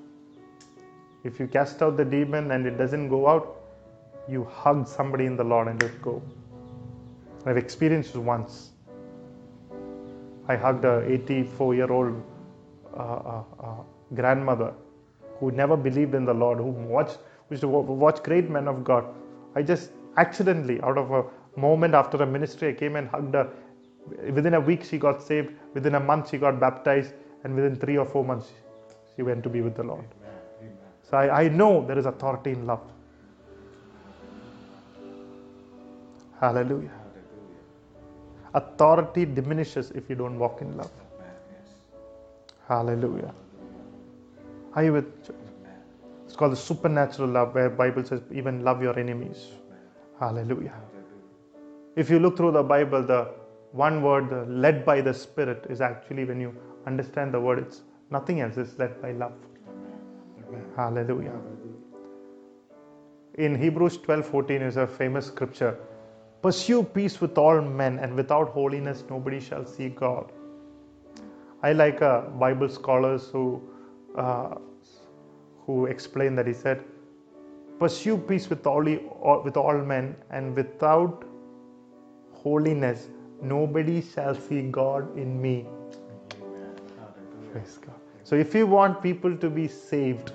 If 1.24 1.40
you 1.40 1.48
cast 1.48 1.82
out 1.82 1.98
the 1.98 2.06
demon 2.06 2.52
and 2.52 2.68
it 2.68 2.78
doesn't 2.78 3.10
go 3.10 3.28
out, 3.28 3.62
you 4.28 4.44
hug 4.46 4.88
somebody 4.88 5.26
in 5.26 5.36
the 5.36 5.44
Lord 5.44 5.68
and 5.68 5.82
let 5.82 6.02
go. 6.02 6.22
I've 7.46 7.58
experienced 7.58 8.16
it 8.16 8.20
once. 8.20 8.72
I 10.48 10.56
hugged 10.56 10.86
a 10.86 11.04
84 11.12 11.76
year 11.76 11.92
old 11.92 12.24
uh, 12.96 13.00
uh, 13.00 13.44
uh, 13.60 13.76
grandmother 14.14 14.74
who 15.40 15.52
never 15.52 15.76
believed 15.76 16.16
in 16.16 16.26
the 16.26 16.34
Lord, 16.34 16.60
who 16.60 16.66
watched, 16.66 17.18
used 17.50 17.62
to 17.62 17.68
watch 17.68 18.24
great 18.24 18.50
men 18.50 18.68
of 18.68 18.84
God. 18.84 19.06
I 19.56 19.62
just 19.62 19.92
accidentally, 20.18 20.80
out 20.82 20.98
of 20.98 21.12
a 21.12 21.24
moment 21.60 21.94
after 21.94 22.18
a 22.18 22.26
ministry, 22.26 22.70
I 22.70 22.74
came 22.74 22.96
and 22.96 23.08
hugged 23.08 23.34
her. 23.34 23.50
Within 24.32 24.54
a 24.54 24.60
week, 24.60 24.84
she 24.84 24.98
got 24.98 25.22
saved. 25.22 25.54
Within 25.74 25.96
a 25.96 26.00
month, 26.00 26.30
she 26.30 26.38
got 26.38 26.60
baptized. 26.60 27.14
And 27.44 27.56
within 27.56 27.76
three 27.76 27.98
or 27.98 28.06
four 28.06 28.24
months, 28.24 28.52
she 29.16 29.24
went 29.24 29.44
to 29.44 29.50
be 29.50 29.62
with 29.62 29.76
the 29.76 29.84
Lord. 29.84 30.06
So 31.10 31.18
I, 31.18 31.44
I 31.44 31.48
know 31.48 31.86
there 31.86 31.98
is 31.98 32.06
authority 32.06 32.52
in 32.52 32.66
love. 32.66 32.82
Hallelujah. 36.40 36.92
Authority 38.54 39.26
diminishes 39.26 39.92
if 39.92 40.10
you 40.10 40.16
don't 40.16 40.38
walk 40.40 40.62
in 40.62 40.76
love. 40.78 40.92
Hallelujah. 42.68 43.34
Are 44.74 44.84
you 44.84 44.94
with? 44.94 45.32
It's 46.26 46.36
called 46.36 46.52
the 46.52 46.58
supernatural 46.58 47.30
love, 47.30 47.54
where 47.54 47.70
Bible 47.70 48.04
says 48.04 48.22
even 48.34 48.64
love 48.64 48.82
your 48.82 48.98
enemies. 49.00 49.48
Hallelujah. 50.20 50.74
If 51.96 52.10
you 52.10 52.20
look 52.20 52.36
through 52.36 52.52
the 52.52 52.64
Bible, 52.64 53.04
the 53.04 53.32
one 53.72 54.02
word, 54.02 54.50
led 54.50 54.86
by 54.86 55.02
the 55.02 55.14
Spirit, 55.14 55.66
is 55.70 55.82
actually 55.82 56.26
when 56.26 56.42
you 56.42 56.56
understand 56.88 57.34
the 57.34 57.40
word, 57.40 57.60
it's 57.60 57.82
nothing 58.12 58.42
else. 58.42 58.58
is 58.58 58.78
led 58.80 59.02
by 59.02 59.12
love. 59.12 59.34
Hallelujah. 60.76 61.40
In 63.36 63.56
Hebrews 63.56 63.98
12:14 64.00 64.62
is 64.62 64.78
a 64.78 64.88
famous 64.88 65.28
scripture. 65.28 65.78
Pursue 66.42 66.84
peace 66.84 67.20
with 67.22 67.38
all 67.38 67.62
men, 67.62 68.00
and 68.00 68.16
without 68.16 68.50
holiness 68.50 69.04
nobody 69.10 69.40
shall 69.40 69.66
see 69.66 69.90
God. 69.90 70.32
I 71.64 71.74
like 71.74 72.02
uh, 72.02 72.22
Bible 72.44 72.70
scholars 72.70 73.30
who 73.30 73.46
uh, 74.16 74.56
who 75.66 75.86
explain 75.88 76.36
that 76.36 76.48
he 76.48 76.54
said, 76.54 76.84
"Pursue 77.80 78.18
peace 78.18 78.50
with 78.50 78.68
all 78.68 79.42
with 79.44 79.58
all 79.58 79.80
men, 79.94 80.16
and 80.30 80.56
without 80.56 81.26
holiness 82.44 83.10
nobody 83.42 84.02
shall 84.02 84.36
see 84.36 84.62
God 84.82 85.18
in 85.18 85.42
me." 85.42 85.56
Praise 87.56 87.78
God. 87.78 87.96
So, 88.24 88.36
if 88.36 88.54
you 88.54 88.68
want 88.68 89.02
people 89.02 89.38
to 89.38 89.50
be 89.50 89.70
saved, 89.70 90.34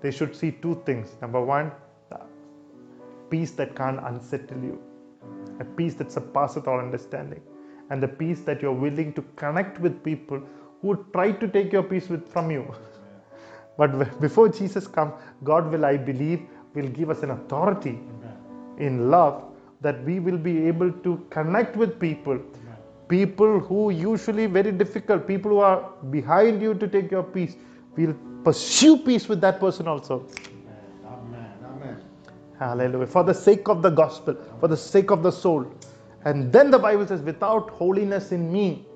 they 0.00 0.10
should 0.10 0.34
see 0.34 0.52
two 0.52 0.82
things. 0.86 1.10
Number 1.20 1.38
one, 1.38 1.70
peace 3.28 3.50
that 3.58 3.74
can't 3.76 4.00
unsettle 4.02 4.62
you, 4.68 4.80
a 5.60 5.64
peace 5.64 5.96
that 5.96 6.10
surpasses 6.10 6.66
all 6.66 6.78
understanding, 6.78 7.42
and 7.90 8.02
the 8.02 8.08
peace 8.08 8.40
that 8.46 8.62
you're 8.62 8.80
willing 8.86 9.12
to 9.18 9.22
connect 9.42 9.78
with 9.80 10.02
people 10.02 10.40
who 10.80 10.96
try 11.12 11.30
to 11.30 11.46
take 11.46 11.74
your 11.74 11.82
peace 11.82 12.08
with, 12.08 12.26
from 12.26 12.50
you. 12.50 12.64
But 13.76 14.18
before 14.18 14.48
Jesus 14.48 14.86
comes, 14.86 15.12
God 15.44 15.70
will, 15.70 15.84
I 15.84 15.98
believe, 15.98 16.40
will 16.72 16.88
give 16.88 17.10
us 17.10 17.22
an 17.22 17.32
authority 17.32 17.98
in 18.78 19.10
love 19.10 19.44
that 19.82 20.02
we 20.04 20.20
will 20.20 20.38
be 20.38 20.66
able 20.66 20.90
to 20.90 21.18
connect 21.28 21.76
with 21.76 22.00
people 22.00 22.40
people 23.08 23.60
who 23.60 23.90
usually 23.90 24.46
very 24.46 24.72
difficult 24.72 25.26
people 25.26 25.50
who 25.52 25.58
are 25.58 25.92
behind 26.10 26.60
you 26.62 26.74
to 26.74 26.88
take 26.88 27.10
your 27.10 27.22
peace 27.22 27.56
we'll 27.96 28.16
pursue 28.44 28.96
peace 28.98 29.28
with 29.28 29.40
that 29.40 29.60
person 29.60 29.88
also 29.88 30.26
Amen. 31.06 31.50
Amen. 31.64 32.02
Hallelujah. 32.58 33.06
For 33.06 33.22
the 33.24 33.34
sake 33.34 33.68
of 33.68 33.82
the 33.82 33.90
gospel, 33.90 34.36
for 34.60 34.68
the 34.68 34.76
sake 34.76 35.10
of 35.10 35.22
the 35.22 35.30
soul. 35.30 35.66
And 36.24 36.52
then 36.52 36.70
the 36.70 36.78
Bible 36.78 37.06
says, 37.06 37.20
without 37.20 37.70
holiness 37.70 38.32
in 38.32 38.52
me, 38.52 38.86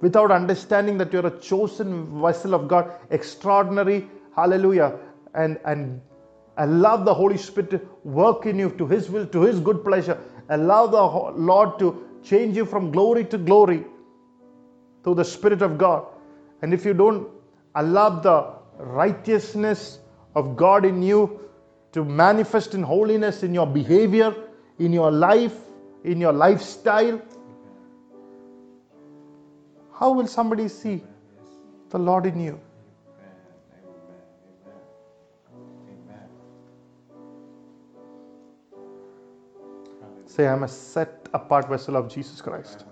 without 0.00 0.30
understanding 0.30 0.98
that 0.98 1.12
you're 1.12 1.26
a 1.26 1.38
chosen 1.40 2.20
vessel 2.20 2.54
of 2.54 2.68
God, 2.68 2.92
extraordinary, 3.10 4.08
hallelujah, 4.36 4.98
and, 5.34 5.58
and 5.64 6.00
allow 6.58 6.96
the 6.96 7.14
Holy 7.14 7.38
Spirit 7.38 7.70
to 7.70 7.80
work 8.04 8.46
in 8.46 8.58
you 8.58 8.70
to 8.70 8.86
His 8.86 9.10
will, 9.10 9.26
to 9.26 9.42
His 9.42 9.58
good 9.60 9.84
pleasure. 9.84 10.18
Allow 10.50 10.86
the 10.86 11.02
Lord 11.40 11.78
to 11.78 12.08
change 12.22 12.56
you 12.56 12.64
from 12.64 12.90
glory 12.90 13.24
to 13.26 13.38
glory 13.38 13.84
through 15.02 15.16
the 15.16 15.24
Spirit 15.24 15.62
of 15.62 15.78
God. 15.78 16.06
And 16.62 16.72
if 16.72 16.84
you 16.84 16.94
don't 16.94 17.28
allow 17.74 18.08
the 18.20 18.54
righteousness 18.78 19.98
of 20.34 20.56
God 20.56 20.84
in 20.84 21.02
you 21.02 21.40
to 21.92 22.04
manifest 22.04 22.74
in 22.74 22.82
holiness 22.82 23.42
in 23.42 23.52
your 23.52 23.66
behavior, 23.66 24.34
in 24.78 24.92
your 24.92 25.10
life, 25.10 25.54
in 26.04 26.20
your 26.20 26.32
lifestyle, 26.32 27.20
how 29.98 30.12
will 30.12 30.26
somebody 30.26 30.68
see 30.68 31.02
the 31.90 31.98
Lord 31.98 32.26
in 32.26 32.40
you? 32.40 32.60
Say, 40.32 40.48
I'm 40.48 40.62
a 40.62 40.68
set 40.68 41.28
apart 41.34 41.68
vessel 41.68 41.94
of 41.94 42.08
Jesus 42.08 42.40
Christ. 42.40 42.86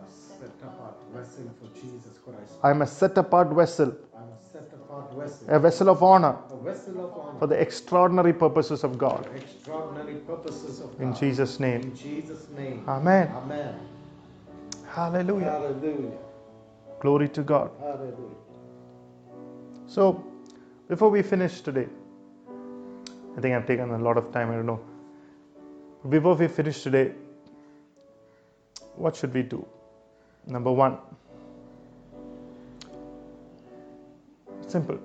Vessel 1.14 1.44
Jesus 1.74 2.18
Christ. 2.22 2.52
I'm 2.62 2.82
a 2.82 2.86
set 2.86 3.16
apart 3.16 3.48
vessel, 3.48 3.96
I'm 4.14 4.24
a 4.24 4.52
set 4.52 4.70
apart 4.74 5.14
vessel. 5.14 5.46
a 5.48 5.58
vessel 5.58 5.88
of 5.88 6.02
honor 6.02 6.36
A 6.52 6.56
vessel 6.62 7.02
of 7.02 7.18
honor. 7.18 7.38
for 7.38 7.46
the 7.46 7.58
extraordinary 7.58 8.34
purposes 8.34 8.84
of 8.84 8.98
God. 8.98 9.26
Extraordinary 9.34 10.16
purposes 10.16 10.80
of 10.80 11.00
In 11.00 11.14
Jesus' 11.14 11.58
name. 11.58 11.80
In 11.80 11.96
Jesus' 11.96 12.46
name. 12.50 12.84
Amen. 12.86 13.28
Amen. 13.34 13.74
Hallelujah. 14.86 15.50
Hallelujah. 15.50 16.18
Glory 17.00 17.30
to 17.30 17.42
God. 17.42 17.70
Hallelujah. 17.80 18.36
So, 19.86 20.22
before 20.88 21.08
we 21.08 21.22
finish 21.22 21.62
today, 21.62 21.88
I 23.38 23.40
think 23.40 23.54
I've 23.56 23.66
taken 23.66 23.90
a 23.92 23.98
lot 23.98 24.18
of 24.18 24.30
time, 24.30 24.50
I 24.50 24.56
don't 24.56 24.66
know. 24.66 24.80
Before 26.06 26.34
we 26.34 26.46
finish 26.46 26.82
today, 26.82 27.12
what 29.00 29.16
should 29.16 29.32
we 29.34 29.42
do? 29.42 29.66
Number 30.46 30.70
one, 30.70 30.98
simple. 34.66 34.98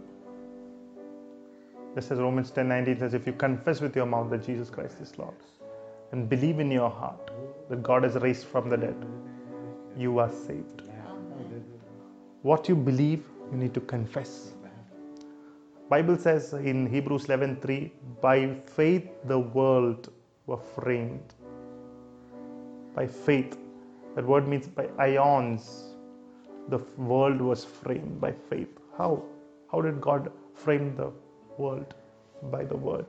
This 1.96 2.12
is 2.12 2.20
Romans 2.20 2.52
10 2.52 2.68
19 2.68 3.00
says, 3.00 3.14
If 3.14 3.26
you 3.26 3.34
confess 3.34 3.80
with 3.80 3.96
your 3.96 4.06
mouth 4.06 4.30
that 4.32 4.46
Jesus 4.46 4.70
Christ 4.70 5.00
is 5.02 5.18
Lord 5.18 5.36
and 6.12 6.28
believe 6.28 6.60
in 6.60 6.70
your 6.72 6.90
heart 6.90 7.32
that 7.70 7.82
God 7.82 8.04
has 8.04 8.16
raised 8.16 8.46
from 8.48 8.70
the 8.70 8.78
dead, 8.78 9.06
you 9.98 10.20
are 10.20 10.32
saved. 10.32 10.84
What 12.42 12.70
you 12.70 12.76
believe, 12.76 13.24
you 13.52 13.58
need 13.58 13.74
to 13.74 13.80
confess. 13.80 14.52
Bible 15.90 16.18
says 16.18 16.54
in 16.54 16.88
Hebrews 16.88 17.28
11:3, 17.28 17.92
by 18.22 18.38
faith 18.78 19.08
the 19.24 19.40
world 19.40 20.12
were 20.48 20.58
framed. 20.58 21.34
By 22.96 23.08
faith. 23.08 23.58
That 24.16 24.26
word 24.26 24.48
means 24.48 24.68
by 24.68 24.88
ions. 24.98 25.84
The 26.70 26.80
world 26.98 27.42
was 27.42 27.66
framed 27.66 28.20
by 28.22 28.32
faith. 28.50 28.70
How? 28.98 29.24
How 29.72 29.82
did 29.82 30.00
God 30.02 30.32
frame 30.54 30.96
the 30.96 31.12
world? 31.58 31.94
By 32.52 32.64
the 32.64 32.78
word. 32.78 33.06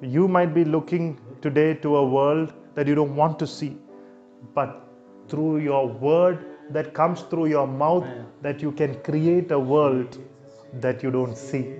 You 0.00 0.26
might 0.26 0.52
be 0.52 0.64
looking 0.64 1.18
today 1.40 1.74
to 1.74 1.96
a 1.96 2.06
world 2.06 2.52
that 2.74 2.86
you 2.88 2.94
don't 2.94 3.14
want 3.14 3.38
to 3.38 3.46
see, 3.46 3.76
but 4.54 4.88
through 5.28 5.58
your 5.58 5.86
word 5.86 6.44
that 6.70 6.92
comes 6.92 7.22
through 7.22 7.46
your 7.46 7.66
mouth, 7.66 8.06
that 8.42 8.60
you 8.60 8.72
can 8.72 9.00
create 9.02 9.50
a 9.52 9.58
world 9.58 10.18
that 10.80 11.02
you 11.02 11.10
don't 11.10 11.36
see. 11.36 11.74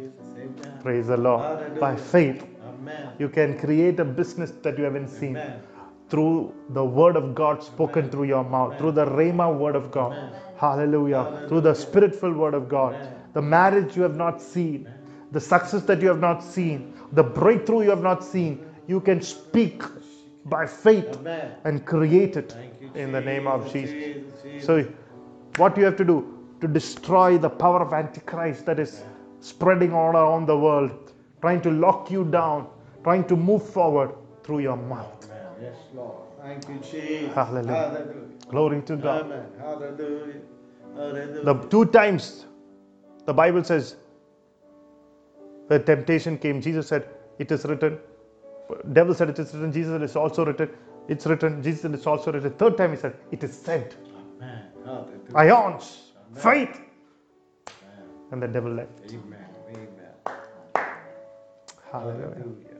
Praise 0.82 1.08
the 1.08 1.16
Lord. 1.16 1.80
By 1.80 1.96
faith, 1.96 2.46
Amen. 2.66 3.12
you 3.18 3.28
can 3.28 3.58
create 3.58 3.98
a 4.00 4.04
business 4.04 4.52
that 4.62 4.78
you 4.78 4.84
haven't 4.84 5.08
seen 5.08 5.36
Amen. 5.36 5.62
Through 6.08 6.54
the 6.70 6.84
word 6.84 7.16
of 7.16 7.34
God 7.34 7.62
spoken 7.62 8.10
through 8.10 8.24
your 8.24 8.44
mouth, 8.44 8.78
through 8.78 8.92
the 8.92 9.06
Rhema 9.06 9.56
word 9.56 9.76
of 9.76 9.90
God. 9.90 10.34
Hallelujah. 10.56 11.46
Through 11.48 11.62
the 11.62 11.74
spirit 11.74 12.14
filled 12.14 12.36
word 12.36 12.54
of 12.54 12.68
God. 12.68 12.96
The 13.32 13.42
marriage 13.42 13.96
you 13.96 14.02
have 14.02 14.16
not 14.16 14.40
seen, 14.40 14.88
the 15.32 15.40
success 15.40 15.82
that 15.84 16.00
you 16.00 16.08
have 16.08 16.20
not 16.20 16.42
seen, 16.42 16.94
the 17.12 17.22
breakthrough 17.22 17.82
you 17.82 17.90
have 17.90 18.02
not 18.02 18.22
seen, 18.22 18.64
you 18.86 19.00
can 19.00 19.20
speak 19.22 19.82
by 20.44 20.66
faith 20.66 21.18
and 21.64 21.84
create 21.86 22.36
it 22.36 22.54
in 22.94 23.12
the 23.12 23.20
name 23.20 23.46
of 23.46 23.72
Jesus. 23.72 24.22
So, 24.64 24.86
what 25.56 25.76
you 25.76 25.84
have 25.84 25.96
to 25.96 26.04
do 26.04 26.38
to 26.60 26.68
destroy 26.68 27.38
the 27.38 27.50
power 27.50 27.80
of 27.82 27.92
Antichrist 27.92 28.66
that 28.66 28.78
is 28.78 29.02
spreading 29.40 29.92
all 29.92 30.12
around 30.12 30.46
the 30.46 30.56
world, 30.56 31.12
trying 31.40 31.60
to 31.62 31.70
lock 31.70 32.10
you 32.10 32.24
down, 32.24 32.68
trying 33.02 33.24
to 33.24 33.36
move 33.36 33.68
forward 33.68 34.14
through 34.42 34.60
your 34.60 34.76
mouth. 34.76 35.23
Yes, 35.64 35.76
Lord. 35.94 36.16
Thank 36.42 36.68
you, 36.68 36.78
Jesus. 36.90 37.34
Hallelujah. 37.34 37.74
Hallelujah. 37.74 38.48
Glory 38.48 38.82
to 38.82 38.96
God. 38.96 39.26
Amen. 39.26 39.46
Hallelujah. 39.58 40.40
Hallelujah. 40.94 41.44
The 41.44 41.54
two 41.74 41.84
times 41.86 42.46
the 43.24 43.32
Bible 43.32 43.64
says 43.64 43.96
the 45.68 45.78
temptation 45.78 46.36
came, 46.38 46.60
Jesus 46.60 46.86
said, 46.88 47.08
It 47.38 47.50
is 47.50 47.64
written. 47.64 47.98
Devil 48.92 49.14
said, 49.14 49.30
It 49.30 49.38
is 49.38 49.54
written. 49.54 49.72
Jesus 49.72 49.92
said, 49.94 50.02
It's 50.02 50.16
also 50.16 50.44
written. 50.44 50.68
It's 51.08 51.26
written. 51.26 51.62
Jesus 51.62 51.82
said, 51.82 51.94
It's 51.94 52.06
also 52.06 52.32
written. 52.32 52.52
Third 52.64 52.76
time 52.76 52.90
he 52.90 52.98
said, 52.98 53.16
It 53.32 53.42
is 53.42 53.56
said. 53.58 53.94
Amen. 54.36 54.64
Hallelujah. 54.84 55.36
Ions, 55.36 56.12
faith. 56.34 56.80
And 58.32 58.42
the 58.42 58.48
devil 58.48 58.72
left. 58.72 58.90
Amen. 59.08 59.46
Amen. 59.70 59.88
Hallelujah. 61.90 62.34
Hallelujah. 62.34 62.73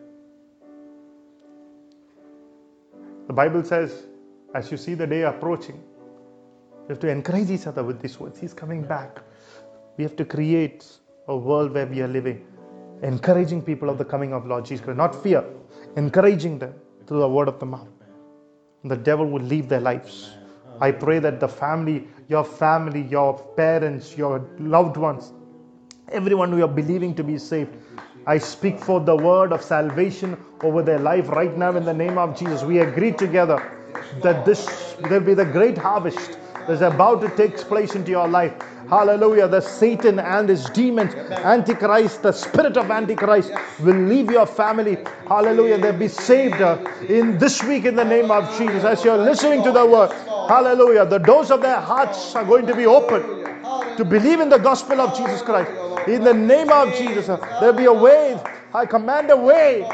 The 3.26 3.32
Bible 3.32 3.64
says, 3.64 4.05
as 4.55 4.70
you 4.70 4.76
see 4.76 4.94
the 4.94 5.06
day 5.06 5.22
approaching, 5.22 5.82
we 6.86 6.92
have 6.92 7.01
to 7.01 7.09
encourage 7.09 7.51
each 7.51 7.66
other 7.66 7.82
with 7.82 8.01
these 8.01 8.20
words. 8.20 8.38
He's 8.38 8.52
coming 8.52 8.82
back. 8.82 9.20
We 9.96 10.05
have 10.05 10.16
to 10.16 10.24
create 10.24 10.86
a 11.28 11.36
world 11.36 11.72
where 11.72 11.86
we 11.86 12.02
are 12.02 12.09
living, 12.09 12.46
encouraging 13.02 13.62
people 13.62 13.88
of 13.88 13.96
the 13.96 14.05
coming 14.05 14.34
of 14.34 14.46
Lord 14.46 14.66
Jesus 14.66 14.84
Christ, 14.84 14.98
not 14.98 15.22
fear, 15.22 15.42
encouraging 15.96 16.59
them 16.59 16.74
through 17.06 17.20
the 17.20 17.28
word 17.28 17.48
of 17.48 17.59
the 17.59 17.66
mouth. 17.66 17.88
The 18.84 18.96
devil 18.96 19.26
will 19.26 19.42
leave 19.42 19.68
their 19.70 19.80
lives. 19.80 20.32
I 20.80 20.90
pray 20.90 21.18
that 21.20 21.40
the 21.40 21.48
family, 21.48 22.06
your 22.28 22.44
family, 22.44 23.02
your 23.02 23.38
parents, 23.56 24.18
your 24.18 24.46
loved 24.59 24.98
ones, 24.98 25.32
everyone 26.12 26.52
who 26.52 26.62
are 26.62 26.68
believing 26.68 27.14
to 27.14 27.24
be 27.24 27.38
saved. 27.38 27.74
I 28.26 28.38
speak 28.38 28.78
for 28.78 29.01
the 29.01 29.16
word 29.16 29.52
of 29.52 29.62
salvation 29.62 30.36
over 30.62 30.82
their 30.82 30.98
life 30.98 31.28
right 31.28 31.56
now 31.56 31.76
in 31.76 31.84
the 31.84 31.92
name 31.94 32.16
of 32.18 32.38
Jesus. 32.38 32.62
We 32.62 32.78
agree 32.78 33.12
together 33.12 33.62
that 34.22 34.44
this 34.46 34.96
will 35.10 35.20
be 35.20 35.34
the 35.34 35.44
great 35.44 35.76
harvest 35.76 36.38
that's 36.66 36.82
about 36.82 37.20
to 37.23 37.28
take 37.36 37.57
place 37.57 37.95
into 37.95 38.11
your 38.11 38.28
life. 38.28 38.55
Hallelujah. 38.89 39.49
The 39.49 39.61
Satan 39.61 40.19
and 40.19 40.49
his 40.49 40.69
demons, 40.70 41.15
Antichrist, 41.15 42.23
the 42.23 42.32
spirit 42.32 42.77
of 42.77 42.91
Antichrist 42.91 43.51
will 43.81 43.97
leave 43.97 44.31
your 44.31 44.47
family. 44.47 44.99
Hallelujah. 45.27 45.78
They'll 45.78 45.99
be 45.99 46.09
saved 46.09 46.61
uh, 46.61 46.78
in 47.09 47.39
this 47.39 47.62
week 47.62 47.86
in 47.86 47.97
the 47.97 48.05
name 48.05 48.31
of 48.31 48.47
Jesus. 48.59 48.85
As 48.85 49.05
you're 49.05 49.16
listening 49.16 49.62
to 49.65 49.73
the 49.73 49.86
word, 49.86 50.11
hallelujah. 50.49 51.07
The 51.07 51.19
doors 51.19 51.51
of 51.51 51.62
their 51.62 51.81
hearts 51.81 52.35
are 52.35 52.45
going 52.45 52.66
to 52.66 52.74
be 52.74 52.86
open 52.86 53.23
to 53.97 54.05
believe 54.05 54.41
in 54.41 54.49
the 54.49 54.59
gospel 54.59 55.01
of 55.01 55.16
Jesus 55.16 55.41
Christ. 55.43 55.70
In 56.09 56.23
the 56.23 56.35
name 56.35 56.70
of 56.70 56.95
Jesus, 56.95 57.28
uh, 57.28 57.36
there'll 57.61 57.74
be 57.74 57.86
a 57.86 57.93
way. 57.93 58.39
I 58.74 58.85
command 58.85 59.31
a 59.31 59.36
way 59.36 59.89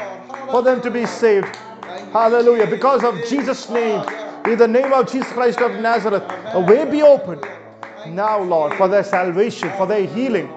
for 0.49 0.61
them 0.61 0.81
to 0.81 0.91
be 0.91 1.05
saved. 1.05 1.55
Hallelujah. 2.11 2.67
Because 2.67 3.03
of 3.03 3.15
Jesus' 3.29 3.69
name, 3.69 4.03
in 4.45 4.57
the 4.57 4.67
name 4.67 4.91
of 4.93 5.11
Jesus 5.11 5.31
Christ 5.31 5.59
of 5.59 5.79
Nazareth, 5.79 6.23
a 6.53 6.59
way 6.59 6.89
be 6.89 7.01
opened 7.01 7.45
now, 8.07 8.41
Lord, 8.41 8.73
for 8.75 8.87
their 8.87 9.03
salvation, 9.03 9.69
for 9.77 9.85
their 9.85 10.05
healing, 10.05 10.47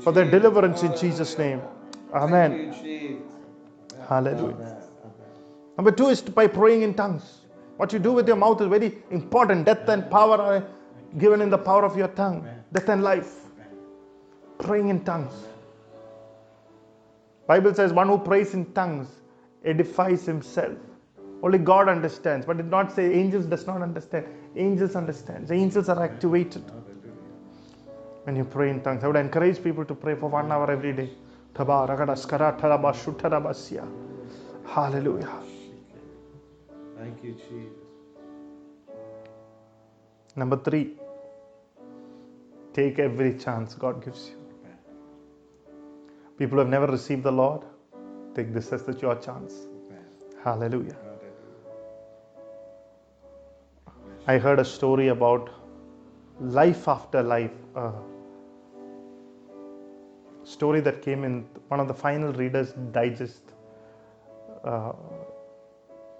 for 0.00 0.12
their 0.12 0.30
deliverance 0.30 0.82
in 0.82 0.96
Jesus' 0.96 1.36
name. 1.38 1.60
Amen. 2.12 2.72
Hallelujah. 4.08 4.76
Number 5.76 5.90
two 5.90 6.08
is 6.08 6.22
by 6.22 6.46
praying 6.46 6.82
in 6.82 6.94
tongues. 6.94 7.40
What 7.76 7.92
you 7.92 7.98
do 7.98 8.12
with 8.12 8.26
your 8.26 8.36
mouth 8.36 8.60
is 8.60 8.68
very 8.68 8.98
important. 9.10 9.66
Death 9.66 9.88
and 9.88 10.10
power 10.10 10.40
are 10.40 10.66
given 11.18 11.40
in 11.40 11.50
the 11.50 11.58
power 11.58 11.84
of 11.84 11.96
your 11.96 12.08
tongue. 12.08 12.48
Death 12.72 12.88
and 12.88 13.02
life. 13.02 13.34
Praying 14.58 14.88
in 14.88 15.04
tongues. 15.04 15.34
Bible 17.46 17.74
says 17.74 17.92
one 17.92 18.08
who 18.08 18.18
prays 18.18 18.54
in 18.54 18.72
tongues 18.72 19.08
edifies 19.64 20.24
himself. 20.24 20.78
Only 21.46 21.58
God 21.58 21.88
understands, 21.88 22.44
but 22.44 22.56
did 22.56 22.70
not 22.76 22.90
say 22.92 23.04
angels 23.14 23.46
does 23.46 23.68
not 23.68 23.80
understand. 23.80 24.26
Angels 24.56 24.96
understand. 24.96 25.46
The 25.46 25.54
angels 25.54 25.88
are 25.88 26.02
activated 26.02 26.64
when 28.24 28.34
you 28.34 28.44
pray 28.44 28.68
in 28.70 28.80
tongues. 28.80 29.04
I 29.04 29.06
would 29.06 29.14
encourage 29.14 29.62
people 29.62 29.84
to 29.84 29.94
pray 29.94 30.16
for 30.16 30.28
one 30.28 30.50
hour 30.50 30.68
every 30.68 30.92
day. 30.92 31.08
Hallelujah. 34.66 35.38
Thank 36.98 37.22
you, 37.22 37.34
Jesus. 37.34 37.78
Number 40.34 40.56
three, 40.56 40.96
take 42.72 42.98
every 42.98 43.38
chance 43.38 43.76
God 43.76 44.04
gives 44.04 44.30
you. 44.30 44.36
People 46.38 46.56
who 46.56 46.64
have 46.64 46.68
never 46.68 46.88
received 46.88 47.22
the 47.22 47.30
Lord, 47.30 47.62
take 48.34 48.52
this 48.52 48.72
as 48.72 48.82
the, 48.82 48.94
your 48.94 49.14
chance. 49.14 49.68
Hallelujah. 50.42 51.05
I 54.28 54.38
heard 54.38 54.58
a 54.58 54.64
story 54.64 55.06
about 55.08 55.50
life 56.40 56.88
after 56.88 57.22
life. 57.22 57.52
A 57.76 57.92
story 60.42 60.80
that 60.80 61.00
came 61.00 61.22
in 61.22 61.46
one 61.68 61.78
of 61.78 61.86
the 61.86 61.94
final 61.94 62.32
Reader's 62.32 62.72
Digest 62.90 63.52
uh, 64.64 64.94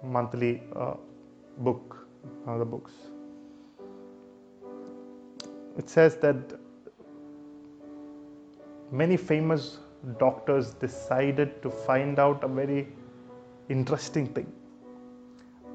monthly 0.01 0.63
uh, 0.73 0.93
book, 1.57 2.07
one 2.45 2.53
of 2.53 2.59
the 2.59 2.65
books. 2.65 2.93
It 5.77 5.89
says 5.89 6.15
that 6.17 6.37
many 8.89 9.17
famous 9.17 9.79
doctors 10.17 10.73
decided 10.75 11.61
to 11.61 11.69
find 11.69 12.19
out 12.19 12.41
a 12.45 12.47
very 12.47 12.87
interesting 13.67 14.27
thing. 14.27 14.49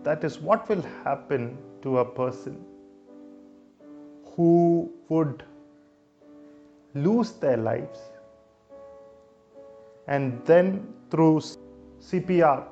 That 0.03 0.25
is, 0.25 0.39
what 0.39 0.67
will 0.71 0.83
happen 1.05 1.59
to 1.83 1.99
a 1.99 2.05
person 2.05 2.65
who 4.35 4.91
would 5.09 5.43
lose 6.95 7.33
their 7.33 7.57
lives 7.57 8.01
and 10.07 10.45
then 10.45 10.87
through 11.11 11.41
CPR 12.01 12.65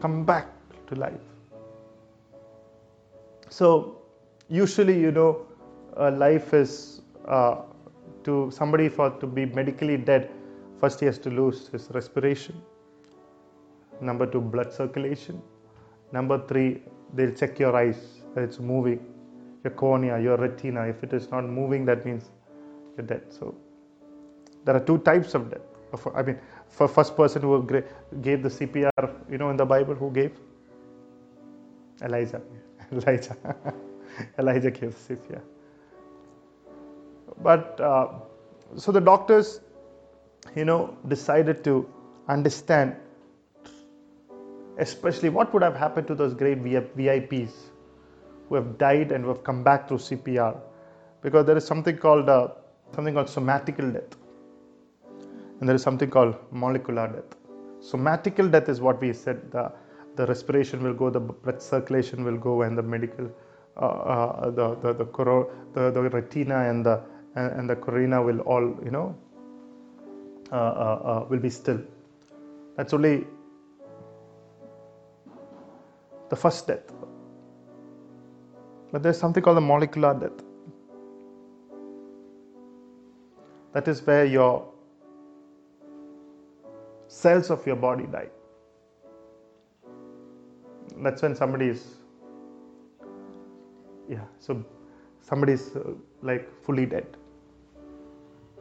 come 0.00 0.24
back 0.24 0.48
to 0.86 0.94
life. 0.94 1.20
So, 3.48 4.02
usually, 4.48 4.98
you 5.00 5.12
know, 5.12 5.46
uh, 5.96 6.10
life 6.10 6.52
is 6.54 7.02
uh, 7.26 7.62
to 8.24 8.50
somebody 8.50 8.88
for 8.88 9.10
to 9.10 9.26
be 9.26 9.46
medically 9.46 9.96
dead, 9.96 10.30
first 10.80 11.00
he 11.00 11.06
has 11.06 11.18
to 11.18 11.30
lose 11.30 11.68
his 11.68 11.88
respiration. 11.90 12.60
Number 14.00 14.26
two, 14.26 14.40
blood 14.40 14.72
circulation. 14.72 15.40
Number 16.12 16.44
three, 16.46 16.82
they'll 17.14 17.34
check 17.34 17.58
your 17.58 17.74
eyes 17.76 18.14
it's 18.36 18.58
moving, 18.58 19.00
your 19.62 19.72
cornea, 19.72 20.20
your 20.20 20.36
retina. 20.36 20.86
If 20.86 21.02
it 21.04 21.12
is 21.12 21.30
not 21.30 21.44
moving, 21.44 21.84
that 21.86 22.04
means 22.04 22.30
you're 22.96 23.06
dead. 23.06 23.22
So 23.32 23.54
there 24.64 24.74
are 24.74 24.80
two 24.80 24.98
types 24.98 25.34
of 25.34 25.50
death. 25.50 25.60
I 26.14 26.22
mean, 26.22 26.38
for 26.68 26.88
first 26.88 27.16
person 27.16 27.42
who 27.42 27.62
gave 28.20 28.42
the 28.42 28.48
CPR, 28.48 29.14
you 29.30 29.38
know, 29.38 29.50
in 29.50 29.56
the 29.56 29.64
Bible, 29.64 29.94
who 29.94 30.10
gave? 30.10 30.32
Elijah. 32.02 32.42
Elijah. 32.92 33.36
Elijah 34.38 34.70
gave 34.70 34.96
CPR. 34.96 35.40
But 37.42 37.80
uh, 37.80 38.08
so 38.76 38.90
the 38.90 39.00
doctors, 39.00 39.60
you 40.56 40.64
know, 40.64 40.96
decided 41.06 41.62
to 41.64 41.88
understand, 42.28 42.96
especially 44.78 45.28
what 45.28 45.52
would 45.52 45.62
have 45.62 45.76
happened 45.76 46.06
to 46.08 46.14
those 46.14 46.34
great 46.34 46.62
VIPs 46.62 47.52
who 48.48 48.54
have 48.54 48.78
died 48.78 49.12
and 49.12 49.24
who 49.24 49.28
have 49.28 49.44
come 49.44 49.62
back 49.62 49.88
through 49.88 49.98
CPR, 49.98 50.56
because 51.22 51.46
there 51.46 51.56
is 51.56 51.66
something 51.66 51.96
called 51.96 52.28
uh, 52.28 52.48
something 52.94 53.14
called 53.14 53.28
somatical 53.28 53.92
death, 53.92 54.16
and 55.60 55.68
there 55.68 55.76
is 55.76 55.82
something 55.82 56.10
called 56.10 56.36
molecular 56.50 57.08
death. 57.08 57.36
Somatical 57.80 58.50
death 58.50 58.68
is 58.68 58.80
what 58.80 59.00
we 59.00 59.12
said 59.12 59.50
the 59.50 59.72
the 60.16 60.26
respiration 60.26 60.82
will 60.82 60.94
go, 60.94 61.10
the 61.10 61.20
blood 61.20 61.60
circulation 61.60 62.24
will 62.24 62.36
go, 62.36 62.62
and 62.62 62.78
the 62.78 62.82
medical, 62.82 63.30
uh, 63.76 63.80
uh, 63.80 64.50
the, 64.50 64.74
the, 64.76 64.92
the, 64.92 65.04
coro, 65.04 65.50
the, 65.74 65.90
the 65.90 66.02
retina 66.02 66.68
and 66.70 66.86
the, 66.86 67.00
and, 67.34 67.68
the 67.68 67.76
cornea 67.76 68.22
will 68.22 68.40
all, 68.40 68.62
you 68.84 68.90
know, 68.90 69.16
uh, 70.52 70.56
uh, 70.56 71.00
uh, 71.04 71.26
will 71.28 71.40
be 71.40 71.50
still. 71.50 71.80
That's 72.76 72.92
only 72.92 73.26
the 76.30 76.36
first 76.36 76.66
death. 76.66 76.92
But 78.92 79.02
there's 79.02 79.18
something 79.18 79.42
called 79.42 79.56
the 79.56 79.60
molecular 79.62 80.14
death. 80.14 80.44
That 83.72 83.88
is 83.88 84.06
where 84.06 84.24
your 84.24 84.72
cells 87.08 87.50
of 87.50 87.66
your 87.66 87.76
body 87.76 88.06
die 88.06 88.28
that's 91.02 91.22
when 91.22 91.34
somebody 91.34 91.66
is 91.66 91.82
yeah 94.08 94.24
so 94.38 94.64
somebody 95.20 95.52
is 95.52 95.64
uh, 95.76 95.92
like 96.22 96.48
fully 96.64 96.86
dead 96.86 97.06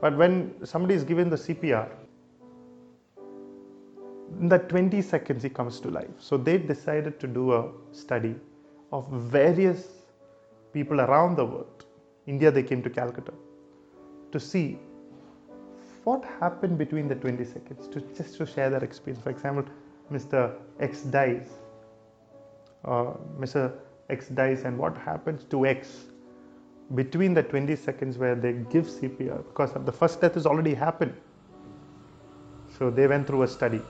but 0.01 0.17
when 0.17 0.35
somebody 0.65 0.95
is 0.95 1.03
given 1.03 1.29
the 1.29 1.35
cpr 1.35 1.87
in 4.39 4.49
that 4.49 4.69
20 4.69 5.01
seconds 5.01 5.43
he 5.43 5.49
comes 5.49 5.79
to 5.79 5.89
life 5.89 6.15
so 6.19 6.37
they 6.37 6.57
decided 6.57 7.19
to 7.19 7.27
do 7.27 7.53
a 7.53 7.71
study 7.91 8.35
of 8.91 9.07
various 9.09 9.87
people 10.73 11.01
around 11.01 11.35
the 11.35 11.45
world 11.45 11.85
india 12.27 12.51
they 12.51 12.63
came 12.63 12.81
to 12.87 12.89
calcutta 12.89 13.33
to 14.31 14.39
see 14.39 14.79
what 16.03 16.23
happened 16.39 16.77
between 16.77 17.07
the 17.07 17.15
20 17.15 17.45
seconds 17.45 17.87
to 17.87 18.01
just 18.17 18.37
to 18.37 18.45
share 18.45 18.69
their 18.69 18.83
experience 18.83 19.23
for 19.23 19.29
example 19.29 19.65
mr 20.11 20.41
x 20.79 21.03
dies 21.17 21.59
uh, 22.85 23.13
Mr. 23.39 23.71
X 24.09 24.27
dies 24.29 24.63
and 24.63 24.77
what 24.77 24.97
happens 24.97 25.45
to 25.45 25.65
X 25.65 26.05
between 26.95 27.33
the 27.33 27.43
20 27.43 27.75
seconds 27.75 28.17
where 28.17 28.35
they 28.35 28.53
give 28.53 28.85
CPR 28.85 29.37
because 29.47 29.73
the 29.85 29.91
first 29.91 30.19
death 30.21 30.33
has 30.33 30.45
already 30.45 30.73
happened. 30.73 31.15
So 32.77 32.89
they 32.89 33.07
went 33.07 33.27
through 33.27 33.43
a 33.43 33.47
study 33.47 33.81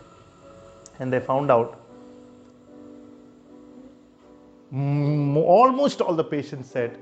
and 0.99 1.11
they 1.11 1.19
found 1.19 1.51
out. 1.51 1.79
Almost 4.71 6.01
all 6.01 6.15
the 6.15 6.23
patients 6.23 6.69
said 6.69 6.97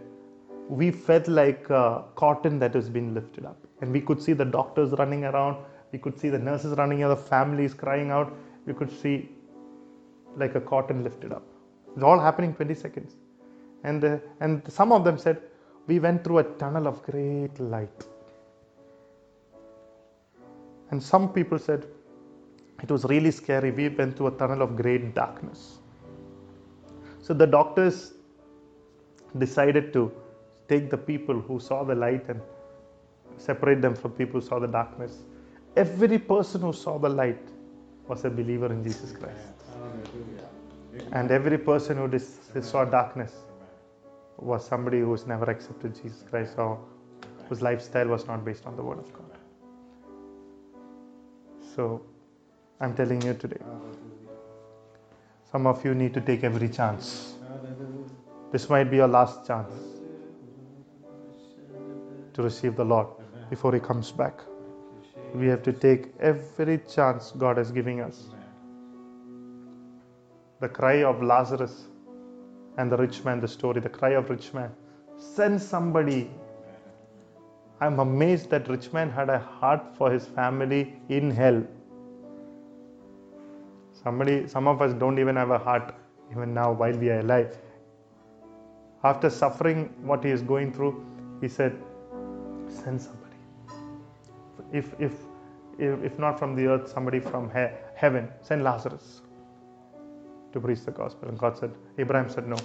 we 0.71 0.89
felt 0.89 1.27
like 1.27 1.69
uh, 1.69 2.01
cotton 2.15 2.57
that 2.59 2.73
has 2.73 2.89
been 2.89 3.13
lifted 3.13 3.45
up. 3.45 3.57
And 3.81 3.91
we 3.91 3.99
could 3.99 4.21
see 4.21 4.33
the 4.33 4.45
doctors 4.45 4.91
running 4.91 5.25
around. 5.25 5.57
We 5.91 5.99
could 5.99 6.17
see 6.17 6.29
the 6.29 6.39
nurses 6.39 6.77
running 6.77 7.03
around 7.03 7.09
the 7.09 7.23
families 7.23 7.73
crying 7.73 8.09
out. 8.09 8.33
We 8.65 8.73
could 8.73 8.91
see 9.01 9.29
like 10.37 10.55
a 10.55 10.61
cotton 10.61 11.03
lifted 11.03 11.33
up. 11.33 11.43
It's 11.93 12.03
all 12.03 12.19
happening 12.19 12.53
20 12.53 12.73
seconds. 12.73 13.15
And, 13.83 14.03
uh, 14.03 14.17
and 14.39 14.61
some 14.71 14.93
of 14.93 15.03
them 15.03 15.17
said, 15.17 15.41
We 15.87 15.99
went 15.99 16.23
through 16.23 16.37
a 16.37 16.43
tunnel 16.43 16.87
of 16.87 17.03
great 17.03 17.59
light. 17.59 18.05
And 20.91 21.03
some 21.03 21.33
people 21.33 21.59
said, 21.59 21.85
It 22.81 22.89
was 22.89 23.05
really 23.05 23.31
scary. 23.31 23.71
We 23.71 23.89
went 23.89 24.17
through 24.17 24.27
a 24.27 24.31
tunnel 24.31 24.61
of 24.61 24.75
great 24.75 25.13
darkness. 25.13 25.77
So 27.19 27.33
the 27.33 27.45
doctors 27.45 28.13
decided 29.37 29.93
to 29.93 30.11
take 30.67 30.89
the 30.89 30.97
people 30.97 31.39
who 31.39 31.59
saw 31.59 31.83
the 31.83 31.95
light 31.95 32.27
and 32.27 32.41
separate 33.37 33.81
them 33.81 33.95
from 33.95 34.11
people 34.11 34.41
who 34.41 34.47
saw 34.47 34.59
the 34.59 34.67
darkness. 34.67 35.19
Every 35.75 36.17
person 36.17 36.61
who 36.61 36.73
saw 36.73 36.97
the 36.97 37.09
light 37.09 37.39
was 38.07 38.25
a 38.25 38.29
believer 38.29 38.71
in 38.71 38.83
Jesus 38.83 39.11
Christ. 39.11 39.53
And 41.13 41.31
every 41.31 41.57
person 41.57 41.97
who 41.97 42.61
saw 42.61 42.83
darkness 42.83 43.33
was 44.37 44.65
somebody 44.65 44.99
who 44.99 45.11
has 45.11 45.27
never 45.27 45.45
accepted 45.45 45.95
Jesus 46.01 46.23
Christ 46.29 46.57
or 46.57 46.79
whose 47.47 47.61
lifestyle 47.61 48.07
was 48.07 48.25
not 48.27 48.43
based 48.43 48.65
on 48.65 48.75
the 48.75 48.83
Word 48.83 48.97
of 48.97 49.13
God. 49.13 49.37
So 51.75 52.01
I'm 52.81 52.95
telling 52.95 53.21
you 53.21 53.35
today, 53.35 53.61
some 55.51 55.67
of 55.67 55.85
you 55.85 55.93
need 55.93 56.15
to 56.15 56.21
take 56.21 56.43
every 56.43 56.67
chance. 56.67 57.35
This 58.51 58.69
might 58.69 58.85
be 58.85 58.97
your 58.97 59.07
last 59.07 59.45
chance 59.45 59.71
to 62.33 62.41
receive 62.41 62.75
the 62.75 62.83
Lord 62.83 63.05
before 63.51 63.71
He 63.71 63.79
comes 63.79 64.11
back. 64.11 64.41
We 65.35 65.45
have 65.45 65.61
to 65.61 65.71
take 65.71 66.11
every 66.19 66.79
chance 66.79 67.31
God 67.37 67.59
is 67.59 67.69
giving 67.69 68.01
us 68.01 68.29
the 70.59 70.67
cry 70.67 71.03
of 71.03 71.21
Lazarus 71.21 71.85
and 72.79 72.91
the 72.91 72.97
rich 72.97 73.23
man, 73.23 73.39
the 73.39 73.47
story, 73.47 73.79
the 73.79 73.89
cry 73.89 74.11
of 74.11 74.31
rich 74.31 74.55
man. 74.55 74.71
Send 75.19 75.61
somebody. 75.61 76.31
I'm 77.79 77.99
amazed 77.99 78.49
that 78.49 78.67
rich 78.67 78.91
man 78.91 79.11
had 79.11 79.29
a 79.29 79.37
heart 79.37 79.95
for 79.95 80.11
his 80.11 80.25
family 80.25 80.99
in 81.09 81.29
hell. 81.29 81.63
Somebody, 84.03 84.47
some 84.47 84.67
of 84.67 84.81
us 84.81 84.93
don't 84.93 85.19
even 85.19 85.35
have 85.35 85.51
a 85.51 85.57
heart 85.59 85.95
even 86.31 86.53
now 86.53 86.71
while 86.71 86.97
we 86.97 87.09
are 87.09 87.19
alive. 87.19 87.57
After 89.03 89.29
suffering 89.29 89.93
what 90.03 90.23
he 90.23 90.31
is 90.31 90.41
going 90.41 90.73
through, 90.73 91.05
he 91.41 91.47
said, 91.47 91.77
Send 92.67 93.01
somebody. 93.01 93.35
If 94.71 94.93
if 94.99 95.13
if, 95.79 96.03
if 96.03 96.19
not 96.19 96.39
from 96.39 96.55
the 96.55 96.67
earth, 96.67 96.89
somebody 96.89 97.19
from 97.19 97.49
he- 97.51 97.75
heaven. 97.95 98.29
Send 98.41 98.63
Lazarus 98.63 99.21
to 100.53 100.59
preach 100.59 100.81
the 100.85 100.91
gospel. 100.91 101.29
And 101.29 101.37
God 101.39 101.57
said, 101.57 101.71
Abraham 101.97 102.29
said, 102.29 102.47
No. 102.47 102.57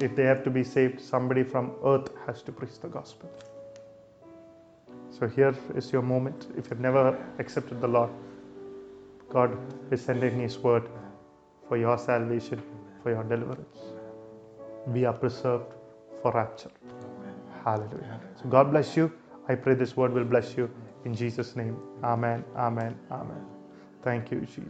If 0.00 0.16
they 0.16 0.24
have 0.24 0.42
to 0.44 0.50
be 0.50 0.64
saved, 0.64 1.00
somebody 1.00 1.42
from 1.42 1.72
earth 1.84 2.08
has 2.26 2.42
to 2.42 2.52
preach 2.52 2.80
the 2.80 2.88
gospel. 2.88 3.30
So 5.10 5.28
here 5.28 5.54
is 5.76 5.92
your 5.92 6.02
moment. 6.02 6.48
If 6.56 6.70
you've 6.70 6.80
never 6.80 7.18
accepted 7.38 7.80
the 7.80 7.88
Lord, 7.88 8.10
God 9.32 9.56
is 9.92 10.04
sending 10.04 10.40
His 10.40 10.58
word 10.58 10.88
for 11.68 11.78
your 11.78 11.98
salvation, 11.98 12.62
for 13.02 13.10
your 13.12 13.24
deliverance. 13.24 13.78
We 14.86 15.04
are 15.06 15.14
preserved 15.14 15.72
for 16.22 16.32
rapture. 16.32 16.70
Hallelujah. 17.64 18.20
So 18.42 18.48
God 18.50 18.70
bless 18.72 18.96
you. 18.96 19.12
I 19.48 19.54
pray 19.54 19.74
this 19.74 19.96
word 19.96 20.12
will 20.12 20.24
bless 20.24 20.56
you 20.56 20.70
in 21.04 21.14
Jesus' 21.14 21.56
name. 21.56 21.76
Amen. 22.04 22.44
Amen. 22.56 22.98
Amen. 23.10 23.44
Thank 24.02 24.30
you, 24.32 24.40
Jesus. 24.42 24.60